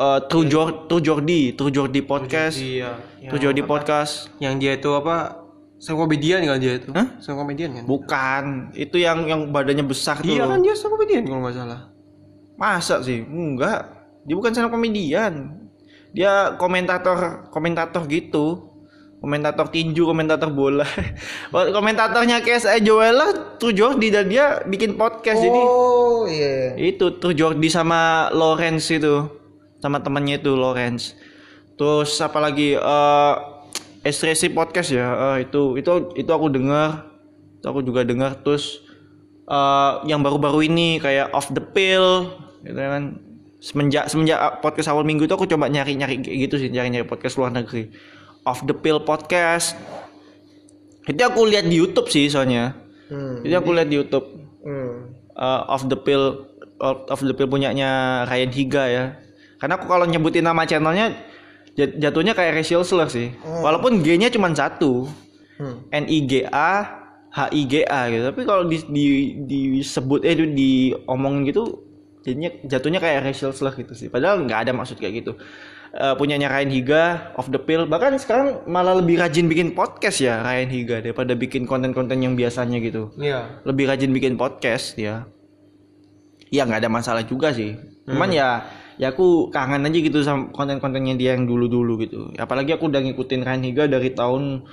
Eh 0.00 0.20
True, 0.32 0.48
Jor 0.48 0.88
True 0.88 1.04
Jordi, 1.04 1.52
True 1.52 1.68
Jordi 1.68 2.00
podcast. 2.00 2.56
Iya. 2.56 2.96
True 3.28 3.44
Jordi 3.44 3.60
podcast. 3.60 4.32
Yang 4.40 4.54
dia 4.56 4.72
itu 4.80 4.88
apa? 4.96 5.36
Sang 5.76 6.00
komedian 6.00 6.40
kan 6.48 6.56
dia 6.56 6.80
itu? 6.80 6.88
Hah? 6.96 7.12
Sang 7.20 7.36
komedian 7.36 7.76
kan? 7.76 7.84
Bukan, 7.84 8.72
itu 8.72 9.04
yang 9.04 9.28
yang 9.28 9.52
badannya 9.52 9.84
besar 9.84 10.16
tuh. 10.24 10.32
Iya 10.32 10.48
kan 10.48 10.64
dia 10.64 10.72
sang 10.72 10.96
komedian 10.96 11.28
kalau 11.28 11.44
nggak 11.44 11.60
salah. 11.60 11.92
Masa 12.56 13.04
sih? 13.04 13.20
Enggak. 13.20 13.84
Dia 14.24 14.32
bukan 14.32 14.56
up 14.56 14.72
komedian. 14.72 15.60
Dia 16.16 16.56
komentator 16.56 17.52
komentator 17.52 18.08
gitu. 18.08 18.71
Komentator 19.22 19.70
tinju, 19.70 20.02
komentator 20.02 20.50
bola. 20.50 20.82
Komentatornya 21.78 22.42
kayak 22.42 22.82
Joel 22.82 23.22
tuh 23.54 23.70
Jordi 23.70 24.10
dan 24.10 24.26
dia 24.26 24.66
bikin 24.66 24.98
podcast 24.98 25.38
jadi 25.38 25.62
Oh 25.62 26.26
iya. 26.26 26.74
itu 26.74 27.22
tuh 27.22 27.30
Jordi 27.30 27.70
sama 27.70 28.26
Lawrence 28.34 28.90
itu 28.90 29.30
sama 29.78 30.02
temannya 30.02 30.42
itu 30.42 30.58
Lawrence. 30.58 31.14
Terus 31.78 32.18
apa 32.18 32.42
lagi 32.42 32.74
eh 32.74 33.34
Estresi 34.02 34.50
podcast 34.50 34.90
ya. 34.90 35.38
eh, 35.38 35.46
itu 35.46 35.78
itu 35.78 36.18
itu 36.18 36.30
aku 36.34 36.50
dengar. 36.50 37.06
Itu 37.62 37.66
aku 37.70 37.86
juga 37.86 38.02
dengar 38.02 38.42
terus 38.42 38.82
eh 39.46 39.92
yang 40.10 40.18
baru-baru 40.26 40.66
ini 40.66 40.98
kayak 40.98 41.30
Off 41.30 41.46
the 41.54 41.62
Pill 41.62 42.26
gitu 42.66 42.74
kan. 42.74 43.22
Semenjak 43.62 44.10
semenjak 44.10 44.58
podcast 44.58 44.90
awal 44.90 45.06
minggu 45.06 45.30
itu 45.30 45.34
aku 45.38 45.46
coba 45.46 45.70
nyari-nyari 45.70 46.18
gitu 46.18 46.58
sih, 46.58 46.66
nyari-nyari 46.74 47.06
podcast 47.06 47.38
luar 47.38 47.54
negeri. 47.54 47.94
Off 48.42 48.62
the 48.62 48.74
Pill 48.74 49.00
podcast. 49.00 49.78
Itu 51.02 51.18
aku 51.18 51.44
lihat 51.44 51.66
di 51.66 51.76
YouTube 51.76 52.06
sih 52.06 52.26
soalnya. 52.26 52.78
Hmm. 53.06 53.42
Itu 53.42 53.54
aku 53.54 53.70
lihat 53.72 53.88
di 53.88 53.96
YouTube 53.96 54.26
Hmm. 54.62 55.10
uh, 55.34 55.66
of 55.66 55.90
the 55.90 55.98
pill 55.98 56.46
of, 56.78 57.02
of 57.10 57.18
the 57.18 57.34
pill 57.34 57.50
punyanya 57.50 58.22
Ryan 58.30 58.50
Higa 58.54 58.84
ya 58.86 59.04
karena 59.58 59.74
aku 59.74 59.90
kalau 59.90 60.06
nyebutin 60.06 60.46
nama 60.46 60.62
channelnya 60.62 61.18
jat- 61.74 61.98
jatuhnya 61.98 62.30
kayak 62.30 62.62
racial 62.62 62.86
slur 62.86 63.10
sih 63.10 63.34
walaupun 63.42 64.06
G-nya 64.06 64.30
cuma 64.30 64.54
satu 64.54 65.10
Hmm. 65.58 65.82
N 65.90 66.06
I 66.06 66.18
G 66.26 66.46
A 66.46 66.70
H 67.26 67.50
I 67.50 67.62
G 67.66 67.82
A 67.82 68.06
gitu 68.06 68.22
tapi 68.22 68.46
kalau 68.46 68.70
di, 68.70 68.78
di 68.86 69.06
disebut 69.42 70.22
eh 70.22 70.38
di 70.38 70.46
diomongin 70.54 71.42
gitu 71.42 71.90
jadinya 72.22 72.50
jatuhnya 72.62 73.02
kayak 73.02 73.26
racial 73.26 73.50
slur 73.50 73.74
gitu 73.74 73.98
sih 73.98 74.06
padahal 74.06 74.46
nggak 74.46 74.70
ada 74.70 74.70
maksud 74.70 74.94
kayak 74.94 75.26
gitu 75.26 75.34
Eh, 75.92 76.16
punyanya 76.16 76.48
Ryan 76.48 76.72
Higa 76.72 77.04
of 77.36 77.52
the 77.52 77.60
pill 77.60 77.84
bahkan 77.84 78.16
sekarang 78.16 78.64
malah 78.64 78.96
lebih 78.96 79.20
rajin 79.20 79.44
bikin 79.44 79.76
podcast 79.76 80.24
ya 80.24 80.40
Ryan 80.40 80.72
Higa 80.72 81.04
daripada 81.04 81.36
bikin 81.36 81.68
konten-konten 81.68 82.16
yang 82.16 82.32
biasanya 82.32 82.80
gitu. 82.80 83.12
Iya. 83.20 83.60
lebih 83.68 83.92
rajin 83.92 84.08
bikin 84.08 84.40
podcast 84.40 84.96
ya. 84.96 85.28
Ya 86.48 86.64
nggak 86.64 86.80
ada 86.80 86.88
masalah 86.88 87.28
juga 87.28 87.52
sih. 87.52 87.76
Cuman 88.08 88.32
ya 88.32 88.64
ya 88.96 89.12
aku 89.12 89.52
kangen 89.52 89.84
aja 89.84 89.98
gitu 90.00 90.24
sama 90.24 90.48
konten-kontennya 90.56 91.12
dia 91.20 91.36
yang 91.36 91.44
dulu-dulu 91.44 92.00
gitu. 92.00 92.32
Apalagi 92.40 92.72
aku 92.72 92.88
udah 92.88 93.04
ngikutin 93.12 93.44
Ryan 93.44 93.64
Higa 93.68 93.84
dari 93.84 94.16
tahun 94.16 94.64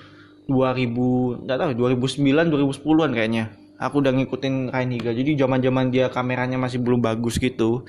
2000 0.47 1.43
nggak 1.43 1.57
tahu 1.59 1.71
2009 1.99 2.47
2010-an 2.47 3.11
kayaknya. 3.11 3.51
Aku 3.75 3.99
udah 3.99 4.15
ngikutin 4.15 4.71
Ryan 4.71 4.91
Higa. 4.95 5.11
Jadi 5.11 5.35
zaman-zaman 5.35 5.91
dia 5.91 6.07
kameranya 6.07 6.55
masih 6.55 6.79
belum 6.79 7.03
bagus 7.03 7.35
gitu. 7.43 7.83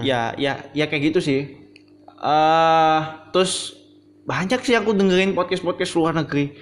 Ya 0.00 0.32
ya 0.40 0.64
ya 0.72 0.88
kayak 0.88 1.12
gitu 1.12 1.20
sih 1.20 1.59
eh 2.20 3.00
terus 3.32 3.74
banyak 4.28 4.60
sih 4.62 4.76
aku 4.76 4.92
dengerin 4.92 5.32
podcast-podcast 5.32 5.92
luar 5.96 6.12
negeri 6.14 6.52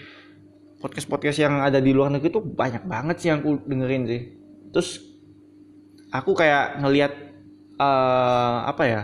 podcast-podcast 0.78 1.38
yang 1.42 1.58
ada 1.58 1.82
di 1.82 1.90
luar 1.90 2.14
negeri 2.14 2.30
tuh 2.30 2.42
banyak 2.42 2.86
banget 2.86 3.16
sih 3.18 3.28
yang 3.34 3.42
aku 3.42 3.58
dengerin 3.66 4.02
sih. 4.06 4.20
Terus 4.70 5.02
aku 6.14 6.38
kayak 6.38 6.78
ngelihat 6.82 7.12
eh 7.78 8.58
apa 8.64 8.82
ya? 8.86 9.02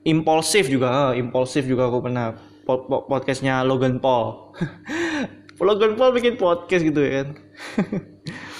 Impulsif 0.00 0.72
juga, 0.72 1.12
eh, 1.12 1.20
impulsif 1.20 1.68
juga 1.68 1.92
aku 1.92 2.00
pernah 2.00 2.32
Po- 2.64 2.88
po- 2.88 3.04
podcastnya 3.04 3.60
Logan 3.66 4.00
Paul. 4.00 4.56
Logan 5.60 5.92
Paul 6.00 6.16
bikin 6.16 6.40
podcast 6.40 6.82
gitu 6.84 7.00
ya 7.04 7.24
kan. 7.24 7.28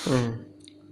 Hmm. 0.01 0.43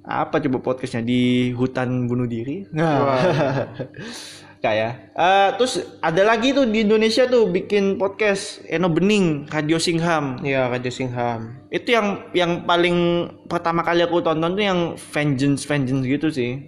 apa 0.05 0.37
coba 0.37 0.61
podcastnya 0.61 1.01
di 1.01 1.51
hutan 1.57 2.07
bunuh 2.07 2.29
diri? 2.29 2.69
Wah. 2.77 3.65
Kayak. 4.59 5.15
Eh 5.15 5.49
terus 5.55 5.87
ada 6.03 6.23
lagi 6.27 6.51
tuh 6.51 6.67
di 6.67 6.83
Indonesia 6.83 7.31
tuh 7.31 7.47
bikin 7.47 7.95
podcast 7.95 8.63
Eno 8.67 8.91
Bening, 8.91 9.47
Radio 9.51 9.79
Singham. 9.79 10.43
Iya 10.43 10.67
Raja 10.67 10.91
Singham. 10.91 11.59
itu 11.69 11.93
yang 11.93 12.33
yang 12.33 12.65
paling 12.65 13.29
pertama 13.45 13.85
kali 13.85 14.01
aku 14.01 14.25
tonton 14.25 14.57
tuh 14.57 14.65
yang 14.65 14.81
vengeance 14.97 15.69
vengeance 15.69 16.09
gitu 16.09 16.33
sih 16.33 16.65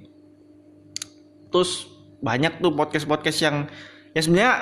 terus 1.49 1.89
banyak 2.21 2.61
tuh 2.63 2.73
podcast 2.77 3.09
podcast 3.09 3.39
yang 3.41 3.57
ya 4.13 4.21
sebenarnya 4.21 4.55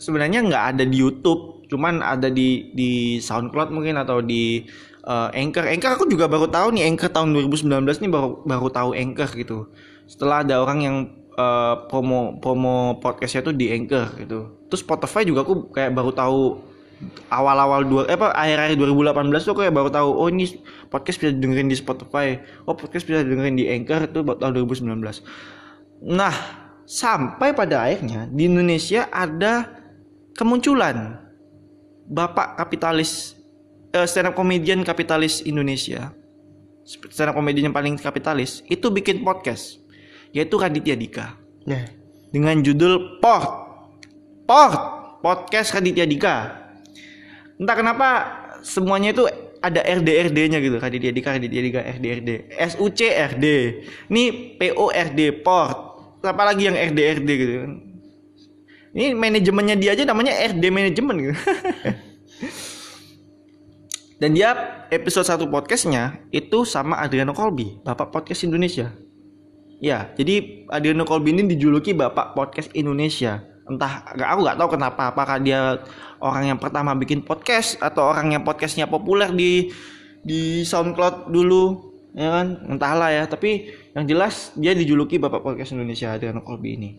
sebenarnya 0.00 0.40
nggak 0.48 0.64
ada 0.72 0.84
di 0.88 0.96
YouTube 0.98 1.68
cuman 1.68 2.00
ada 2.00 2.28
di 2.28 2.72
di 2.72 3.20
SoundCloud 3.20 3.76
mungkin 3.76 4.00
atau 4.00 4.24
di 4.24 4.64
eh, 5.04 5.28
Anchor 5.36 5.68
Anchor 5.68 6.00
aku 6.00 6.04
juga 6.08 6.32
baru 6.32 6.48
tahu 6.48 6.74
nih 6.80 6.88
Anchor 6.88 7.12
tahun 7.12 7.36
2019 7.36 8.02
nih 8.02 8.10
baru 8.10 8.28
baru 8.44 8.68
tahu 8.72 8.90
Anchor 8.96 9.30
gitu 9.36 9.58
setelah 10.04 10.44
ada 10.44 10.60
orang 10.60 10.78
yang 10.84 10.96
eh, 11.34 11.74
promo 11.90 12.38
promo 12.38 12.98
podcastnya 13.02 13.44
tuh 13.44 13.54
di 13.54 13.70
Anchor 13.70 14.14
gitu. 14.18 14.66
Terus 14.70 14.80
Spotify 14.82 15.22
juga 15.26 15.42
aku 15.42 15.70
kayak 15.70 15.92
baru 15.94 16.10
tahu 16.14 16.40
awal-awal 17.28 17.84
dua 17.84 18.02
eh 18.06 18.16
apa 18.16 18.32
akhir-akhir 18.32 18.80
2018 18.80 19.44
tuh 19.44 19.56
kayak 19.58 19.74
baru 19.74 19.90
tahu 19.90 20.08
oh 20.14 20.28
ini 20.30 20.56
podcast 20.88 21.18
bisa 21.20 21.34
dengerin 21.34 21.68
di 21.68 21.76
Spotify. 21.76 22.38
Oh 22.64 22.78
podcast 22.78 23.04
bisa 23.04 23.20
dengerin 23.20 23.58
di 23.58 23.66
Anchor 23.68 24.08
itu 24.08 24.20
tahun 24.22 24.52
2019 24.64 24.94
nah 26.04 26.34
sampai 26.84 27.56
pada 27.56 27.88
akhirnya 27.88 28.28
di 28.28 28.44
Indonesia 28.44 29.08
ada 29.08 29.72
kemunculan 30.36 31.16
bapak 32.04 32.60
kapitalis 32.60 33.38
eh, 33.94 34.04
stand 34.04 34.32
up 34.32 34.34
comedian 34.36 34.82
kapitalis 34.84 35.40
Indonesia. 35.46 36.12
Stand 36.84 37.32
up 37.32 37.36
comedian 37.40 37.72
yang 37.72 37.76
paling 37.76 37.96
kapitalis 37.96 38.60
itu 38.68 38.92
bikin 38.92 39.24
podcast 39.24 39.80
yaitu 40.34 40.58
Raditya 40.58 40.98
Dika 40.98 41.38
Nah. 41.64 41.86
dengan 42.34 42.60
judul 42.60 43.22
Port. 43.22 43.46
Port, 44.44 44.76
podcast 45.24 45.72
Raditya 45.72 46.04
Dika. 46.04 46.36
Entah 47.56 47.76
kenapa 47.78 48.08
semuanya 48.60 49.14
itu 49.16 49.24
ada 49.64 49.80
RD-RD-nya 49.80 50.60
gitu. 50.60 50.76
Raditya 50.76 51.14
Dika, 51.14 51.38
Raditya 51.40 51.62
Dika, 51.64 51.80
RD-RD. 51.80 52.52
SUC 52.52 53.00
RD. 53.32 53.44
Ini 54.12 54.22
PORD, 54.60 55.20
Port. 55.40 55.76
Apalagi 56.20 56.68
yang 56.68 56.76
RD-RD 56.76 57.28
gitu 57.30 57.52
kan. 57.64 57.72
Ini 58.94 59.16
manajemennya 59.16 59.76
dia 59.80 59.90
aja 59.96 60.04
namanya 60.04 60.36
RD 60.36 60.62
manajemen 60.68 61.16
gitu. 61.30 61.34
Dan 64.22 64.30
dia 64.32 64.54
episode 64.94 65.26
satu 65.26 65.44
podcastnya 65.50 66.22
itu 66.30 66.62
sama 66.62 67.02
Adriano 67.02 67.34
Colby, 67.34 67.82
Bapak 67.82 68.14
Podcast 68.14 68.46
Indonesia. 68.46 68.94
Ya, 69.82 70.14
jadi 70.14 70.66
Adriano 70.70 71.02
Colby 71.02 71.34
ini 71.34 71.50
dijuluki 71.50 71.94
Bapak 71.96 72.38
Podcast 72.38 72.70
Indonesia. 72.74 73.42
Entah, 73.64 74.04
aku 74.04 74.44
nggak 74.44 74.58
tahu 74.60 74.68
kenapa. 74.76 75.02
Apakah 75.10 75.40
dia 75.40 75.80
orang 76.20 76.54
yang 76.54 76.58
pertama 76.60 76.92
bikin 76.94 77.24
podcast 77.24 77.80
atau 77.80 78.12
orang 78.12 78.36
yang 78.36 78.42
podcastnya 78.44 78.86
populer 78.86 79.32
di 79.32 79.72
di 80.24 80.62
SoundCloud 80.62 81.32
dulu, 81.32 81.92
ya 82.12 82.28
kan? 82.40 82.46
Entahlah 82.68 83.10
ya. 83.10 83.24
Tapi 83.24 83.72
yang 83.96 84.04
jelas 84.04 84.52
dia 84.54 84.76
dijuluki 84.76 85.16
Bapak 85.16 85.40
Podcast 85.40 85.72
Indonesia 85.72 86.12
Adriano 86.12 86.44
Colby 86.44 86.70
ini. 86.76 86.90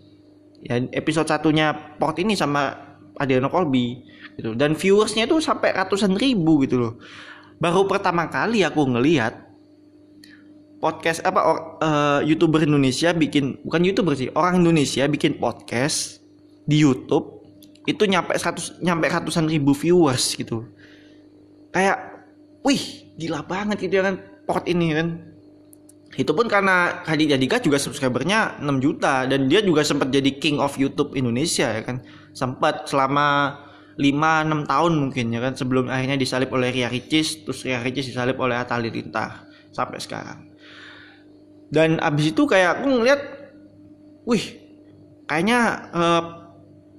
Ya, 0.65 0.81
episode 0.97 1.29
satunya 1.29 1.95
port 2.01 2.17
ini 2.17 2.33
sama 2.33 2.73
Adriano 3.15 3.47
Colby 3.53 4.01
gitu. 4.35 4.57
Dan 4.57 4.73
viewersnya 4.73 5.29
itu 5.29 5.37
sampai 5.39 5.71
ratusan 5.71 6.17
ribu 6.17 6.65
gitu 6.65 6.81
loh. 6.81 6.93
Baru 7.61 7.87
pertama 7.87 8.27
kali 8.27 8.65
aku 8.65 8.83
ngelihat 8.83 9.44
podcast 10.79 11.23
apa 11.23 11.39
or- 11.41 11.63
eh, 11.81 12.19
youtuber 12.29 12.61
Indonesia 12.61 13.11
bikin 13.15 13.63
bukan 13.63 13.81
youtuber 13.81 14.13
sih 14.13 14.29
orang 14.35 14.61
Indonesia 14.61 15.07
bikin 15.07 15.39
podcast 15.39 16.19
di 16.65 16.81
YouTube 16.81 17.41
itu 17.85 18.03
nyampe 18.09 18.33
100 18.33 18.81
nyampe 18.81 19.05
ratusan 19.05 19.45
ribu 19.45 19.77
viewers 19.77 20.33
gitu. 20.33 20.65
Kayak 21.69 22.25
wih 22.65 23.13
gila 23.15 23.45
banget 23.45 23.77
gitu 23.85 24.01
ya 24.01 24.03
kan 24.09 24.15
port 24.45 24.65
ini 24.65 24.93
kan. 24.97 25.07
Itu 26.15 26.31
pun 26.31 26.47
karena 26.47 27.03
Raditya 27.03 27.35
Dika 27.35 27.59
juga 27.59 27.75
subscribernya 27.75 28.63
6 28.63 28.79
juta 28.79 29.27
dan 29.27 29.51
dia 29.51 29.59
juga 29.59 29.83
sempat 29.83 30.09
jadi 30.09 30.31
king 30.39 30.63
of 30.63 30.79
YouTube 30.79 31.13
Indonesia 31.13 31.69
ya 31.69 31.83
kan. 31.83 32.01
Sempat 32.31 32.87
selama 32.89 33.59
5-6 33.95 34.65
tahun 34.67 34.93
mungkin 34.95 35.25
ya 35.31 35.39
kan 35.39 35.53
sebelum 35.55 35.87
akhirnya 35.87 36.19
disalip 36.19 36.51
oleh 36.51 36.71
Ria 36.71 36.91
Ricis 36.91 37.47
terus 37.47 37.63
Ria 37.63 37.79
Ricis 37.79 38.11
disalip 38.11 38.35
oleh 38.43 38.59
Atta 38.59 38.75
Halilintar 38.75 39.47
sampai 39.71 39.99
sekarang 40.03 40.54
dan 41.69 41.97
abis 41.99 42.31
itu 42.31 42.45
kayak 42.45 42.79
aku 42.81 42.87
ngeliat 42.89 43.21
wih 44.25 44.45
kayaknya 45.25 45.89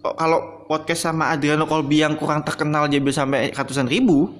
kok 0.02 0.14
kalau 0.14 0.38
podcast 0.66 1.06
sama 1.06 1.30
Adriano 1.30 1.66
Colby 1.66 2.02
yang 2.02 2.18
kurang 2.18 2.42
terkenal 2.42 2.86
dia 2.86 2.98
bisa 2.98 3.22
sampai 3.22 3.54
ratusan 3.54 3.86
ribu 3.86 4.30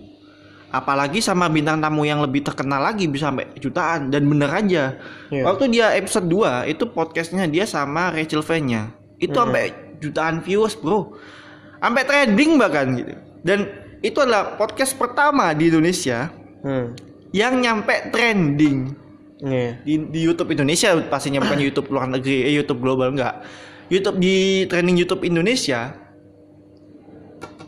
apalagi 0.67 1.23
sama 1.23 1.47
bintang 1.47 1.79
tamu 1.79 2.03
yang 2.03 2.19
lebih 2.19 2.43
terkenal 2.43 2.83
lagi 2.83 3.07
bisa 3.07 3.31
sampai 3.31 3.47
jutaan 3.63 4.11
dan 4.11 4.27
bener 4.27 4.51
aja. 4.51 4.99
Iya. 5.31 5.43
waktu 5.47 5.71
dia 5.71 5.95
episode 5.95 6.27
2 6.27 6.67
itu 6.69 6.85
podcastnya 6.91 7.47
dia 7.47 7.65
sama 7.65 8.11
Rachel 8.11 8.43
Fenya. 8.43 8.91
Itu 9.17 9.39
sampai 9.39 9.73
jutaan 10.03 10.43
viewers 10.43 10.75
bro. 10.77 11.15
Sampai 11.79 12.03
trending 12.05 12.59
bahkan 12.59 12.99
gitu. 12.99 13.15
Dan 13.47 13.71
itu 14.03 14.19
adalah 14.21 14.59
podcast 14.59 14.99
pertama 14.99 15.55
di 15.55 15.71
Indonesia 15.71 16.29
Hmm. 16.67 16.99
yang 17.31 17.63
nyampe 17.63 18.11
trending 18.11 18.91
Iya. 19.37 19.85
di, 19.85 20.01
di 20.09 20.21
YouTube 20.25 20.57
Indonesia 20.57 20.97
pastinya 21.13 21.45
bukan 21.45 21.61
YouTube 21.61 21.93
luar 21.93 22.09
negeri 22.09 22.49
eh, 22.49 22.55
YouTube 22.57 22.81
global 22.81 23.13
enggak. 23.13 23.45
YouTube 23.93 24.19
di 24.19 24.65
trending 24.67 24.97
YouTube 24.97 25.23
Indonesia 25.29 26.07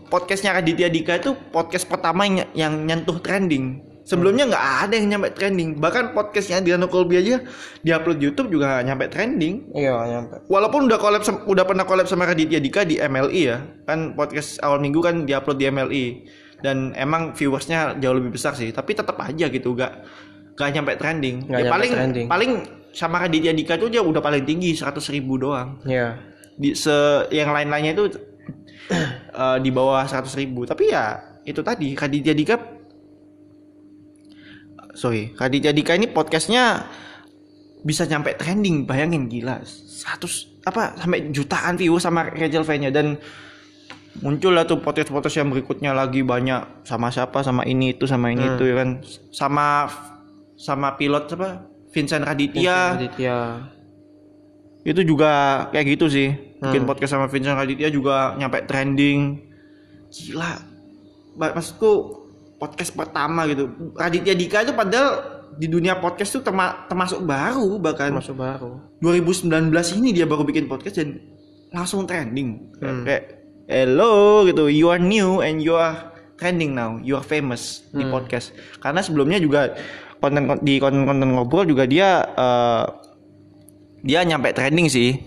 podcastnya 0.08 0.56
Raditya 0.56 0.88
Dika 0.88 1.20
itu 1.20 1.36
podcast 1.52 1.84
pertama 1.84 2.24
yang, 2.24 2.48
yang 2.56 2.74
nyentuh 2.88 3.20
trending. 3.20 3.84
Sebelumnya 4.08 4.48
nggak 4.48 4.66
ada 4.88 4.94
yang 4.96 5.06
nyampe 5.12 5.36
trending. 5.36 5.76
Bahkan 5.76 6.16
podcastnya 6.16 6.64
Diano 6.64 6.88
Colby 6.88 7.20
aja 7.20 7.44
diupload 7.84 8.16
YouTube 8.16 8.48
juga 8.48 8.80
nyampe 8.80 9.12
trending. 9.12 9.76
Iya, 9.76 9.94
nyampe. 10.08 10.48
walaupun 10.48 10.88
udah 10.88 10.96
collab 10.96 11.20
udah 11.44 11.64
pernah 11.68 11.84
collab 11.84 12.08
sama 12.08 12.24
Raditya 12.24 12.56
Dika 12.56 12.88
di 12.88 12.96
MLI 12.96 13.42
ya. 13.44 13.60
Kan 13.84 14.16
podcast 14.16 14.56
awal 14.64 14.80
minggu 14.80 15.04
kan 15.04 15.28
diupload 15.28 15.60
di 15.60 15.68
MLI 15.68 16.04
dan 16.64 16.96
emang 16.96 17.36
viewersnya 17.36 18.00
jauh 18.00 18.16
lebih 18.16 18.32
besar 18.32 18.56
sih. 18.56 18.72
Tapi 18.72 18.96
tetap 18.96 19.20
aja 19.20 19.44
gitu 19.52 19.76
gak 19.76 19.92
gak 20.58 20.74
nyampe 20.74 20.92
trending. 20.98 21.46
Nggak 21.46 21.54
Ya, 21.54 21.64
nyampe 21.64 21.74
paling 21.78 21.92
trending. 21.94 22.26
paling 22.26 22.50
sama 22.90 23.22
Raditya 23.22 23.54
Dika 23.54 23.78
tuh 23.78 23.86
dia 23.86 24.02
udah 24.02 24.18
paling 24.18 24.42
tinggi 24.42 24.74
100 24.74 24.98
ribu 25.08 25.38
doang. 25.38 25.78
Iya. 25.86 26.18
di 26.58 26.74
se 26.74 26.90
yang 27.30 27.54
lain-lainnya 27.54 27.94
itu 27.94 28.10
eh, 29.38 29.58
di 29.62 29.70
bawah 29.70 30.02
100 30.02 30.26
ribu. 30.34 30.66
Tapi 30.66 30.90
ya 30.90 31.14
itu 31.46 31.62
tadi 31.62 31.94
Raditya 31.94 32.34
Dika 32.34 32.56
sorry 34.92 35.30
Raditya 35.34 35.70
Dika 35.70 35.94
ini 35.94 36.10
podcastnya 36.10 36.82
bisa 37.78 38.02
nyampe 38.04 38.34
trending 38.34 38.84
bayangin 38.84 39.30
gila. 39.30 39.62
100 39.62 40.66
apa 40.66 40.98
sampai 40.98 41.30
jutaan 41.30 41.78
views 41.78 42.02
sama 42.02 42.26
Rachel 42.26 42.66
V-nya. 42.66 42.90
Dan 42.90 43.14
muncul 44.18 44.50
lah 44.50 44.66
tuh 44.66 44.82
podcast-podcast 44.82 45.38
yang 45.38 45.54
berikutnya 45.54 45.94
lagi 45.94 46.26
banyak 46.26 46.82
sama 46.82 47.08
siapa 47.08 47.46
sama 47.46 47.62
ini 47.62 47.94
itu 47.94 48.04
sama 48.04 48.34
ini 48.34 48.58
itu 48.58 48.66
ya 48.66 48.82
kan. 48.82 48.90
Sama 49.30 49.86
sama 50.58 50.98
pilot 50.98 51.30
apa 51.32 51.64
Vincent 51.88 52.26
Raditya. 52.26 52.98
Aditya. 52.98 53.38
itu 54.82 55.04
juga 55.04 55.30
kayak 55.68 55.86
gitu 55.96 56.06
sih. 56.08 56.28
Bikin 56.58 56.82
podcast 56.82 57.12
sama 57.12 57.28
Vincent 57.28 57.54
Raditya 57.54 57.88
juga 57.88 58.32
nyampe 58.34 58.64
trending. 58.64 59.36
Gila. 60.08 60.52
Maksudku 61.36 61.90
podcast 62.56 62.96
pertama 62.96 63.44
gitu. 63.46 63.68
Raditya 63.94 64.32
Dika 64.32 64.64
itu 64.64 64.72
padahal 64.72 65.10
di 65.54 65.66
dunia 65.68 65.98
podcast 66.00 66.34
tuh 66.34 66.42
terma- 66.42 66.88
termasuk 66.88 67.20
baru 67.20 67.76
bahkan. 67.76 68.16
Masuk 68.16 68.40
baru. 68.40 68.80
2019 68.98 69.70
ini 70.00 70.10
dia 70.10 70.24
baru 70.24 70.42
bikin 70.42 70.66
podcast 70.66 70.98
dan 70.98 71.20
langsung 71.68 72.08
trending. 72.08 72.72
Kayak 72.80 73.44
hello 73.68 74.48
gitu. 74.48 74.72
You 74.72 74.88
are 74.88 75.02
new 75.02 75.44
and 75.44 75.60
you 75.60 75.76
are 75.76 76.16
trending 76.40 76.72
now. 76.72 76.96
You 76.98 77.20
are 77.20 77.26
famous 77.26 77.84
di 77.92 78.08
podcast. 78.08 78.56
Karena 78.80 79.04
sebelumnya 79.04 79.36
juga 79.36 79.76
konten 80.18 80.58
di 80.62 80.82
konten-konten 80.82 81.34
ngobrol 81.34 81.64
juga 81.66 81.86
dia 81.86 82.26
eh, 82.34 82.84
dia 84.02 84.20
nyampe 84.22 84.54
trending 84.54 84.86
sih. 84.90 85.18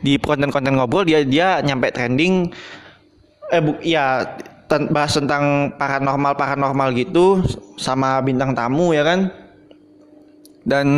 Di 0.00 0.16
konten-konten 0.20 0.76
ngobrol 0.76 1.04
dia 1.04 1.24
dia 1.24 1.60
nyampe 1.60 1.92
trending. 1.92 2.48
Eh 3.52 3.60
bu 3.60 3.76
ya 3.84 4.24
ten- 4.68 4.88
bahas 4.88 5.12
tentang 5.12 5.76
paranormal 5.76 6.32
paranormal 6.34 6.96
gitu 6.96 7.44
sama 7.76 8.20
bintang 8.24 8.56
tamu 8.56 8.96
ya 8.96 9.04
kan? 9.04 9.28
Dan 10.64 10.88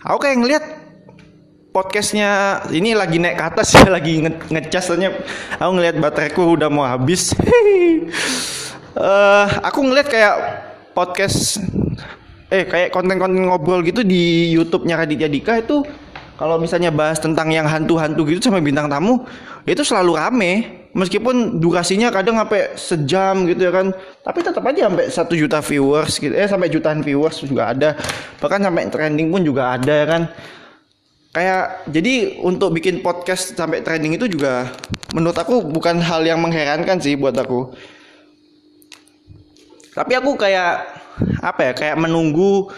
aku 0.00 0.18
kayak 0.24 0.38
ngeliat 0.40 0.64
podcastnya 1.74 2.62
ini 2.72 2.96
lagi 2.96 3.20
naik 3.20 3.36
ke 3.36 3.44
atas 3.44 3.74
ya 3.76 3.90
lagi 3.92 4.24
nge 4.24 4.32
ngecas 4.48 4.84
soalnya 4.88 5.10
aku 5.60 5.70
ngeliat 5.76 5.96
bateraiku 6.00 6.56
udah 6.56 6.68
mau 6.72 6.88
habis. 6.88 7.30
Eh 8.94 9.46
aku 9.66 9.82
ngeliat 9.82 10.06
kayak 10.06 10.34
podcast 10.94 11.58
eh 12.54 12.64
kayak 12.64 12.94
konten-konten 12.94 13.50
ngobrol 13.50 13.82
gitu 13.82 14.06
di 14.06 14.54
YouTube-nya 14.54 14.94
Raditya 15.02 15.26
Dika 15.26 15.58
itu 15.58 15.82
kalau 16.34 16.58
misalnya 16.58 16.90
bahas 16.90 17.22
tentang 17.22 17.50
yang 17.50 17.66
hantu-hantu 17.66 18.26
gitu 18.26 18.50
sama 18.50 18.58
bintang 18.58 18.90
tamu 18.90 19.26
itu 19.66 19.82
selalu 19.82 20.18
rame. 20.18 20.54
Meskipun 20.94 21.58
durasinya 21.58 22.06
kadang 22.14 22.38
sampai 22.38 22.78
sejam 22.78 23.50
gitu 23.50 23.66
ya 23.66 23.74
kan 23.74 23.90
tapi 24.22 24.46
tetap 24.46 24.62
aja 24.62 24.86
sampai 24.86 25.10
satu 25.10 25.34
juta 25.34 25.58
viewers 25.58 26.22
gitu 26.22 26.30
eh 26.30 26.46
sampai 26.46 26.70
jutaan 26.70 27.02
viewers 27.02 27.42
juga 27.42 27.74
ada. 27.74 27.98
Bahkan 28.38 28.62
sampai 28.62 28.86
trending 28.94 29.34
pun 29.34 29.42
juga 29.42 29.74
ada 29.74 29.90
ya 29.90 30.06
kan. 30.06 30.22
Kayak 31.34 31.90
jadi 31.90 32.38
untuk 32.46 32.78
bikin 32.78 33.02
podcast 33.02 33.58
sampai 33.58 33.82
trending 33.82 34.14
itu 34.14 34.30
juga 34.30 34.70
menurut 35.10 35.34
aku 35.34 35.66
bukan 35.66 35.98
hal 35.98 36.22
yang 36.22 36.38
mengherankan 36.38 37.02
sih 37.02 37.18
buat 37.18 37.34
aku 37.34 37.74
tapi 39.94 40.12
aku 40.18 40.34
kayak 40.34 40.84
apa 41.38 41.70
ya 41.70 41.72
kayak 41.72 41.96
menunggu 41.96 42.68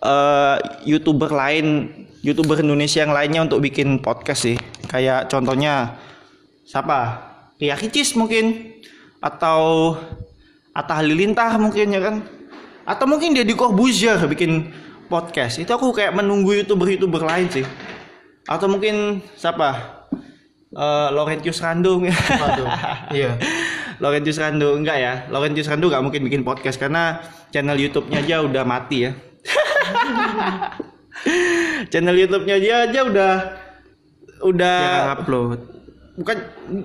eh, 0.00 0.56
youtuber 0.86 1.28
lain 1.28 1.90
youtuber 2.20 2.60
Indonesia 2.60 3.02
yang 3.02 3.12
lainnya 3.12 3.40
untuk 3.44 3.60
bikin 3.64 3.98
podcast 4.00 4.46
sih. 4.48 4.56
Kayak 4.88 5.28
contohnya 5.32 5.98
siapa? 6.64 7.28
Ria 7.60 7.76
Ricis 7.76 8.16
mungkin 8.16 8.72
atau 9.20 9.92
Atta 10.72 10.96
Halilintar 10.96 11.60
mungkin 11.60 11.92
ya 11.92 12.00
kan? 12.00 12.24
Atau 12.88 13.04
mungkin 13.04 13.36
dia 13.36 13.44
di 13.44 13.52
Corbuzier 13.52 14.16
bikin 14.24 14.72
podcast. 15.12 15.60
Itu 15.60 15.76
aku 15.76 15.92
kayak 15.92 16.16
menunggu 16.16 16.56
youtuber 16.56 16.88
youtuber 16.88 17.20
lain 17.24 17.52
sih. 17.52 17.66
Atau 18.48 18.72
mungkin 18.72 19.20
siapa? 19.36 20.00
Eh 20.70 21.08
Laurentius 21.12 21.60
Randung. 21.60 22.08
Waduh. 22.08 22.68
Iya. 23.12 23.36
Laurentius 24.00 24.36
Rando 24.36 24.74
enggak 24.74 24.96
ya 24.96 25.12
Laurentius 25.28 25.68
Rando 25.68 25.86
nggak 25.86 26.00
mungkin 26.00 26.20
bikin 26.24 26.40
podcast 26.42 26.76
karena 26.76 27.20
channel 27.48 27.76
YouTube-nya 27.76 28.20
aja 28.20 28.36
udah 28.40 28.62
mati 28.64 29.04
ya 29.04 29.10
channel 31.92 32.16
YouTube-nya 32.16 32.56
dia 32.56 32.74
aja 32.88 33.00
udah 33.04 33.32
udah 34.40 34.76
Yang 34.80 35.08
upload. 35.14 35.58
bukan 36.16 36.36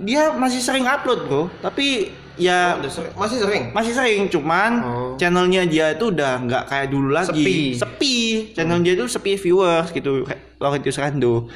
dia 0.03 0.21
masih 0.31 0.59
sering 0.59 0.83
upload 0.83 1.19
bro 1.25 1.41
tapi 1.59 2.11
ya 2.35 2.75
Masih 3.15 3.39
sering. 3.39 3.63
masih 3.71 3.91
sering 3.95 4.21
cuman 4.27 4.71
Oh. 4.83 5.11
channelnya 5.15 5.63
dia 5.63 5.91
itu 5.91 6.09
udah 6.09 6.39
nggak 6.41 6.63
kayak 6.67 6.87
dulu 6.89 7.07
lagi 7.09 7.31
Sepi. 7.31 7.55
sepi 7.73 8.15
channel 8.51 8.79
dia 8.79 8.93
itu 8.93 9.05
sepi 9.07 9.35
viewers 9.35 9.89
gitu 9.89 10.23
Laurentius 10.59 10.99
Rando 10.99 11.47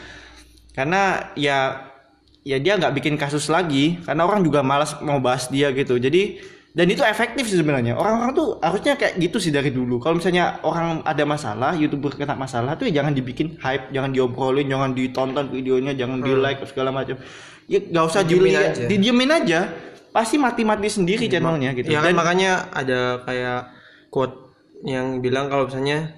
karena 0.72 1.32
ya 1.36 1.89
ya 2.50 2.58
dia 2.58 2.74
nggak 2.82 2.98
bikin 2.98 3.14
kasus 3.14 3.46
lagi 3.54 4.02
karena 4.02 4.26
orang 4.26 4.42
juga 4.42 4.66
malas 4.66 4.98
mau 5.06 5.22
bahas 5.22 5.46
dia 5.54 5.70
gitu 5.70 6.02
jadi 6.02 6.42
dan 6.74 6.86
itu 6.90 7.02
efektif 7.06 7.46
sih 7.46 7.58
sebenarnya 7.62 7.94
orang-orang 7.94 8.34
tuh 8.34 8.48
harusnya 8.62 8.98
kayak 8.98 9.22
gitu 9.22 9.38
sih 9.38 9.54
dari 9.54 9.70
dulu 9.70 10.02
kalau 10.02 10.18
misalnya 10.18 10.58
orang 10.66 11.06
ada 11.06 11.24
masalah 11.30 11.78
youtuber 11.78 12.14
kena 12.18 12.34
masalah 12.34 12.74
tuh 12.74 12.90
ya 12.90 13.02
jangan 13.02 13.14
dibikin 13.14 13.58
hype 13.62 13.94
jangan 13.94 14.10
diobrolin 14.10 14.66
jangan 14.66 14.98
ditonton 14.98 15.46
videonya 15.54 15.94
jangan 15.94 16.26
di 16.26 16.32
like 16.34 16.62
segala 16.66 16.90
macam 16.90 17.22
ya 17.70 17.78
nggak 17.86 18.06
usah 18.10 18.22
dilihat 18.26 18.66
aja. 18.74 18.86
didiemin 18.90 19.30
aja 19.30 19.60
pasti 20.10 20.42
mati-mati 20.42 20.90
sendiri 20.90 21.30
channelnya 21.30 21.78
gitu 21.78 21.94
Ya 21.94 22.02
kan 22.02 22.14
Dan- 22.14 22.18
makanya 22.18 22.52
ada 22.74 23.22
kayak 23.26 23.62
quote 24.10 24.50
yang 24.82 25.22
bilang 25.22 25.52
kalau 25.52 25.68
misalnya 25.70 26.18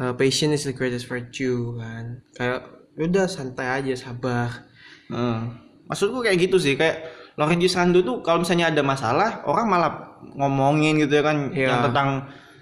uh, 0.00 0.14
patient 0.14 0.54
is 0.54 0.64
the 0.64 0.72
greatest 0.72 1.10
virtue 1.10 1.74
kan. 1.76 2.22
Kayak 2.38 2.60
udah 2.96 3.26
santai 3.28 3.82
aja 3.82 3.92
sabar. 3.98 4.64
Heeh. 5.10 5.65
Maksudku 5.86 6.20
kayak 6.20 6.38
gitu 6.40 6.56
sih 6.56 6.74
kayak 6.74 7.02
Laurentius 7.36 7.76
Rando 7.76 8.00
tuh 8.00 8.20
kalau 8.20 8.42
misalnya 8.42 8.70
ada 8.70 8.80
masalah 8.80 9.44
orang 9.44 9.66
malah 9.66 9.92
ngomongin 10.32 10.96
gitu 10.96 11.12
ya 11.12 11.24
kan 11.24 11.52
Iya. 11.52 11.68
yang 11.68 11.80
tentang 11.90 12.08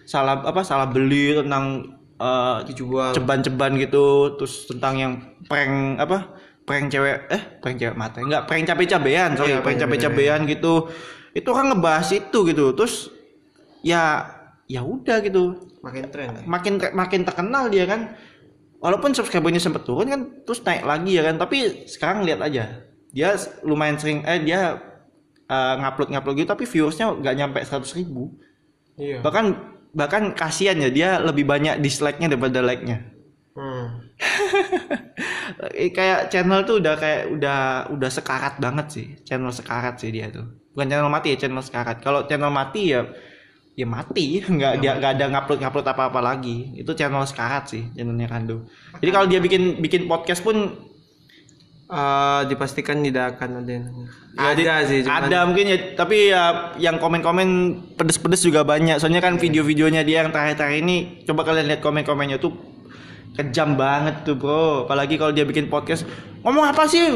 salah 0.04 0.42
apa 0.42 0.60
salah 0.60 0.86
beli 0.86 1.32
tentang 1.34 1.94
Dijual. 2.64 3.12
ceban-ceban 3.12 3.76
gitu 3.76 4.32
terus 4.36 4.64
tentang 4.64 4.94
yang 4.96 5.12
prank 5.44 5.98
apa 5.98 6.32
prank 6.64 6.88
cewek 6.88 7.28
eh 7.28 7.42
prank 7.60 7.76
cewek 7.76 7.92
mata 7.94 8.18
enggak 8.18 8.48
prank 8.48 8.64
cabe-cabean 8.64 9.36
sorry 9.36 9.52
prank 9.54 9.76
prank 9.76 9.78
cabe-cabean 9.84 10.40
gitu 10.48 10.88
itu 11.34 11.48
orang 11.50 11.74
ngebahas 11.74 12.08
itu 12.14 12.38
gitu 12.46 12.72
terus 12.72 13.12
ya 13.84 14.24
ya 14.64 14.80
udah 14.80 15.20
gitu 15.20 15.60
Makin 15.84 16.08
tren. 16.08 16.32
ya. 16.32 16.42
makin 16.48 16.80
makin 16.96 17.20
terkenal 17.22 17.68
dia 17.68 17.84
kan 17.84 18.16
walaupun 18.80 19.12
subscribernya 19.12 19.60
sempat 19.60 19.84
turun 19.84 20.08
kan 20.08 20.20
terus 20.42 20.64
naik 20.64 20.88
lagi 20.88 21.12
ya 21.12 21.22
kan 21.22 21.36
tapi 21.36 21.84
sekarang 21.84 22.24
lihat 22.24 22.40
aja 22.40 22.88
dia 23.14 23.38
lumayan 23.62 23.96
sering 23.96 24.26
eh 24.26 24.42
dia 24.42 24.82
eh, 25.46 25.74
ngupload 25.78 26.10
ngupload 26.10 26.34
gitu 26.42 26.48
tapi 26.50 26.66
viewersnya 26.66 27.14
nggak 27.14 27.34
nyampe 27.38 27.58
100 27.62 27.98
ribu. 28.02 28.34
Iya. 28.94 29.26
bahkan 29.26 29.74
bahkan 29.90 30.38
kasihan 30.38 30.78
ya 30.78 30.86
dia 30.86 31.18
lebih 31.18 31.42
banyak 31.42 31.82
dislike-nya 31.82 32.30
daripada 32.30 32.62
like-nya. 32.62 32.98
Hmm. 33.54 33.86
Eh, 35.74 35.92
kayak 35.94 36.32
channel 36.32 36.66
tuh 36.66 36.82
udah 36.82 36.98
kayak 36.98 37.30
udah 37.30 37.86
udah 37.94 38.10
sekarat 38.10 38.58
banget 38.58 38.86
sih. 38.90 39.06
Channel 39.22 39.52
sekarat 39.54 40.00
sih 40.00 40.10
dia 40.10 40.32
tuh. 40.32 40.44
Bukan 40.74 40.88
channel 40.90 41.12
mati 41.12 41.36
ya 41.36 41.46
channel 41.46 41.62
sekarat. 41.62 42.02
Kalau 42.02 42.26
channel 42.26 42.50
mati 42.50 42.90
ya 42.90 43.06
ya 43.78 43.86
mati. 43.86 44.40
Nggak 44.56 44.82
dia 44.82 44.92
nggak 44.98 45.12
ada 45.20 45.26
ngupload 45.30 45.58
ngupload 45.62 45.86
apa 45.86 46.02
apa 46.10 46.20
lagi. 46.24 46.74
Itu 46.74 46.96
channel 46.96 47.22
sekarat 47.28 47.70
sih 47.70 47.82
channelnya 47.94 48.26
Kando 48.26 48.66
jadi 48.98 49.10
kalau 49.12 49.26
dia 49.28 49.40
bikin 49.42 49.84
bikin 49.84 50.08
podcast 50.08 50.40
pun 50.40 50.72
Eh, 51.94 52.40
dipastikan 52.50 52.98
tidak 53.06 53.38
akan 53.38 53.62
ada 53.62 53.70
yang 53.70 53.86
Ya, 54.34 54.50
di- 54.50 54.66
ada 54.66 54.82
sih 54.82 54.98
cuman 55.06 55.30
ada 55.30 55.38
mungkin 55.46 55.64
ya 55.70 55.78
tapi 55.94 56.26
ya 56.26 56.74
yang 56.82 56.98
komen-komen 56.98 57.48
pedes-pedes 57.94 58.42
juga 58.42 58.66
banyak. 58.66 58.98
Soalnya 58.98 59.22
kan 59.22 59.38
video-videonya 59.38 60.02
dia 60.02 60.26
yang 60.26 60.34
terakhir-terakhir 60.34 60.82
ini 60.82 61.22
coba 61.22 61.46
kalian 61.46 61.70
lihat 61.70 61.78
komen-komennya 61.78 62.42
tuh 62.42 62.50
kejam 63.38 63.78
banget 63.78 64.26
tuh 64.26 64.34
bro. 64.34 64.90
Apalagi 64.90 65.22
kalau 65.22 65.30
dia 65.30 65.46
bikin 65.46 65.70
podcast 65.70 66.02
ngomong 66.42 66.66
apa 66.66 66.82
sih? 66.90 67.14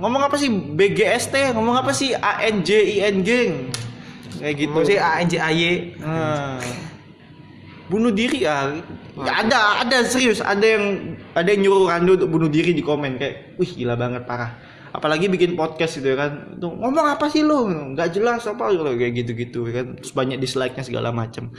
Ngomong 0.00 0.22
apa 0.24 0.40
sih? 0.40 0.48
BGST 0.48 1.52
ngomong 1.52 1.76
apa 1.76 1.92
sih? 1.92 2.16
ANJIN 2.16 3.20
geng 3.20 3.52
kayak 4.40 4.54
gitu. 4.64 4.72
Ngomong 4.72 4.88
sih 4.88 4.96
ANJAY 4.96 6.00
Nah, 6.00 6.56
bunuh 7.94 8.10
diri 8.10 8.42
ah. 8.42 8.74
Ya, 9.14 9.32
ada 9.46 9.86
ada 9.86 10.02
serius. 10.02 10.42
Ada 10.42 10.66
yang 10.66 10.84
ada 11.30 11.46
yang 11.46 11.62
nyuruh 11.62 11.86
Rando 11.86 12.18
untuk 12.18 12.30
bunuh 12.34 12.50
diri 12.50 12.74
di 12.74 12.82
komen 12.82 13.14
kayak 13.14 13.54
wih 13.54 13.70
gila 13.70 13.94
banget 13.94 14.26
parah. 14.26 14.58
Apalagi 14.90 15.30
bikin 15.30 15.54
podcast 15.54 16.02
gitu 16.02 16.10
ya 16.10 16.18
kan. 16.18 16.58
Tuh 16.58 16.74
ngomong 16.74 17.06
apa 17.14 17.30
sih 17.30 17.46
lo 17.46 17.66
nggak 17.66 18.10
jelas 18.10 18.42
apa? 18.46 18.74
Gitu 18.74 18.82
kayak 18.98 19.12
gitu 19.22 19.32
gitu 19.38 19.58
kan. 19.70 19.86
Terus 20.02 20.10
banyak 20.10 20.38
dislike 20.42 20.74
nya 20.74 20.82
segala 20.82 21.14
macam 21.14 21.54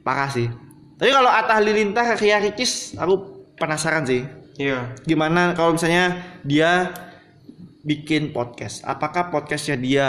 parah 0.00 0.32
sih. 0.32 0.48
Tapi 0.96 1.10
kalau 1.12 1.28
Atta 1.28 1.60
Halilintar 1.60 2.16
Ria 2.16 2.40
Ricis 2.40 2.96
aku 2.96 3.14
penasaran 3.60 4.08
sih. 4.08 4.24
Iya. 4.56 4.94
Gimana 5.04 5.52
kalau 5.52 5.76
misalnya 5.76 6.24
dia 6.40 6.94
bikin 7.82 8.32
podcast? 8.32 8.80
Apakah 8.86 9.28
podcastnya 9.28 9.76
dia 9.76 10.08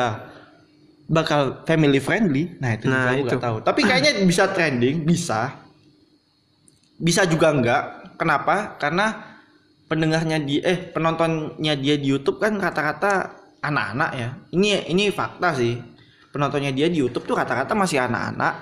bakal 1.08 1.66
family 1.66 1.98
friendly? 2.00 2.54
Nah 2.62 2.78
itu 2.78 2.86
Nah, 2.88 3.14
juga 3.18 3.34
itu. 3.34 3.38
tahu. 3.42 3.58
Tapi 3.66 3.82
kayaknya 3.84 4.12
bisa 4.24 4.52
trending 4.54 5.04
bisa 5.04 5.65
bisa 7.00 7.28
juga 7.28 7.52
enggak. 7.52 8.16
Kenapa? 8.16 8.80
Karena 8.80 9.36
pendengarnya 9.86 10.42
dia 10.42 10.62
eh 10.66 10.80
penontonnya 10.92 11.78
dia 11.78 11.96
di 12.00 12.08
YouTube 12.10 12.42
kan 12.42 12.58
rata-rata 12.58 13.32
anak-anak 13.62 14.12
ya. 14.16 14.30
Ini 14.56 14.90
ini 14.92 15.12
fakta 15.12 15.56
sih. 15.56 15.76
Penontonnya 16.32 16.76
dia 16.76 16.92
di 16.92 17.00
YouTube 17.00 17.28
tuh 17.28 17.36
rata-rata 17.38 17.76
masih 17.76 18.04
anak-anak. 18.04 18.54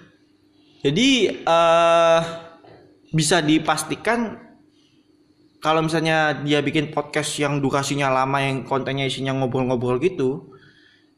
Jadi 0.84 1.08
eh 1.42 2.20
bisa 3.14 3.40
dipastikan 3.40 4.44
kalau 5.62 5.82
misalnya 5.82 6.36
dia 6.44 6.60
bikin 6.60 6.92
podcast 6.92 7.32
yang 7.40 7.58
durasinya 7.58 8.12
lama 8.12 8.38
yang 8.38 8.62
kontennya 8.62 9.08
isinya 9.08 9.32
ngobrol-ngobrol 9.34 9.98
gitu 9.98 10.52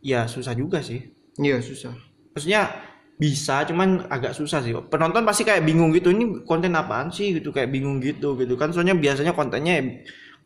ya 0.00 0.24
susah 0.30 0.54
juga 0.54 0.80
sih. 0.80 1.04
Iya 1.38 1.60
susah. 1.62 1.94
Maksudnya 2.34 2.70
bisa 3.18 3.66
cuman 3.66 4.06
agak 4.06 4.32
susah 4.32 4.62
sih. 4.62 4.70
Penonton 4.86 5.26
pasti 5.26 5.42
kayak 5.42 5.66
bingung 5.66 5.90
gitu 5.90 6.14
ini 6.14 6.46
konten 6.46 6.78
apaan 6.78 7.10
sih? 7.10 7.34
Gitu 7.34 7.50
kayak 7.50 7.74
bingung 7.74 7.98
gitu 7.98 8.38
gitu 8.38 8.54
kan. 8.54 8.70
Soalnya 8.70 8.94
biasanya 8.94 9.34
kontennya 9.34 9.82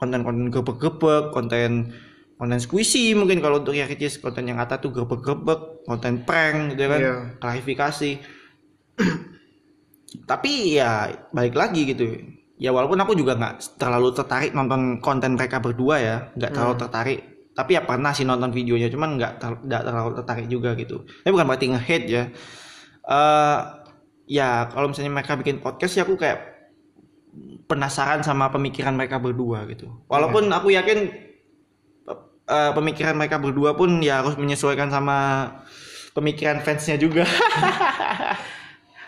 konten-konten 0.01 0.49
gebek-gebek 0.49 1.31
konten 1.37 1.93
konten 2.41 2.59
squishy 2.59 3.13
mungkin. 3.13 3.45
Kalau 3.45 3.61
untuk 3.61 3.77
yang 3.77 3.93
kecil 3.93 4.09
konten 4.25 4.49
yang 4.49 4.57
atas 4.57 4.81
tuh 4.81 4.89
gebek-gebek 4.89 5.85
konten 5.85 6.25
prank 6.25 6.73
gitu 6.75 6.89
kan. 6.89 7.01
Iya. 7.01 7.15
klarifikasi. 7.39 8.11
Tapi 10.31 10.53
ya 10.73 11.13
balik 11.29 11.53
lagi 11.53 11.85
gitu. 11.93 12.05
Ya 12.57 12.73
walaupun 12.73 12.97
aku 13.05 13.13
juga 13.13 13.37
nggak 13.37 13.77
terlalu 13.77 14.17
tertarik 14.17 14.57
nonton 14.57 14.97
konten 15.05 15.37
mereka 15.37 15.61
berdua 15.61 15.97
ya 16.01 16.17
nggak 16.41 16.51
terlalu 16.57 16.75
tertarik. 16.81 17.19
Tapi 17.53 17.77
ya 17.77 17.85
pernah 17.85 18.17
sih 18.17 18.25
nonton 18.25 18.49
videonya 18.49 18.89
cuman 18.89 19.21
nggak 19.21 19.33
ter- 19.37 19.61
terlalu 19.69 20.17
tertarik 20.17 20.47
juga 20.49 20.73
gitu. 20.73 21.05
Tapi 21.05 21.31
bukan 21.37 21.45
berarti 21.53 21.67
nge-hate 21.69 22.09
ya 22.09 22.25
eh 23.03 23.59
ya 24.31 24.71
kalau 24.71 24.91
misalnya 24.91 25.13
mereka 25.13 25.35
bikin 25.35 25.59
podcast 25.59 25.99
ya 25.99 26.07
aku 26.07 26.15
kayak 26.15 26.53
penasaran 27.67 28.21
sama 28.21 28.53
pemikiran 28.53 28.93
mereka 28.93 29.17
berdua 29.17 29.65
gitu. 29.69 29.89
Walaupun 30.07 30.53
aku 30.53 30.73
yakin 30.73 30.99
eh, 32.49 32.73
pemikiran 32.77 33.17
mereka 33.17 33.41
berdua 33.41 33.73
pun 33.73 34.01
ya 34.05 34.21
harus 34.21 34.37
menyesuaikan 34.37 34.93
sama 34.93 35.49
pemikiran 36.13 36.61
fansnya 36.61 37.01
juga. 37.01 37.25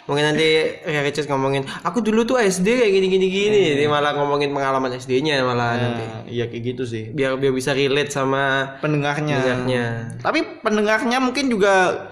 Mungkin 0.05 0.20
nanti 0.20 0.49
Ria 0.84 1.01
Ricis 1.01 1.24
ngomongin 1.24 1.64
aku 1.80 2.05
dulu 2.05 2.28
tuh 2.28 2.36
SD 2.36 2.76
kayak 2.76 2.92
gini 2.92 3.09
gini 3.09 3.26
gini 3.32 3.61
jadi 3.72 3.88
malah 3.88 4.12
ngomongin 4.12 4.53
pengalaman 4.53 4.92
SD-nya 5.01 5.40
malah 5.40 5.80
nanti. 5.80 6.05
Nah, 6.05 6.22
iya 6.28 6.45
kayak 6.45 6.76
gitu 6.76 6.84
sih. 6.84 7.09
Biar 7.16 7.40
biar 7.40 7.57
bisa 7.57 7.72
relate 7.72 8.12
sama 8.12 8.76
pendengarnya. 8.84 9.40
Pendengarnya. 9.40 9.84
Tapi 10.20 10.61
pendengarnya 10.61 11.18
mungkin 11.24 11.49
juga 11.49 12.05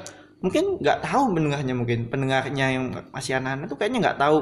mungkin 0.43 0.83
nggak 0.83 1.07
tahu 1.07 1.39
pendengarnya 1.39 1.75
mungkin 1.75 2.11
pendengarnya 2.11 2.67
yang 2.75 2.85
masih 3.15 3.39
anak-anak 3.39 3.67
tuh 3.71 3.79
kayaknya 3.79 3.99
nggak 4.11 4.19
tahu. 4.21 4.39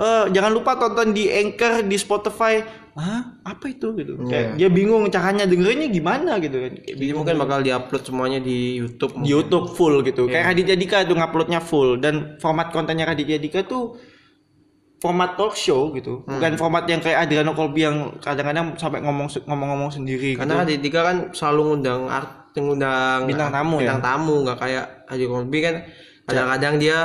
Eh 0.00 0.24
jangan 0.32 0.52
lupa 0.56 0.80
tonton 0.80 1.12
di 1.12 1.28
Anchor 1.28 1.84
di 1.84 1.96
Spotify. 2.00 2.64
Hah? 2.96 3.36
Apa 3.44 3.68
itu 3.68 3.92
gitu? 3.98 4.16
Kayak 4.26 4.56
dia 4.56 4.68
bingung 4.72 5.04
caranya 5.12 5.44
dengerinnya 5.44 5.92
gimana 5.92 6.40
gitu 6.40 6.56
kan. 6.56 6.72
Kayak 6.80 6.96
jadi 6.96 7.12
mungkin 7.12 7.36
bakal 7.36 7.58
diupload 7.60 8.02
semuanya 8.06 8.40
di 8.40 8.80
YouTube 8.80 9.20
di 9.20 9.28
YouTube 9.28 9.66
full 9.76 10.00
gitu. 10.06 10.24
Iya. 10.26 10.32
Kayak 10.40 10.46
Raditya 10.54 10.76
Dika 10.80 10.96
tuh 11.04 11.16
nguploadnya 11.20 11.60
full 11.60 12.00
dan 12.00 12.40
format 12.40 12.72
kontennya 12.72 13.04
Raditya 13.10 13.36
Dika 13.36 13.68
tuh 13.68 14.00
format 15.00 15.32
talk 15.34 15.56
show 15.56 15.88
gitu. 15.96 16.20
Hmm. 16.28 16.36
Bukan 16.36 16.60
format 16.60 16.84
yang 16.84 17.00
kayak 17.00 17.24
Adriano 17.24 17.56
Colby 17.56 17.88
yang 17.88 18.12
kadang-kadang 18.20 18.76
sampai 18.76 19.00
ngomong 19.00 19.26
ngomong-ngomong 19.48 19.90
sendiri 19.90 20.36
karena 20.36 20.60
gitu. 20.60 20.64
Adi 20.68 20.74
Dika 20.84 21.00
kan 21.02 21.16
selalu 21.32 21.60
ngundang 21.74 22.04
art 22.06 22.28
ngundang 22.52 23.24
Bintang 23.24 23.48
tamu 23.48 23.78
ya? 23.80 23.88
bintang 23.88 24.02
tamu 24.02 24.34
nggak 24.44 24.58
kayak 24.60 24.84
Adi 25.08 25.24
Kolbi 25.24 25.58
kan 25.64 25.74
kadang-kadang 26.28 26.74
dia 26.76 26.98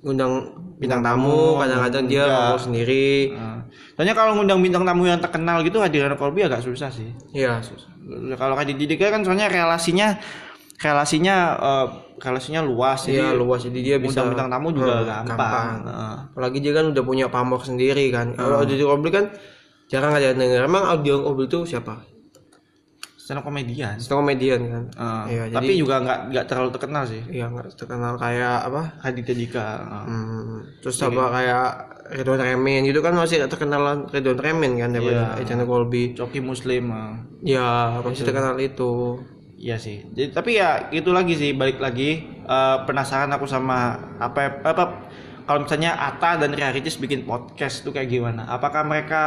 ngundang 0.00 0.32
bintang 0.78 1.02
tamu 1.04 1.58
kadang-kadang 1.60 2.04
dia 2.08 2.24
ngomong 2.24 2.62
sendiri 2.62 3.34
Nah, 3.36 3.60
soalnya 3.98 4.14
kalau 4.14 4.32
ngundang 4.38 4.62
bintang 4.62 4.86
tamu 4.86 5.04
yang 5.04 5.18
terkenal 5.20 5.60
gitu 5.60 5.82
Adriano 5.82 6.14
Colby 6.14 6.46
agak 6.46 6.62
susah 6.64 6.88
sih. 6.88 7.10
iya 7.34 7.60
susah 7.60 7.92
Kalau 8.38 8.54
Raditya 8.54 8.86
Dika 8.86 9.10
kan 9.10 9.26
soalnya 9.26 9.50
relasinya 9.50 10.14
relasinya 10.76 11.36
eh, 11.56 11.86
relasinya 12.16 12.60
luas 12.60 13.04
iya 13.06 13.28
jadi 13.28 13.36
luas. 13.36 13.60
Jadi 13.64 13.78
dia 13.82 13.96
bisa 13.96 14.24
bintang 14.24 14.48
tamu 14.48 14.70
juga 14.70 15.00
Hmm, 15.00 15.26
gampang. 15.26 15.68
Nah, 15.84 16.16
apalagi 16.32 16.58
dia 16.60 16.72
kan 16.72 16.88
udah 16.88 17.02
punya 17.02 17.26
pamor 17.28 17.60
sendiri 17.60 18.08
kan. 18.08 18.32
Kalau 18.32 18.60
Adi 18.60 18.76
Kolbi 18.78 19.08
kan 19.08 19.24
jarang 19.86 20.12
ada 20.12 20.32
yang 20.32 20.38
denger 20.38 20.64
emang 20.64 20.84
Adi 20.84 21.08
Kolbi 21.10 21.44
itu 21.44 21.64
siapa? 21.64 22.00
Stand 23.16 23.42
komedian. 23.42 23.98
stand 23.98 24.22
komedian 24.22 24.60
kan? 24.70 24.84
Eh, 24.94 25.24
Iya, 25.34 25.42
tapi 25.50 25.74
juga 25.74 25.98
nggak 25.98 26.18
nggak 26.30 26.44
terlalu 26.46 26.70
terkenal 26.70 27.02
sih. 27.04 27.22
Iya 27.26 27.50
nggak 27.50 27.74
terkenal 27.74 28.14
kayak 28.16 28.70
apa? 28.70 28.82
Raditya 29.02 29.34
Dika. 29.34 29.66
Eh, 29.82 30.04
Hmm, 30.06 30.56
terus 30.78 30.96
apa 31.02 31.22
kayak 31.34 31.66
Ridwan 32.06 32.38
Remen 32.38 32.86
gitu 32.86 33.02
kan 33.02 33.18
masih 33.18 33.42
terkenal 33.50 34.06
Ridwan 34.06 34.38
Remen 34.38 34.72
kan 34.78 34.94
daripada 34.94 35.42
Ejana 35.42 35.66
Kolbi. 35.66 36.14
Coki 36.14 36.38
Muslim. 36.38 36.84
eh. 36.86 37.14
ya 37.58 37.98
masih 38.00 38.22
terkenal 38.24 38.54
itu 38.56 39.18
Iya 39.66 39.76
sih. 39.82 40.06
Jadi 40.14 40.30
tapi 40.30 40.62
ya 40.62 40.94
itu 40.94 41.10
lagi 41.10 41.34
sih 41.34 41.50
balik 41.50 41.82
lagi 41.82 42.22
eh, 42.46 42.76
penasaran 42.86 43.34
aku 43.34 43.50
sama 43.50 43.98
apa 44.22 44.62
apa 44.62 44.84
kalau 45.42 45.66
misalnya 45.66 45.98
Ata 45.98 46.38
dan 46.38 46.54
Ria 46.54 46.70
Ricis 46.70 47.02
bikin 47.02 47.26
podcast 47.26 47.82
tuh 47.82 47.90
kayak 47.90 48.06
gimana? 48.14 48.46
Apakah 48.46 48.86
mereka 48.86 49.22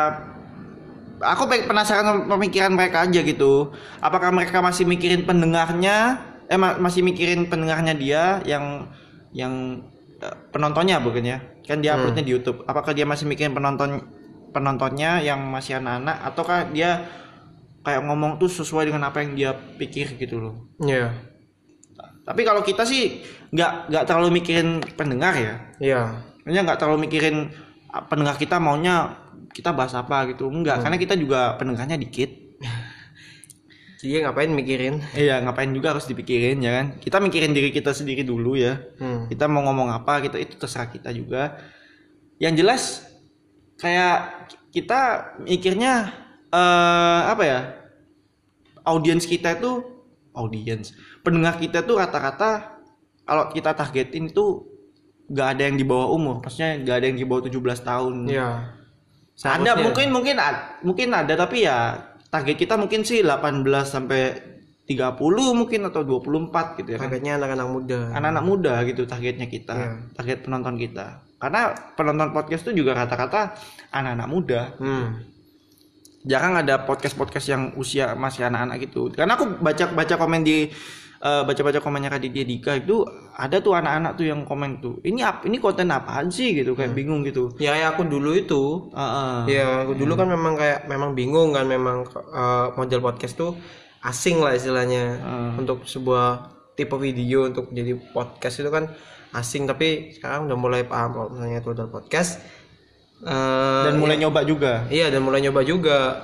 aku 1.19 1.43
penasaran 1.67 2.07
sama 2.07 2.21
pemikiran 2.39 2.71
mereka 2.71 3.03
aja 3.03 3.19
gitu. 3.19 3.75
Apakah 3.99 4.31
mereka 4.31 4.63
masih 4.63 4.87
mikirin 4.87 5.27
pendengarnya? 5.27 6.23
Eh 6.47 6.55
ma- 6.55 6.79
masih 6.79 7.03
mikirin 7.03 7.51
pendengarnya 7.51 7.93
dia 7.99 8.23
yang 8.47 8.87
yang 9.35 9.83
eh, 10.23 10.35
penontonnya 10.55 11.03
bukan 11.03 11.23
ya? 11.35 11.37
Kan 11.67 11.83
dia 11.83 11.99
uploadnya 11.99 12.23
di 12.23 12.31
YouTube. 12.31 12.63
Apakah 12.63 12.95
dia 12.95 13.03
masih 13.03 13.27
mikirin 13.27 13.51
penonton 13.51 14.07
penontonnya 14.55 15.19
yang 15.19 15.43
masih 15.51 15.77
anak-anak 15.77 16.15
ataukah 16.31 16.59
dia 16.73 17.05
kayak 17.83 18.01
ngomong 18.03 18.37
tuh 18.37 18.51
sesuai 18.51 18.91
dengan 18.91 19.07
apa 19.07 19.23
yang 19.23 19.31
dia 19.35 19.51
pikir 19.55 20.19
gitu 20.19 20.39
loh. 20.39 20.55
Iya. 20.83 21.15
Tapi 22.29 22.41
kalau 22.45 22.61
kita 22.61 22.85
sih 22.85 23.25
nggak 23.49 23.89
nggak 23.89 24.03
terlalu 24.05 24.29
mikirin 24.41 24.83
pendengar 24.93 25.33
ya. 25.33 25.55
Iya. 25.81 26.01
Maksudnya 26.45 26.63
nggak 26.69 26.79
terlalu 26.79 27.09
mikirin 27.09 27.49
ah, 27.89 28.05
pendengar 28.05 28.37
kita 28.37 28.61
maunya 28.61 29.17
kita 29.49 29.73
bahas 29.73 29.97
apa 29.97 30.29
gitu. 30.29 30.45
Enggak, 30.51 30.85
karena 30.85 30.97
kita 31.01 31.17
juga 31.17 31.57
pendengarnya 31.57 31.97
dikit. 31.97 32.29
Jadi 33.99 34.13
ngapain 34.23 34.51
mikirin? 34.53 35.01
Iya, 35.17 35.41
ngapain 35.41 35.73
juga 35.73 35.97
harus 35.97 36.05
dipikirin 36.05 36.61
ya 36.61 36.71
kan. 36.83 36.85
Kita 37.01 37.17
mikirin 37.17 37.55
diri 37.55 37.73
kita 37.73 37.95
sendiri 37.95 38.21
dulu 38.21 38.53
ya. 38.53 38.77
Hmm. 39.01 39.25
Kita 39.25 39.49
mau 39.49 39.65
ngomong 39.65 39.89
apa 39.89 40.21
kita 40.21 40.37
itu 40.37 40.59
terserah 40.59 40.93
kita 40.93 41.09
juga. 41.15 41.57
Yang 42.37 42.53
jelas 42.61 42.83
kayak 43.81 44.47
kita 44.69 45.33
mikirnya 45.41 46.13
eh 46.49 47.21
apa 47.29 47.43
ya? 47.45 47.59
Audiens 48.85 49.25
kita 49.25 49.57
itu 49.59 49.85
audience. 50.33 50.95
Pendengar 51.21 51.59
kita 51.61 51.83
tuh 51.85 51.99
rata-rata 52.01 52.79
kalau 53.27 53.51
kita 53.53 53.77
targetin 53.77 54.31
itu 54.31 54.65
nggak 55.29 55.47
ada 55.53 55.63
yang 55.69 55.77
di 55.77 55.85
bawah 55.85 56.09
umur, 56.09 56.41
maksudnya 56.41 56.81
nggak 56.81 56.95
ada 56.97 57.05
yang 57.05 57.17
di 57.21 57.25
bawah 57.29 57.45
17 57.45 57.85
tahun. 57.85 58.15
Iya. 58.25 58.49
Ada 59.39 59.71
mungkin 59.79 60.07
mungkin 60.11 60.35
mungkin 60.83 61.07
ada 61.15 61.33
tapi 61.37 61.63
ya 61.63 61.95
target 62.27 62.57
kita 62.59 62.75
mungkin 62.75 63.07
sih 63.07 63.23
18 63.23 63.63
sampai 63.85 64.49
30 64.89 65.21
mungkin 65.53 65.85
atau 65.85 66.01
24 66.01 66.81
gitu 66.81 66.89
ya 66.91 66.97
kan. 66.97 67.13
targetnya 67.13 67.37
anak-anak 67.37 67.67
muda. 67.69 67.99
Anak-anak 68.17 68.43
muda 68.43 68.73
gitu 68.89 69.05
targetnya 69.05 69.45
kita, 69.45 69.75
Iya. 69.77 69.89
target 70.17 70.37
penonton 70.49 70.75
kita. 70.81 71.21
Karena 71.37 71.71
penonton 71.93 72.33
podcast 72.33 72.65
itu 72.67 72.81
juga 72.81 72.97
rata-rata 72.97 73.53
anak-anak 73.93 74.27
muda. 74.27 74.61
Hmm. 74.81 75.23
Jarang 76.27 76.59
ada 76.59 76.83
podcast-podcast 76.83 77.47
yang 77.47 77.63
usia 77.79 78.11
masih 78.15 78.47
anak-anak 78.47 78.89
gitu. 78.89 79.07
Karena 79.11 79.39
aku 79.39 79.59
baca-baca 79.63 80.15
komen 80.19 80.41
di 80.43 80.67
eh, 81.19 81.41
baca-baca 81.47 81.79
komennya 81.79 82.19
Raditya 82.19 82.43
Dika 82.43 82.71
itu 82.75 83.07
ada 83.35 83.63
tuh 83.63 83.75
anak-anak 83.75 84.19
tuh 84.19 84.25
yang 84.27 84.43
komen 84.43 84.83
tuh. 84.83 84.99
Ini 85.03 85.19
apa 85.23 85.47
ini 85.47 85.57
konten 85.63 85.87
apaan 85.91 86.27
sih 86.27 86.51
gitu 86.51 86.75
kayak 86.75 86.91
bingung 86.91 87.23
gitu. 87.23 87.55
Ya, 87.59 87.75
ya 87.79 87.95
aku 87.95 88.03
dulu 88.03 88.35
itu 88.35 88.91
Heeh. 88.91 89.35
Ya, 89.47 89.87
aku 89.87 89.95
dulu 89.95 90.19
kan 90.19 90.27
memang 90.27 90.59
kayak 90.59 90.91
memang 90.91 91.15
bingung 91.15 91.55
kan 91.55 91.63
memang 91.67 92.03
eh, 92.11 92.67
model 92.75 92.99
podcast 92.99 93.39
tuh 93.39 93.55
asing 93.99 94.39
lah 94.39 94.55
istilahnya 94.55 95.19
untuk 95.59 95.83
sebuah 95.83 96.55
tipe 96.79 96.95
video 96.95 97.51
untuk 97.51 97.67
jadi 97.75 97.99
podcast 98.15 98.63
itu 98.63 98.71
kan 98.71 98.87
asing 99.35 99.67
tapi 99.67 100.15
sekarang 100.15 100.47
udah 100.47 100.57
mulai 100.57 100.81
paham 100.87 101.11
kalau 101.11 101.29
misalnya 101.35 101.59
itu 101.59 101.69
adalah 101.75 101.91
podcast 101.91 102.39
Eh, 103.19 103.83
Dan 103.85 103.99
mulai 103.99 104.15
nyoba 104.15 104.47
juga. 104.47 104.87
iya 104.87 105.11
dan 105.11 105.19
mulai 105.19 105.43
nyoba 105.43 105.59
juga 105.61 106.23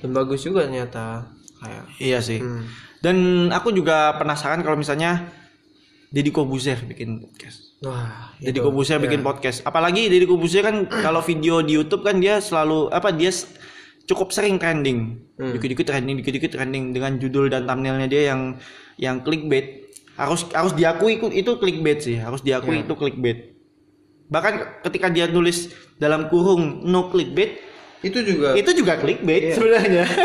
dan 0.00 0.10
bagus 0.10 0.40
juga 0.40 0.64
ternyata 0.64 1.28
kayak 1.60 1.84
Iya 2.00 2.18
sih. 2.18 2.40
Hmm. 2.40 2.64
Dan 2.98 3.16
aku 3.50 3.70
juga 3.70 4.16
penasaran 4.16 4.62
kalau 4.62 4.74
misalnya 4.74 5.28
Deddy 6.08 6.30
Kobuzer 6.30 6.80
bikin 6.82 7.20
podcast. 7.20 7.76
wah 7.80 8.32
Deddy. 8.38 8.58
Kobuzer 8.58 8.96
bikin 8.96 9.20
podcast. 9.20 9.60
Apalagi 9.62 10.08
Deddy 10.08 10.24
Kobuzer 10.24 10.62
kan 10.62 10.76
kalau 11.04 11.20
video 11.20 11.60
di 11.60 11.76
YouTube 11.76 12.00
kan 12.00 12.16
dia 12.16 12.38
selalu 12.38 12.88
apa 12.88 13.10
dia 13.10 13.28
cukup 14.02 14.32
sering 14.32 14.56
trending. 14.56 15.20
Dikit-dikit 15.36 15.84
trending, 15.84 16.16
dikit-dikit 16.16 16.50
trending 16.52 16.92
dengan 16.92 17.16
judul 17.16 17.50
dan 17.50 17.66
thumbnailnya 17.66 18.08
dia 18.08 18.32
yang 18.32 18.56
yang 18.96 19.20
clickbait. 19.20 19.84
Harus 20.14 20.44
harus 20.52 20.72
diakui 20.72 21.16
itu, 21.16 21.26
itu 21.28 21.50
clickbait 21.56 21.98
sih, 21.98 22.16
harus 22.16 22.40
diakui 22.40 22.84
itu 22.84 22.94
clickbait. 22.94 23.51
Bahkan 24.32 24.54
ketika 24.82 25.06
dia 25.06 25.28
nulis 25.28 25.68
dalam 25.94 26.26
kurung 26.26 26.80
no 26.82 27.06
clickbait, 27.06 27.60
itu 28.00 28.18
juga 28.18 28.56
itu 28.56 28.72
juga 28.72 28.96
clickbait 28.96 29.52
sebenarnya. 29.52 30.08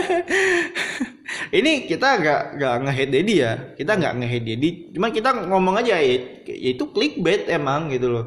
ini 1.53 1.85
kita 1.85 2.07
nggak 2.17 2.41
nggak 2.55 2.73
nge-hate 2.81 3.11
Dedi 3.11 3.33
ya, 3.37 3.51
kita 3.73 3.91
nggak 3.93 4.13
nge-hate 4.17 4.45
Dedi, 4.47 4.69
cuma 4.89 5.07
kita 5.09 5.29
ngomong 5.45 5.75
aja 5.77 5.99
ya, 5.99 6.15
ya 6.45 6.69
itu 6.71 6.87
clickbait 6.87 7.45
emang 7.47 7.89
gitu 7.89 8.09
loh. 8.09 8.25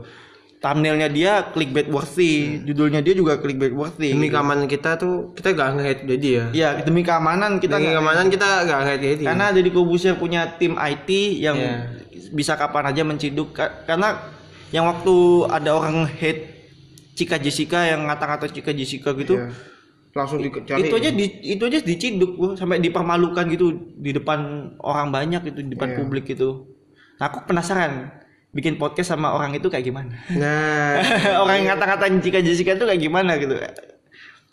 Thumbnailnya 0.60 1.08
dia 1.08 1.48
clickbait 1.48 1.88
worthy, 1.88 2.60
judulnya 2.60 3.00
dia 3.00 3.16
juga 3.16 3.40
clickbait 3.40 3.72
worthy. 3.72 4.12
demi 4.12 4.28
gitu. 4.28 4.36
keamanan 4.36 4.68
kita 4.68 5.00
tuh 5.00 5.32
kita 5.32 5.56
gak 5.56 5.68
nge-hate 5.72 6.02
jadi 6.06 6.28
ya 6.28 6.44
Ya 6.52 6.68
demi 6.78 7.00
keamanan 7.00 7.56
kita 7.56 7.80
demi 7.80 7.88
nggak- 7.88 7.96
keamanan 7.96 8.26
kita 8.28 8.48
gak 8.68 8.78
nge-hate 8.78 9.02
jadi 9.08 9.24
karena 9.24 9.46
Deddy 9.50 9.70
Kobusier 9.72 10.14
punya 10.14 10.52
tim 10.54 10.76
IT 10.76 11.08
yang 11.40 11.56
Iya. 11.56 11.76
bisa 12.30 12.60
kapan 12.60 12.92
aja 12.92 13.00
menciduk 13.00 13.56
Ka- 13.56 13.88
karena 13.88 14.20
yang 14.70 14.86
waktu 14.86 15.14
ada 15.50 15.70
orang 15.74 16.06
hate 16.06 16.46
Cika 17.14 17.36
Jessica 17.36 17.84
yang 17.84 18.06
ngata-ngata 18.06 18.48
Cika 18.48 18.70
Jessica 18.72 19.12
gitu 19.12 19.36
Iya. 19.36 19.50
langsung 20.10 20.42
dicari 20.42 20.90
itu 20.90 20.94
aja 20.98 21.10
di, 21.14 21.26
itu 21.54 21.62
aja 21.62 21.78
diciduk 21.78 22.34
gua 22.34 22.50
sampai 22.58 22.82
dipermalukan 22.82 23.46
gitu 23.46 23.70
di 23.94 24.10
depan 24.10 24.72
orang 24.82 25.14
banyak 25.14 25.38
gitu 25.52 25.58
di 25.62 25.70
depan 25.78 25.94
Iya. 25.94 25.96
publik 26.02 26.24
gitu. 26.26 26.66
Nah 27.22 27.30
aku 27.30 27.46
penasaran 27.46 28.10
bikin 28.50 28.74
podcast 28.74 29.14
sama 29.14 29.30
orang 29.30 29.54
itu 29.54 29.70
kayak 29.70 29.86
gimana? 29.86 30.10
Nah. 30.34 30.98
Orang 31.46 31.62
yang 31.62 31.78
ngata-ngatain 31.78 32.18
Cika 32.18 32.42
Jessica 32.42 32.74
itu 32.74 32.82
kayak 32.82 32.98
gimana 32.98 33.38
gitu? 33.38 33.54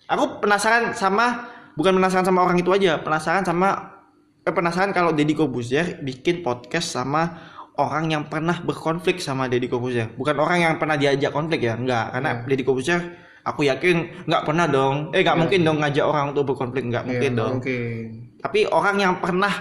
Aku 0.06 0.38
penasaran 0.38 0.94
sama 0.94 1.50
bukan 1.74 1.98
penasaran 1.98 2.26
sama 2.26 2.46
orang 2.46 2.58
itu 2.62 2.70
aja 2.74 3.02
penasaran 3.02 3.42
sama 3.42 3.98
eh, 4.46 4.54
penasaran 4.54 4.94
kalau 4.94 5.14
Deddy 5.14 5.34
Kobuzier 5.34 6.02
bikin 6.02 6.46
podcast 6.46 6.94
sama 6.94 7.38
orang 7.78 8.10
yang 8.10 8.24
pernah 8.26 8.58
berkonflik 8.62 9.22
sama 9.22 9.46
Deddy 9.46 9.70
Kobuzier 9.70 10.10
bukan 10.18 10.36
orang 10.42 10.60
yang 10.66 10.74
pernah 10.82 10.98
diajak 10.98 11.32
konflik 11.32 11.62
ya? 11.64 11.78
Enggak 11.78 12.14
karena 12.14 12.32
Deddy 12.46 12.64
Kobuzier 12.66 13.02
aku 13.48 13.64
yakin 13.64 14.28
nggak 14.28 14.44
pernah 14.44 14.68
dong. 14.68 15.16
Eh 15.16 15.24
nggak 15.24 15.38
mungkin 15.40 15.64
dong 15.64 15.78
ngajak 15.80 16.04
orang 16.04 16.36
untuk 16.36 16.52
berkonflik 16.52 16.84
nggak 16.92 17.06
mungkin 17.08 17.32
Iya, 17.32 17.40
dong. 17.40 17.54
mungkin. 17.64 18.04
Tapi 18.44 18.60
orang 18.68 18.96
yang 19.00 19.14
pernah 19.24 19.54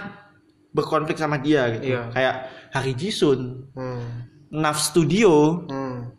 berkonflik 0.75 1.15
sama 1.17 1.39
dia 1.39 1.71
gitu. 1.79 1.95
Iya. 1.95 2.11
kayak 2.11 2.35
Hari 2.75 2.93
Jisun 2.93 3.71
hmm. 3.73 4.05
Naf 4.59 4.77
Studio. 4.77 5.63
Hmm. 5.71 6.11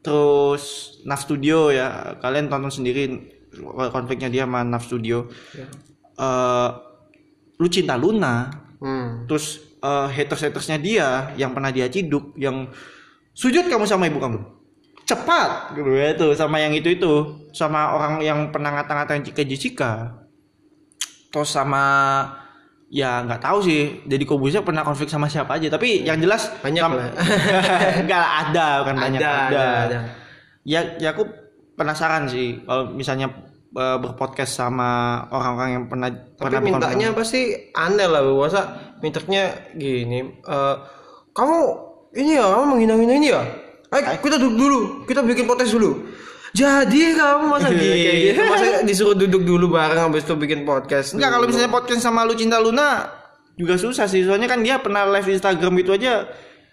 terus 0.00 0.96
Naf 1.04 1.20
Studio 1.28 1.68
ya 1.68 2.16
kalian 2.24 2.48
tonton 2.48 2.72
sendiri 2.72 3.20
konfliknya 3.92 4.32
dia 4.32 4.48
sama 4.48 4.64
Naf 4.64 4.88
Studio. 4.88 5.28
Ya. 5.52 5.68
Eh, 6.16 6.68
lu 7.60 7.68
cinta 7.68 8.00
Luna. 8.00 8.48
Hmm. 8.80 9.28
terus 9.28 9.69
haters 9.82 10.44
hatersnya 10.44 10.76
dia 10.76 11.08
yang 11.34 11.50
pernah 11.50 11.72
dia 11.72 11.88
ciduk 11.88 12.36
yang 12.36 12.68
sujud 13.32 13.64
kamu 13.66 13.84
sama 13.84 14.06
ibu 14.06 14.20
kamu. 14.20 14.38
Cepat 15.04 15.74
gitu 15.74 15.90
ya 15.90 16.14
itu 16.14 16.32
sama 16.36 16.60
yang 16.60 16.70
itu 16.70 16.86
itu. 16.92 17.12
Sama 17.50 17.96
orang 17.96 18.22
yang 18.22 18.54
pernah 18.54 18.70
ngata-ngatain 18.76 19.26
Cika. 19.26 19.42
Jessica 19.42 19.92
terus 21.30 21.54
sama 21.54 21.82
ya 22.90 23.22
nggak 23.22 23.38
tahu 23.38 23.62
sih 23.62 24.02
jadi 24.02 24.26
Kobusier 24.26 24.66
pernah 24.66 24.82
konflik 24.82 25.06
sama 25.10 25.26
siapa 25.26 25.58
aja. 25.58 25.70
Tapi 25.70 26.02
yang 26.06 26.18
jelas 26.18 26.50
Banyak 26.62 26.82
sam- 26.82 26.98
lah. 26.98 27.10
nggak 28.06 28.26
ada 28.46 28.68
kan 28.86 28.94
banyak 28.98 29.20
Ada, 29.22 29.30
ada, 29.30 29.46
ada, 29.46 29.64
ada. 29.86 29.98
ya 30.62 30.80
ya 30.98 31.14
aku 31.14 31.26
penasaran 31.74 32.28
sih 32.28 32.60
kalau 32.66 32.92
misalnya 32.92 33.30
eh, 33.76 33.96
berpodcast 34.02 34.52
sama 34.58 35.22
orang-orang 35.30 35.70
yang 35.70 35.84
pernah 35.86 36.08
tapi 36.10 36.36
pernah 36.38 36.60
mintanya 36.60 37.08
pasti 37.14 37.70
aneh 37.74 38.08
lah 38.10 38.20
Bu. 38.26 38.42
masa 38.42 38.94
mintanya 38.98 39.70
gini 39.74 40.26
eh, 40.42 40.74
kamu 41.30 41.58
ini 42.18 42.36
ya 42.38 42.46
kamu 42.50 42.64
menghina-hina 42.74 43.14
ini 43.14 43.28
ya? 43.30 43.42
Ayo 43.90 44.18
kita 44.22 44.38
duduk 44.38 44.54
dulu 44.58 44.80
kita 45.06 45.20
bikin 45.22 45.46
podcast 45.46 45.74
dulu. 45.74 45.90
Jadi 46.50 47.14
kamu 47.14 47.44
masa 47.46 47.70
kayak 47.74 48.18
gitu? 48.34 48.40
masa 48.46 48.82
disuruh 48.82 49.14
duduk 49.14 49.42
dulu 49.46 49.70
bareng 49.70 50.10
habis 50.10 50.26
itu 50.26 50.34
bikin 50.34 50.66
podcast 50.66 51.14
Enggak 51.14 51.30
kalau 51.38 51.46
misalnya 51.46 51.70
podcast 51.70 52.02
sama 52.02 52.26
lu 52.26 52.34
cinta 52.34 52.58
Luna 52.58 53.06
juga 53.54 53.78
susah 53.78 54.10
sih. 54.10 54.26
Soalnya 54.26 54.50
kan 54.50 54.62
dia 54.62 54.82
pernah 54.82 55.06
live 55.06 55.30
Instagram 55.30 55.74
itu 55.78 55.90
aja 55.94 56.26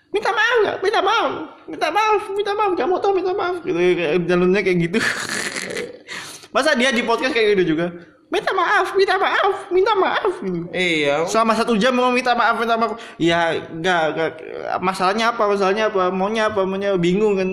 minta 0.09 0.33
maaf 0.33 0.57
nggak? 0.65 0.75
Minta 0.81 0.99
maaf. 1.05 1.31
Minta 1.69 1.87
maaf 1.93 2.21
minta 2.33 2.51
maaf. 2.57 2.71
Gak 2.73 2.87
mau 2.89 2.97
tau 2.97 3.13
minta 3.13 3.33
maaf. 3.37 3.55
Gitu 3.61 3.77
jalurnya 4.25 4.61
kayak 4.65 4.77
gitu 4.89 4.99
masa 6.57 6.73
dia 6.73 6.89
di 6.89 7.01
podcast 7.01 7.29
kayak 7.29 7.53
gitu 7.53 7.75
juga 7.75 7.93
minta 8.27 8.51
maaf 8.51 8.91
minta 8.91 9.15
maaf 9.15 9.55
minta 9.69 9.93
maaf 9.93 10.33
iya 10.73 11.21
selama 11.23 11.53
satu 11.53 11.77
jam 11.77 11.93
mau 11.93 12.09
minta 12.09 12.33
maaf 12.33 12.57
minta 12.57 12.75
maaf 12.75 12.97
ya 13.15 13.53
enggak, 13.53 14.01
enggak 14.09 14.31
masalahnya 14.79 15.31
apa 15.31 15.43
masalahnya 15.45 15.83
apa 15.87 16.09
maunya 16.09 16.49
apa 16.49 16.65
maunya 16.65 16.97
bingung 16.97 17.37
kan 17.37 17.49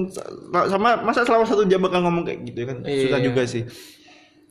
sama 0.67 0.99
masa 0.99 1.23
selama 1.23 1.45
satu 1.45 1.63
jam 1.63 1.79
bakal 1.79 2.01
ngomong 2.01 2.25
kayak 2.25 2.43
gitu 2.43 2.65
kan 2.65 2.81
susah 2.81 2.91
Iya. 3.13 3.27
juga 3.29 3.43
sih 3.45 3.63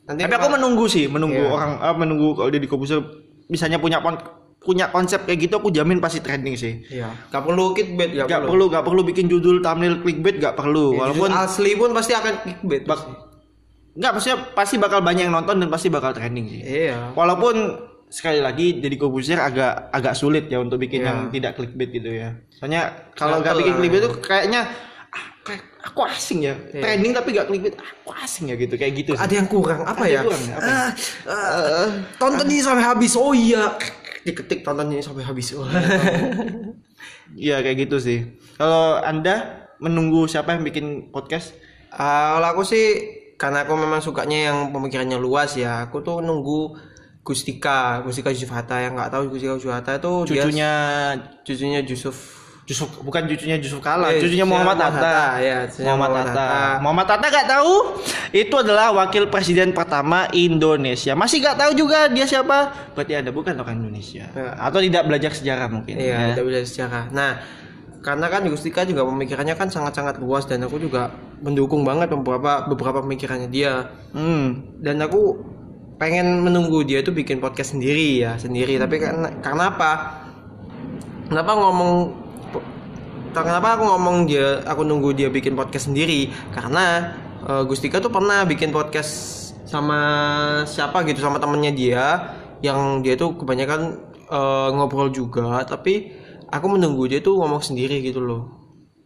nanti 0.04 0.20
tapi 0.20 0.34
aku 0.34 0.48
menunggu 0.50 0.84
sih, 0.84 1.08
menunggu 1.08 1.40
Iya. 1.40 1.48
orang 1.50 1.70
ah, 1.80 1.92
menunggu 1.92 2.32
kalau 2.32 2.48
dia 2.48 2.60
di 2.60 2.68
Kobuser 2.68 3.00
misalnya 3.46 3.76
punya 3.76 3.98
pon- 3.98 4.20
punya 4.60 4.88
konsep 4.88 5.24
kayak 5.24 5.38
gitu 5.42 5.54
aku 5.56 5.68
jamin 5.68 5.96
pasti 5.96 6.20
trending 6.20 6.56
sih. 6.56 6.80
Iya. 6.88 7.08
Gak 7.28 7.40
perlu 7.40 7.72
clickbait, 7.72 8.12
gak, 8.14 8.24
Gak 8.24 8.40
perlu. 8.40 8.48
perlu, 8.48 8.64
gak 8.70 8.84
perlu 8.84 9.00
bikin 9.02 9.28
judul 9.28 9.60
thumbnail 9.60 10.00
clickbait, 10.00 10.36
gak 10.36 10.56
perlu. 10.56 10.96
Ya, 10.96 11.04
Walaupun 11.04 11.28
asli 11.30 11.76
pun 11.76 11.92
pasti 11.92 12.12
akan 12.12 12.32
clickbait. 12.40 12.84
pasti. 12.84 13.12
Nggak 13.94 14.10
maksudnya 14.10 14.38
pasti 14.52 14.74
bakal 14.76 15.00
banyak 15.00 15.30
yang 15.30 15.34
nonton 15.34 15.62
dan 15.62 15.68
pasti 15.70 15.86
bakal 15.86 16.10
trending 16.10 16.50
sih. 16.50 16.60
Iya. 16.60 17.14
Walaupun 17.14 17.78
sekali 18.10 18.38
lagi 18.38 18.78
jadi 18.78 18.94
Kobuser 18.94 19.38
agak 19.38 19.90
agak 19.90 20.14
sulit 20.14 20.46
ya 20.46 20.58
untuk 20.58 20.78
bikin 20.78 21.02
Iya. 21.02 21.08
yang 21.10 21.18
tidak 21.30 21.52
clickbait 21.54 21.90
gitu 21.90 22.10
ya. 22.10 22.34
Soalnya 22.50 23.10
kalau 23.14 23.38
nggak 23.38 23.54
bikin 23.54 23.74
clickbait 23.78 24.02
itu 24.02 24.10
kayaknya 24.18 24.66
ah, 25.10 25.26
kayak 25.46 25.62
aku 25.82 26.00
asing 26.06 26.42
ya. 26.42 26.54
Iya. 26.70 26.82
Trending 26.82 27.12
tapi 27.14 27.28
gak 27.32 27.46
clickbait, 27.46 27.74
aku 27.78 28.10
asing 28.18 28.44
ya 28.50 28.56
gitu 28.58 28.74
kayak 28.74 28.92
gitu. 28.98 29.10
sih. 29.14 29.22
Ada 29.22 29.34
yang 29.38 29.48
kurang 29.50 29.82
apa 29.86 30.02
Ada 30.06 30.10
ya? 30.10 30.20
kurang 30.26 30.42
apa 30.42 30.58
ya? 30.58 30.66
Ah, 30.66 30.90
ah, 31.30 31.88
tonton 32.18 32.46
ini 32.50 32.62
sampai 32.62 32.82
habis. 32.82 33.12
Oh 33.14 33.30
iya. 33.30 33.78
Diketik 34.26 34.66
tonton 34.66 34.90
ini 34.90 35.02
sampai 35.02 35.22
habis. 35.22 35.54
Oh. 35.54 35.66
Iya 37.34 37.60
kayak 37.64 37.86
gitu 37.86 37.96
sih. 38.02 38.18
Kalau 38.58 38.98
anda 38.98 39.66
menunggu 39.78 40.26
siapa 40.26 40.54
yang 40.54 40.62
bikin 40.62 41.10
podcast? 41.14 41.54
Ah, 41.94 42.38
kalau 42.38 42.58
aku 42.58 42.62
sih 42.66 42.86
karena 43.34 43.66
aku 43.66 43.74
memang 43.74 44.00
sukanya 44.00 44.50
yang 44.50 44.58
pemikirannya 44.70 45.18
luas 45.18 45.54
ya. 45.58 45.86
Aku 45.88 46.00
tuh 46.00 46.22
nunggu 46.22 46.74
Gustika, 47.24 48.04
Gustika 48.04 48.28
Yusuf 48.28 48.52
Hatta 48.52 48.84
yang 48.84 48.94
nggak 48.94 49.08
tahu 49.08 49.32
Gustika 49.32 49.56
Yusuf 49.56 49.72
Hatta 49.72 49.96
itu 49.96 50.12
dia 50.28 50.44
Cucunya 50.44 50.72
cucunya 51.40 51.80
Yusuf 51.80 52.16
Justru 52.64 52.88
bukan 53.04 53.28
cucunya 53.28 53.60
Yusuf 53.60 53.84
Kala, 53.84 54.08
Eh, 54.08 54.24
cucunya 54.24 54.48
Muhammad 54.48 54.80
Hatta. 54.80 55.36
ya, 55.36 55.68
cucunya 55.68 55.94
Muhammad 56.00 56.32
Hatta. 56.32 56.48
Muhammad 56.80 57.06
Hatta 57.12 57.26
gak 57.28 57.48
tahu 57.48 57.72
itu 58.32 58.54
adalah 58.56 58.88
wakil 58.96 59.28
presiden 59.28 59.76
pertama 59.76 60.24
Indonesia. 60.32 61.12
Masih 61.12 61.44
gak 61.44 61.60
tahu 61.60 61.76
juga 61.76 62.08
dia 62.08 62.24
siapa? 62.24 62.72
Berarti 62.96 63.20
Anda 63.20 63.36
bukan 63.36 63.60
orang 63.60 63.84
Indonesia. 63.84 64.32
Ya. 64.32 64.56
Atau 64.56 64.80
tidak 64.80 65.04
belajar 65.04 65.36
sejarah 65.36 65.68
mungkin. 65.68 66.00
Iya, 66.00 66.16
ya. 66.16 66.26
tidak 66.32 66.44
bisa 66.48 66.60
sejarah. 66.64 67.04
Nah, 67.12 67.30
karena 68.04 68.28
kan 68.28 68.44
Gustika 68.52 68.84
juga 68.84 69.00
pemikirannya 69.08 69.56
kan 69.56 69.72
sangat-sangat 69.72 70.20
luas 70.20 70.44
dan 70.44 70.60
aku 70.60 70.76
juga 70.76 71.08
mendukung 71.40 71.88
banget 71.88 72.12
beberapa 72.12 72.68
beberapa 72.68 73.00
pemikirannya 73.00 73.48
dia. 73.48 73.88
Hmm. 74.12 74.60
Dan 74.76 75.00
aku 75.00 75.40
pengen 75.96 76.44
menunggu 76.44 76.84
dia 76.84 77.00
tuh 77.00 77.16
bikin 77.16 77.40
podcast 77.40 77.72
sendiri 77.72 78.20
ya, 78.20 78.36
sendiri. 78.36 78.76
Tapi 78.76 79.00
karena 79.00 79.32
karena 79.40 79.72
apa? 79.72 79.92
Kenapa 81.32 81.56
ngomong 81.56 81.92
kenapa 83.32 83.80
aku 83.80 83.82
ngomong 83.88 84.16
dia 84.28 84.60
aku 84.68 84.84
nunggu 84.84 85.16
dia 85.16 85.32
bikin 85.32 85.56
podcast 85.56 85.88
sendiri? 85.88 86.28
Karena 86.52 87.16
eh, 87.40 87.62
Gustika 87.64 88.04
tuh 88.04 88.12
pernah 88.12 88.44
bikin 88.44 88.68
podcast 88.68 89.40
sama 89.64 90.00
siapa 90.68 91.08
gitu 91.08 91.24
sama 91.24 91.40
temennya 91.40 91.72
dia 91.72 92.04
yang 92.60 93.00
dia 93.00 93.16
tuh 93.16 93.32
kebanyakan 93.32 93.96
eh, 94.28 94.68
ngobrol 94.76 95.08
juga 95.08 95.64
tapi 95.64 96.23
aku 96.54 96.66
menunggu 96.70 97.10
dia 97.10 97.18
tuh 97.18 97.34
ngomong 97.42 97.58
sendiri 97.58 97.98
gitu 97.98 98.22
loh. 98.22 98.42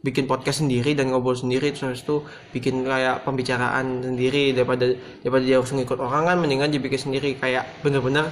Bikin 0.05 0.30
podcast 0.30 0.62
sendiri 0.62 0.94
dan 0.94 1.11
ngobrol 1.11 1.34
sendiri 1.34 1.74
terus 1.74 2.05
itu 2.05 2.22
bikin 2.55 2.86
kayak 2.86 3.24
pembicaraan 3.26 4.05
sendiri 4.05 4.55
daripada 4.55 4.94
daripada 5.24 5.42
dia 5.42 5.57
harus 5.59 5.72
ngikut 5.74 5.99
orang 5.99 6.28
kan 6.28 6.36
mendingan 6.38 6.68
dia 6.70 6.78
bikin 6.78 7.11
sendiri. 7.11 7.34
Kayak 7.34 7.66
bener-bener 7.82 8.30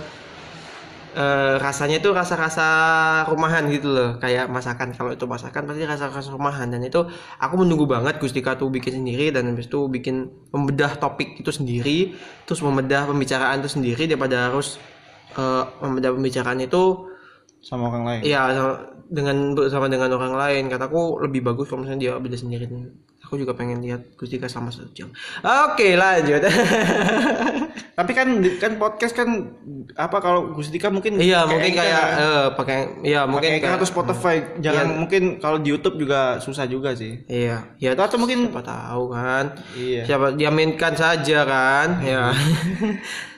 eh, 1.17 1.59
rasanya 1.59 1.99
itu 1.99 2.15
rasa-rasa 2.15 2.67
rumahan 3.27 3.67
gitu 3.73 3.91
loh. 3.91 4.11
Kayak 4.23 4.47
masakan 4.47 4.95
kalau 4.95 5.11
itu 5.17 5.27
masakan 5.27 5.67
pasti 5.67 5.83
rasa-rasa 5.83 6.29
rumahan. 6.31 6.71
Dan 6.71 6.87
itu 6.87 7.03
aku 7.41 7.55
menunggu 7.59 7.89
banget 7.91 8.23
Gustika 8.23 8.55
tuh 8.55 8.71
bikin 8.71 9.03
sendiri 9.03 9.35
dan 9.35 9.51
habis 9.51 9.67
itu 9.67 9.91
bikin 9.91 10.31
membedah 10.55 11.03
topik 11.03 11.41
itu 11.41 11.51
sendiri 11.51 12.15
terus 12.47 12.63
membedah 12.63 13.11
pembicaraan 13.11 13.59
itu 13.59 13.75
sendiri 13.75 14.07
daripada 14.07 14.53
harus 14.53 14.79
eh, 15.35 15.65
membedah 15.83 16.15
pembicaraan 16.15 16.63
itu 16.63 17.11
Sama 17.59 17.91
orang 17.91 18.07
lain. 18.07 18.21
Iya 18.23 18.41
dengan 19.09 19.53
bersama 19.53 19.87
dengan 19.87 20.11
orang 20.11 20.35
lain. 20.35 20.65
Kataku 20.67 21.23
lebih 21.23 21.43
bagus 21.43 21.67
kalau 21.67 21.83
misalnya 21.83 22.01
dia 22.01 22.13
beda 22.17 22.35
sendiri. 22.35 22.67
Aku 23.23 23.35
juga 23.35 23.53
pengen 23.53 23.83
lihat 23.83 24.15
Gustika 24.15 24.47
sama 24.47 24.71
satu 24.71 24.87
jam. 24.93 25.11
Oke 25.43 25.95
lanjut. 25.95 26.39
Tapi 27.99 28.13
kan 28.13 28.29
kan 28.55 28.73
podcast 28.77 29.17
kan 29.17 29.27
apa 29.93 30.21
kalau 30.21 30.53
Gustika 30.53 30.87
mungkin 30.89 31.19
iya 31.19 31.43
mungkin 31.43 31.75
kayak 31.75 32.05
kan? 32.07 32.21
eh, 32.21 32.47
pakai 32.55 32.79
iya 33.03 33.27
mungkin 33.27 33.59
kayak- 33.59 33.77
atau 33.77 33.89
Spotify. 33.89 34.37
Jarang 34.61 34.95
Iya. 34.95 34.99
mungkin 35.01 35.23
kalau 35.41 35.59
di 35.59 35.73
YouTube 35.73 35.99
juga 35.99 36.39
susah 36.39 36.69
juga 36.69 36.95
sih. 36.95 37.27
iya 37.27 37.67
ya 37.77 37.99
Atau 37.99 38.15
mungkin 38.17 38.47
siapa 38.47 38.63
tahu 38.63 39.11
kan. 39.11 39.45
Iya. 39.75 40.03
siapa 40.07 40.27
diaminkan 40.33 40.95
saja 40.95 41.39
kan. 41.43 41.89
Ya 42.05 42.31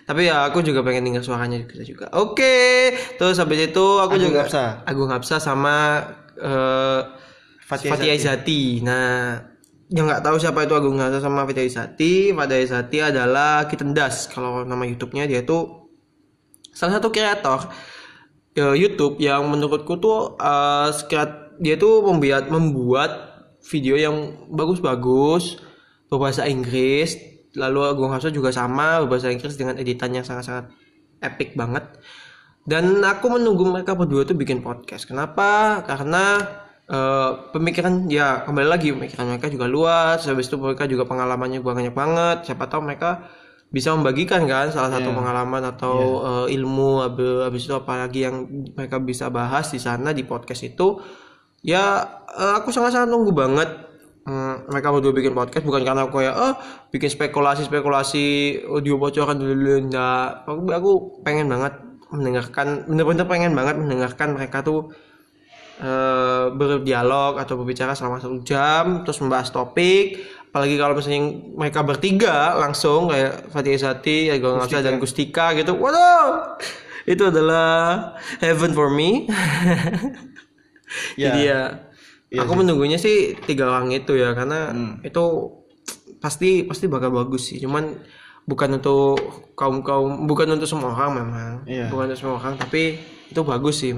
tapi 0.09 0.25
ya 0.25 0.49
aku 0.49 0.65
juga 0.65 0.81
pengen 0.81 1.13
dengar 1.13 1.21
suaranya 1.21 1.61
juga 1.69 1.85
juga 1.85 2.07
oke 2.17 2.57
terus 3.21 3.37
habis 3.37 3.69
itu 3.69 3.87
aku 4.01 4.17
Agung 4.17 4.25
juga 4.33 4.41
Hapsa. 4.49 4.65
Agung 4.89 5.11
Hapsa 5.13 5.37
sama 5.37 5.77
eh, 6.41 7.01
Fathia 7.69 7.93
Fathia 7.93 8.17
Izati. 8.17 8.81
Nah, 8.81 9.37
yang 9.93 10.09
nggak 10.09 10.25
tahu 10.25 10.41
siapa 10.41 10.65
itu 10.65 10.73
Agung 10.73 10.97
Hapsa 10.97 11.21
sama 11.21 11.45
Fathia 11.45 11.69
Izati, 11.69 12.33
Fathia 12.33 12.65
Izati 12.65 12.99
adalah 13.05 13.69
Kitendas. 13.69 14.33
Kalau 14.33 14.65
nama 14.65 14.89
YouTube-nya 14.89 15.29
dia 15.29 15.45
tuh 15.45 15.93
salah 16.73 16.97
satu 16.97 17.13
kreator 17.13 17.69
eh, 18.57 18.73
YouTube 18.73 19.21
yang 19.21 19.45
menurutku 19.53 20.01
tuh 20.01 20.41
eh, 20.41 20.89
sekret- 20.97 21.61
dia 21.61 21.77
tuh 21.77 22.01
membuat 22.09 22.49
membuat 22.49 23.11
video 23.69 24.01
yang 24.01 24.17
bagus-bagus 24.49 25.61
berbahasa 26.09 26.49
Inggris. 26.49 27.38
Lalu 27.59 27.81
Agung 27.85 28.15
Hapsa 28.15 28.31
juga 28.31 28.55
sama 28.55 29.03
berbahasa 29.03 29.35
Inggris 29.35 29.59
dengan 29.59 29.75
editan 29.75 30.15
yang 30.15 30.23
sangat-sangat 30.23 30.71
epic 31.19 31.59
banget. 31.59 31.83
Dan 32.63 33.01
aku 33.01 33.33
menunggu 33.33 33.65
mereka 33.67 33.97
berdua 33.97 34.23
tuh 34.23 34.37
bikin 34.37 34.61
podcast. 34.63 35.09
Kenapa? 35.09 35.81
Karena 35.83 36.37
eh, 36.87 37.31
pemikiran 37.51 38.07
ya 38.07 38.45
kembali 38.45 38.69
lagi 38.69 38.93
pemikiran 38.93 39.35
mereka 39.35 39.49
juga 39.49 39.67
luas. 39.67 40.21
Habis 40.23 40.53
itu 40.53 40.57
mereka 40.61 40.85
juga 40.87 41.09
pengalamannya 41.09 41.65
banyak 41.65 41.97
banget. 41.97 42.47
Siapa 42.47 42.69
tahu 42.69 42.85
mereka 42.85 43.25
bisa 43.69 43.93
membagikan 43.93 44.49
kan 44.49 44.73
salah 44.73 44.89
satu 44.89 45.13
Iya. 45.13 45.17
pengalaman 45.17 45.63
atau 45.65 45.97
eh, 46.25 46.57
ilmu 46.57 47.05
habis, 47.05 47.69
itu 47.69 47.75
apalagi 47.77 48.25
yang 48.29 48.45
mereka 48.77 49.01
bisa 49.01 49.29
bahas 49.33 49.69
di 49.73 49.81
sana 49.81 50.13
di 50.13 50.25
podcast 50.29 50.61
itu. 50.65 51.01
Ya 51.65 52.05
eh, 52.37 52.53
aku 52.61 52.69
sangat-sangat 52.69 53.09
nunggu 53.09 53.33
banget 53.33 53.88
Hmm, 54.29 54.69
mereka 54.69 54.93
berdua 54.93 55.17
bikin 55.17 55.33
podcast 55.33 55.65
bukan 55.65 55.89
karena 55.89 56.05
aku 56.05 56.21
kayak 56.21 56.37
oh 56.37 56.53
bikin 56.93 57.09
spekulasi 57.09 57.65
spekulasi 57.65 58.27
audio 58.69 59.01
bocoran 59.01 59.41
dulu 59.41 59.89
enggak. 59.89 60.45
Aku, 60.45 60.69
aku 60.69 60.91
pengen 61.25 61.49
banget 61.49 61.81
mendengarkan 62.13 62.85
bener-bener 62.85 63.25
pengen 63.25 63.57
banget 63.57 63.81
mendengarkan 63.81 64.37
mereka 64.37 64.61
tuh 64.61 64.93
eh, 65.81 66.53
berdialog 66.53 67.41
atau 67.41 67.57
berbicara 67.57 67.97
selama 67.97 68.21
satu 68.21 68.45
jam 68.45 69.01
terus 69.01 69.17
membahas 69.25 69.49
topik. 69.49 70.21
Apalagi 70.53 70.77
kalau 70.77 70.93
misalnya 70.93 71.25
mereka 71.57 71.81
bertiga 71.81 72.53
langsung 72.61 73.09
kayak 73.09 73.49
Fatih 73.49 73.81
Sati, 73.81 74.29
Agung 74.29 74.61
Hapsa 74.61 74.85
dan 74.85 75.01
Gustika 75.01 75.57
gitu. 75.57 75.73
Waduh! 75.73 76.61
Itu 77.09 77.33
adalah 77.33 78.13
heaven 78.45 78.77
for 78.77 78.93
me. 78.93 79.25
Ya. 81.21 81.37
jadi 81.37 81.41
ya 81.45 81.61
Iya 82.29 82.45
aku 82.45 82.53
menunggunya 82.55 82.97
sih 82.97 83.33
tiga 83.41 83.67
orang 83.67 83.89
itu 83.91 84.13
ya 84.13 84.37
karena 84.37 84.69
Hmm. 84.69 85.01
itu 85.01 85.25
pasti 86.19 86.63
pasti 86.63 86.85
bakal 86.85 87.09
bagus 87.09 87.49
sih 87.49 87.57
cuman 87.57 87.95
bukan 88.45 88.77
untuk 88.77 89.17
kaum 89.55 89.81
kaum 89.81 90.25
bukan 90.25 90.51
untuk 90.51 90.67
semua 90.67 90.93
orang 90.93 91.11
memang 91.17 91.53
Iya. 91.65 91.89
bukan 91.89 92.05
untuk 92.07 92.19
semua 92.19 92.37
orang 92.37 92.55
tapi 92.55 93.01
itu 93.27 93.41
bagus 93.43 93.81
sih 93.81 93.93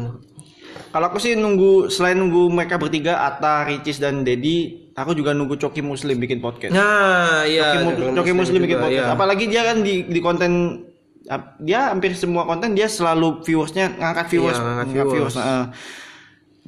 Kalau 0.90 1.06
aku 1.06 1.18
sih 1.18 1.34
nunggu 1.34 1.86
selain 1.86 2.14
nunggu 2.14 2.50
mereka 2.50 2.74
bertiga 2.74 3.22
Atta, 3.24 3.62
Ricis 3.62 3.98
dan 3.98 4.22
Dedi, 4.22 4.90
aku 4.92 5.14
juga 5.14 5.30
nunggu 5.30 5.54
Coki 5.56 5.80
Muslim 5.80 6.18
bikin 6.18 6.38
podcast. 6.38 6.70
nah 6.70 7.42
iya 7.44 7.74
Coki, 7.76 7.78
Mu- 7.84 8.14
Coki 8.16 8.32
Muslim 8.32 8.58
bikin 8.60 8.74
juga, 8.74 8.84
podcast. 8.84 9.06
iya. 9.06 9.14
Apalagi 9.14 9.44
dia 9.46 9.62
kan 9.62 9.76
di 9.80 10.02
di 10.04 10.18
konten 10.18 10.50
dia 11.60 11.90
hampir 11.90 12.10
semua 12.12 12.42
konten 12.42 12.74
dia 12.74 12.86
selalu 12.86 13.38
viewersnya 13.40 13.86
ngangkat 13.92 14.26
viewers, 14.28 14.56
Iya, 14.56 14.62
ngangkat 14.64 14.86
ngangkat 14.88 15.06
viewers. 15.14 15.36
heeh. 15.36 15.64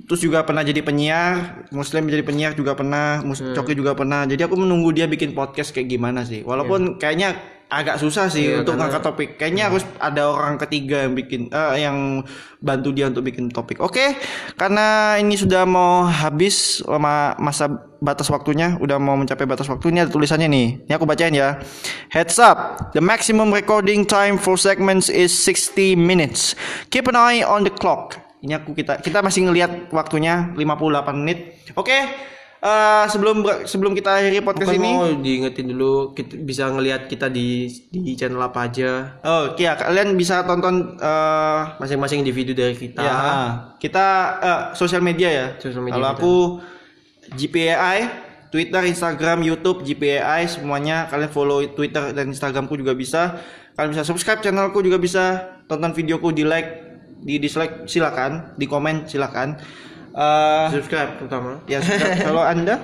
Terus 0.03 0.21
juga 0.21 0.43
pernah 0.43 0.61
jadi 0.61 0.81
penyiar, 0.81 1.65
Muslim 1.71 2.07
jadi 2.07 2.23
penyiar 2.23 2.53
juga 2.53 2.75
pernah, 2.75 3.23
Mus- 3.23 3.41
Hmm. 3.41 3.55
Coki 3.55 3.73
juga 3.73 3.93
pernah. 3.93 4.25
Jadi 4.25 4.43
aku 4.43 4.57
menunggu 4.57 4.91
dia 4.91 5.07
bikin 5.07 5.33
podcast 5.33 5.71
kayak 5.71 5.89
gimana 5.89 6.23
sih. 6.23 6.43
Walaupun 6.43 6.97
kayaknya 6.97 7.39
agak 7.73 7.97
susah 7.97 8.29
sih 8.29 8.53
Iya, 8.53 8.61
untuk 8.61 8.77
karena- 8.77 8.93
ngangkat 8.93 9.03
topik. 9.03 9.29
Kayaknya 9.37 9.65
harus 9.67 9.81
ada 9.97 10.29
orang 10.29 10.61
ketiga 10.61 11.09
yang 11.09 11.17
bikin 11.17 11.49
eh, 11.49 11.81
yang 11.81 12.21
bantu 12.61 12.93
dia 12.93 13.09
untuk 13.09 13.25
bikin 13.25 13.49
topik. 13.49 13.81
Oke, 13.81 14.13
karena 14.55 15.17
ini 15.17 15.35
sudah 15.35 15.65
mau 15.65 16.05
habis 16.05 16.85
lama 16.85 17.33
masa 17.41 17.73
batas 17.97 18.29
waktunya, 18.29 18.77
udah 18.77 19.01
mau 19.01 19.17
mencapai 19.17 19.49
batas 19.49 19.67
waktu. 19.67 19.89
Ini 19.89 20.05
ada 20.05 20.13
tulisannya 20.13 20.47
nih. 20.47 20.69
Ini 20.85 20.93
aku 20.93 21.09
bacain 21.09 21.33
ya. 21.33 21.65
Heads 22.13 22.37
up, 22.37 22.91
the 22.93 23.01
maximum 23.01 23.49
recording 23.49 24.05
time 24.05 24.37
for 24.37 24.61
segments 24.61 25.09
is 25.09 25.33
60 25.33 25.97
minutes. 25.97 26.53
Keep 26.93 27.09
an 27.09 27.17
eye 27.17 27.41
on 27.41 27.65
the 27.65 27.73
clock. 27.73 28.21
Ini 28.43 28.59
aku 28.59 28.75
kita 28.75 28.99
kita 28.99 29.23
masih 29.23 29.47
ngelihat 29.47 29.89
waktunya 29.95 30.51
58 30.59 31.15
menit. 31.15 31.39
Oke. 31.79 31.95
eh, 32.63 33.05
sebelum 33.11 33.43
sebelum 33.67 33.91
kita 33.91 34.23
akhiri 34.23 34.39
podcast 34.39 34.71
Bukan 34.71 34.79
ini 34.79 34.91
mau 34.95 35.11
diingetin 35.19 35.67
dulu 35.67 36.15
kita 36.15 36.39
bisa 36.39 36.71
ngelihat 36.71 37.11
kita 37.11 37.27
di 37.27 37.67
di 37.91 38.15
channel 38.15 38.39
apa 38.39 38.71
aja 38.71 39.19
Oh, 39.27 39.59
iya 39.59 39.75
kalian 39.75 40.15
bisa 40.15 40.47
tonton 40.47 40.95
eh 40.95 41.61
masing-masing 41.83 42.23
individu 42.23 42.55
dari 42.55 42.79
kita 42.79 43.03
ya 43.03 43.19
kita 43.83 44.07
eh, 44.39 44.63
sosial 44.79 45.03
media 45.03 45.27
ya. 45.27 45.47
Sosial 45.59 45.83
media 45.83 45.99
Kalau 45.99 46.11
kita. 46.15 46.19
aku 46.23 46.35
GPAI, 47.35 47.99
Twitter, 48.51 48.83
Instagram, 48.85 49.43
YouTube 49.43 49.83
GPAI 49.83 50.47
semuanya 50.47 51.07
kalian 51.11 51.31
follow 51.31 51.63
Twitter 51.67 52.15
dan 52.15 52.31
Instagramku 52.31 52.75
juga 52.75 52.95
bisa. 52.95 53.43
Kalian 53.73 53.91
bisa 53.91 54.05
subscribe 54.05 54.39
channelku 54.39 54.85
juga 54.85 55.01
bisa. 55.01 55.25
Tonton 55.65 55.97
videoku 55.97 56.29
di 56.31 56.45
like, 56.45 56.82
di 57.23 57.39
dislike 57.39 57.87
silakan, 57.87 58.55
di 58.59 58.67
komen 58.67 59.07
silakan. 59.07 59.59
Eh 60.13 60.67
subscribe 60.69 61.17
terutama 61.17 61.65
ya 61.65 61.81
subscribe. 61.81 62.21
kalau 62.29 62.45
Anda 62.45 62.77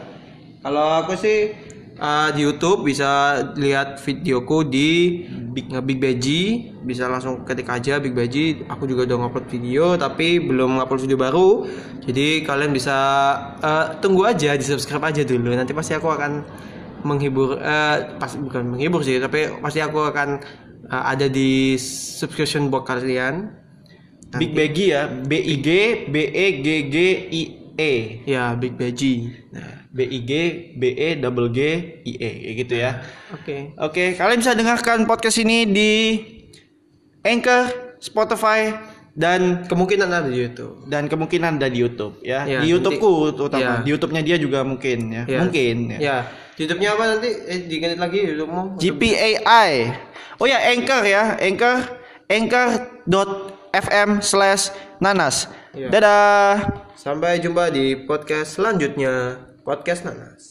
Kalau 0.59 0.91
aku 0.91 1.15
sih 1.15 1.55
uh, 2.03 2.29
di 2.35 2.47
YouTube 2.47 2.87
bisa 2.87 3.41
lihat 3.55 4.03
videoku 4.03 4.67
di 4.67 5.23
Big 5.55 5.71
Big 5.87 5.99
Beji, 5.99 6.71
bisa 6.83 7.11
langsung 7.11 7.47
ketik 7.47 7.71
aja 7.71 7.99
Big 8.03 8.15
Beji. 8.15 8.67
Aku 8.71 8.87
juga 8.87 9.07
udah 9.07 9.17
ngupload 9.27 9.47
video 9.51 9.95
tapi 9.99 10.43
belum 10.43 10.83
ngupload 10.83 11.01
video 11.03 11.19
baru. 11.19 11.51
Jadi 12.03 12.43
kalian 12.47 12.73
bisa 12.73 12.97
uh, 13.61 13.99
tunggu 14.03 14.27
aja, 14.27 14.55
di 14.59 14.65
subscribe 14.65 15.05
aja 15.07 15.23
dulu. 15.27 15.53
Nanti 15.53 15.75
pasti 15.75 15.95
aku 15.95 16.09
akan 16.11 16.43
menghibur 17.07 17.63
eh 17.63 18.19
pas 18.19 18.35
bukan 18.35 18.75
menghibur 18.75 19.07
sih, 19.07 19.23
tapi 19.23 19.47
pasti 19.63 19.79
aku 19.79 20.11
akan 20.11 20.43
uh, 20.91 21.05
ada 21.07 21.31
di 21.31 21.79
subscription 21.79 22.67
box 22.73 22.83
kalian. 22.89 23.68
Big 24.37 24.53
Baggy 24.53 24.93
ya, 24.93 25.09
B 25.09 25.33
I 25.41 25.57
G 25.65 25.69
B 26.13 26.17
E 26.29 26.47
G 26.61 26.69
G 26.93 26.97
I 27.33 27.43
E. 27.79 27.93
Ya, 28.29 28.53
Big 28.59 28.77
Beji. 28.77 29.33
Nah, 29.55 29.89
B 29.89 30.05
I 30.05 30.21
G 30.29 30.33
B 30.77 30.83
E 30.93 31.17
double 31.17 31.49
G 31.49 31.61
I 32.05 32.13
E 32.13 32.31
kayak 32.45 32.55
gitu 32.61 32.75
ya. 32.77 32.91
Oke. 33.33 33.57
Oke, 33.81 34.05
kalian 34.21 34.45
bisa 34.45 34.53
dengarkan 34.53 35.09
podcast 35.09 35.41
ini 35.41 35.65
di 35.65 35.93
Anchor, 37.25 37.97
Spotify 38.05 38.77
dan 39.17 39.65
Kemungkinan 39.67 40.13
ada 40.13 40.29
di 40.29 40.45
YouTube. 40.45 40.87
dan 40.87 41.09
kemungkinan 41.09 41.59
ada 41.59 41.67
di 41.73 41.81
YouTube 41.81 42.21
ya. 42.21 42.45
Ya, 42.45 42.61
di 42.63 42.69
YouTubeku 42.71 43.33
terutama. 43.35 43.63
ya. 43.65 43.75
Di 43.83 43.89
YouTube-nya 43.97 44.23
dia 44.23 44.37
juga 44.37 44.61
mungkin 44.63 44.99
ya. 45.11 45.23
Ya. 45.25 45.39
Mungkin 45.43 45.77
ya. 45.97 45.99
Ya, 45.99 46.17
YouTube-nya 46.61 46.95
apa 46.95 47.05
nanti? 47.17 47.31
Eh, 47.33 47.59
diganti 47.67 47.97
lagi 47.97 48.19
YouTube-mu. 48.29 48.77
GPAI. 48.77 49.73
Oh 50.39 50.47
ya, 50.47 50.63
Anchor 50.71 51.03
ya, 51.03 51.35
Anchor 51.41 51.79
anchor.fm 53.73 54.21
slash 54.25 54.73
nanas. 55.01 55.49
Iya. 55.77 55.89
Dadah. 55.93 56.55
Sampai 56.99 57.39
jumpa 57.41 57.71
di 57.71 57.95
podcast 58.09 58.59
selanjutnya. 58.59 59.39
Podcast 59.63 60.09
Nanas. 60.09 60.48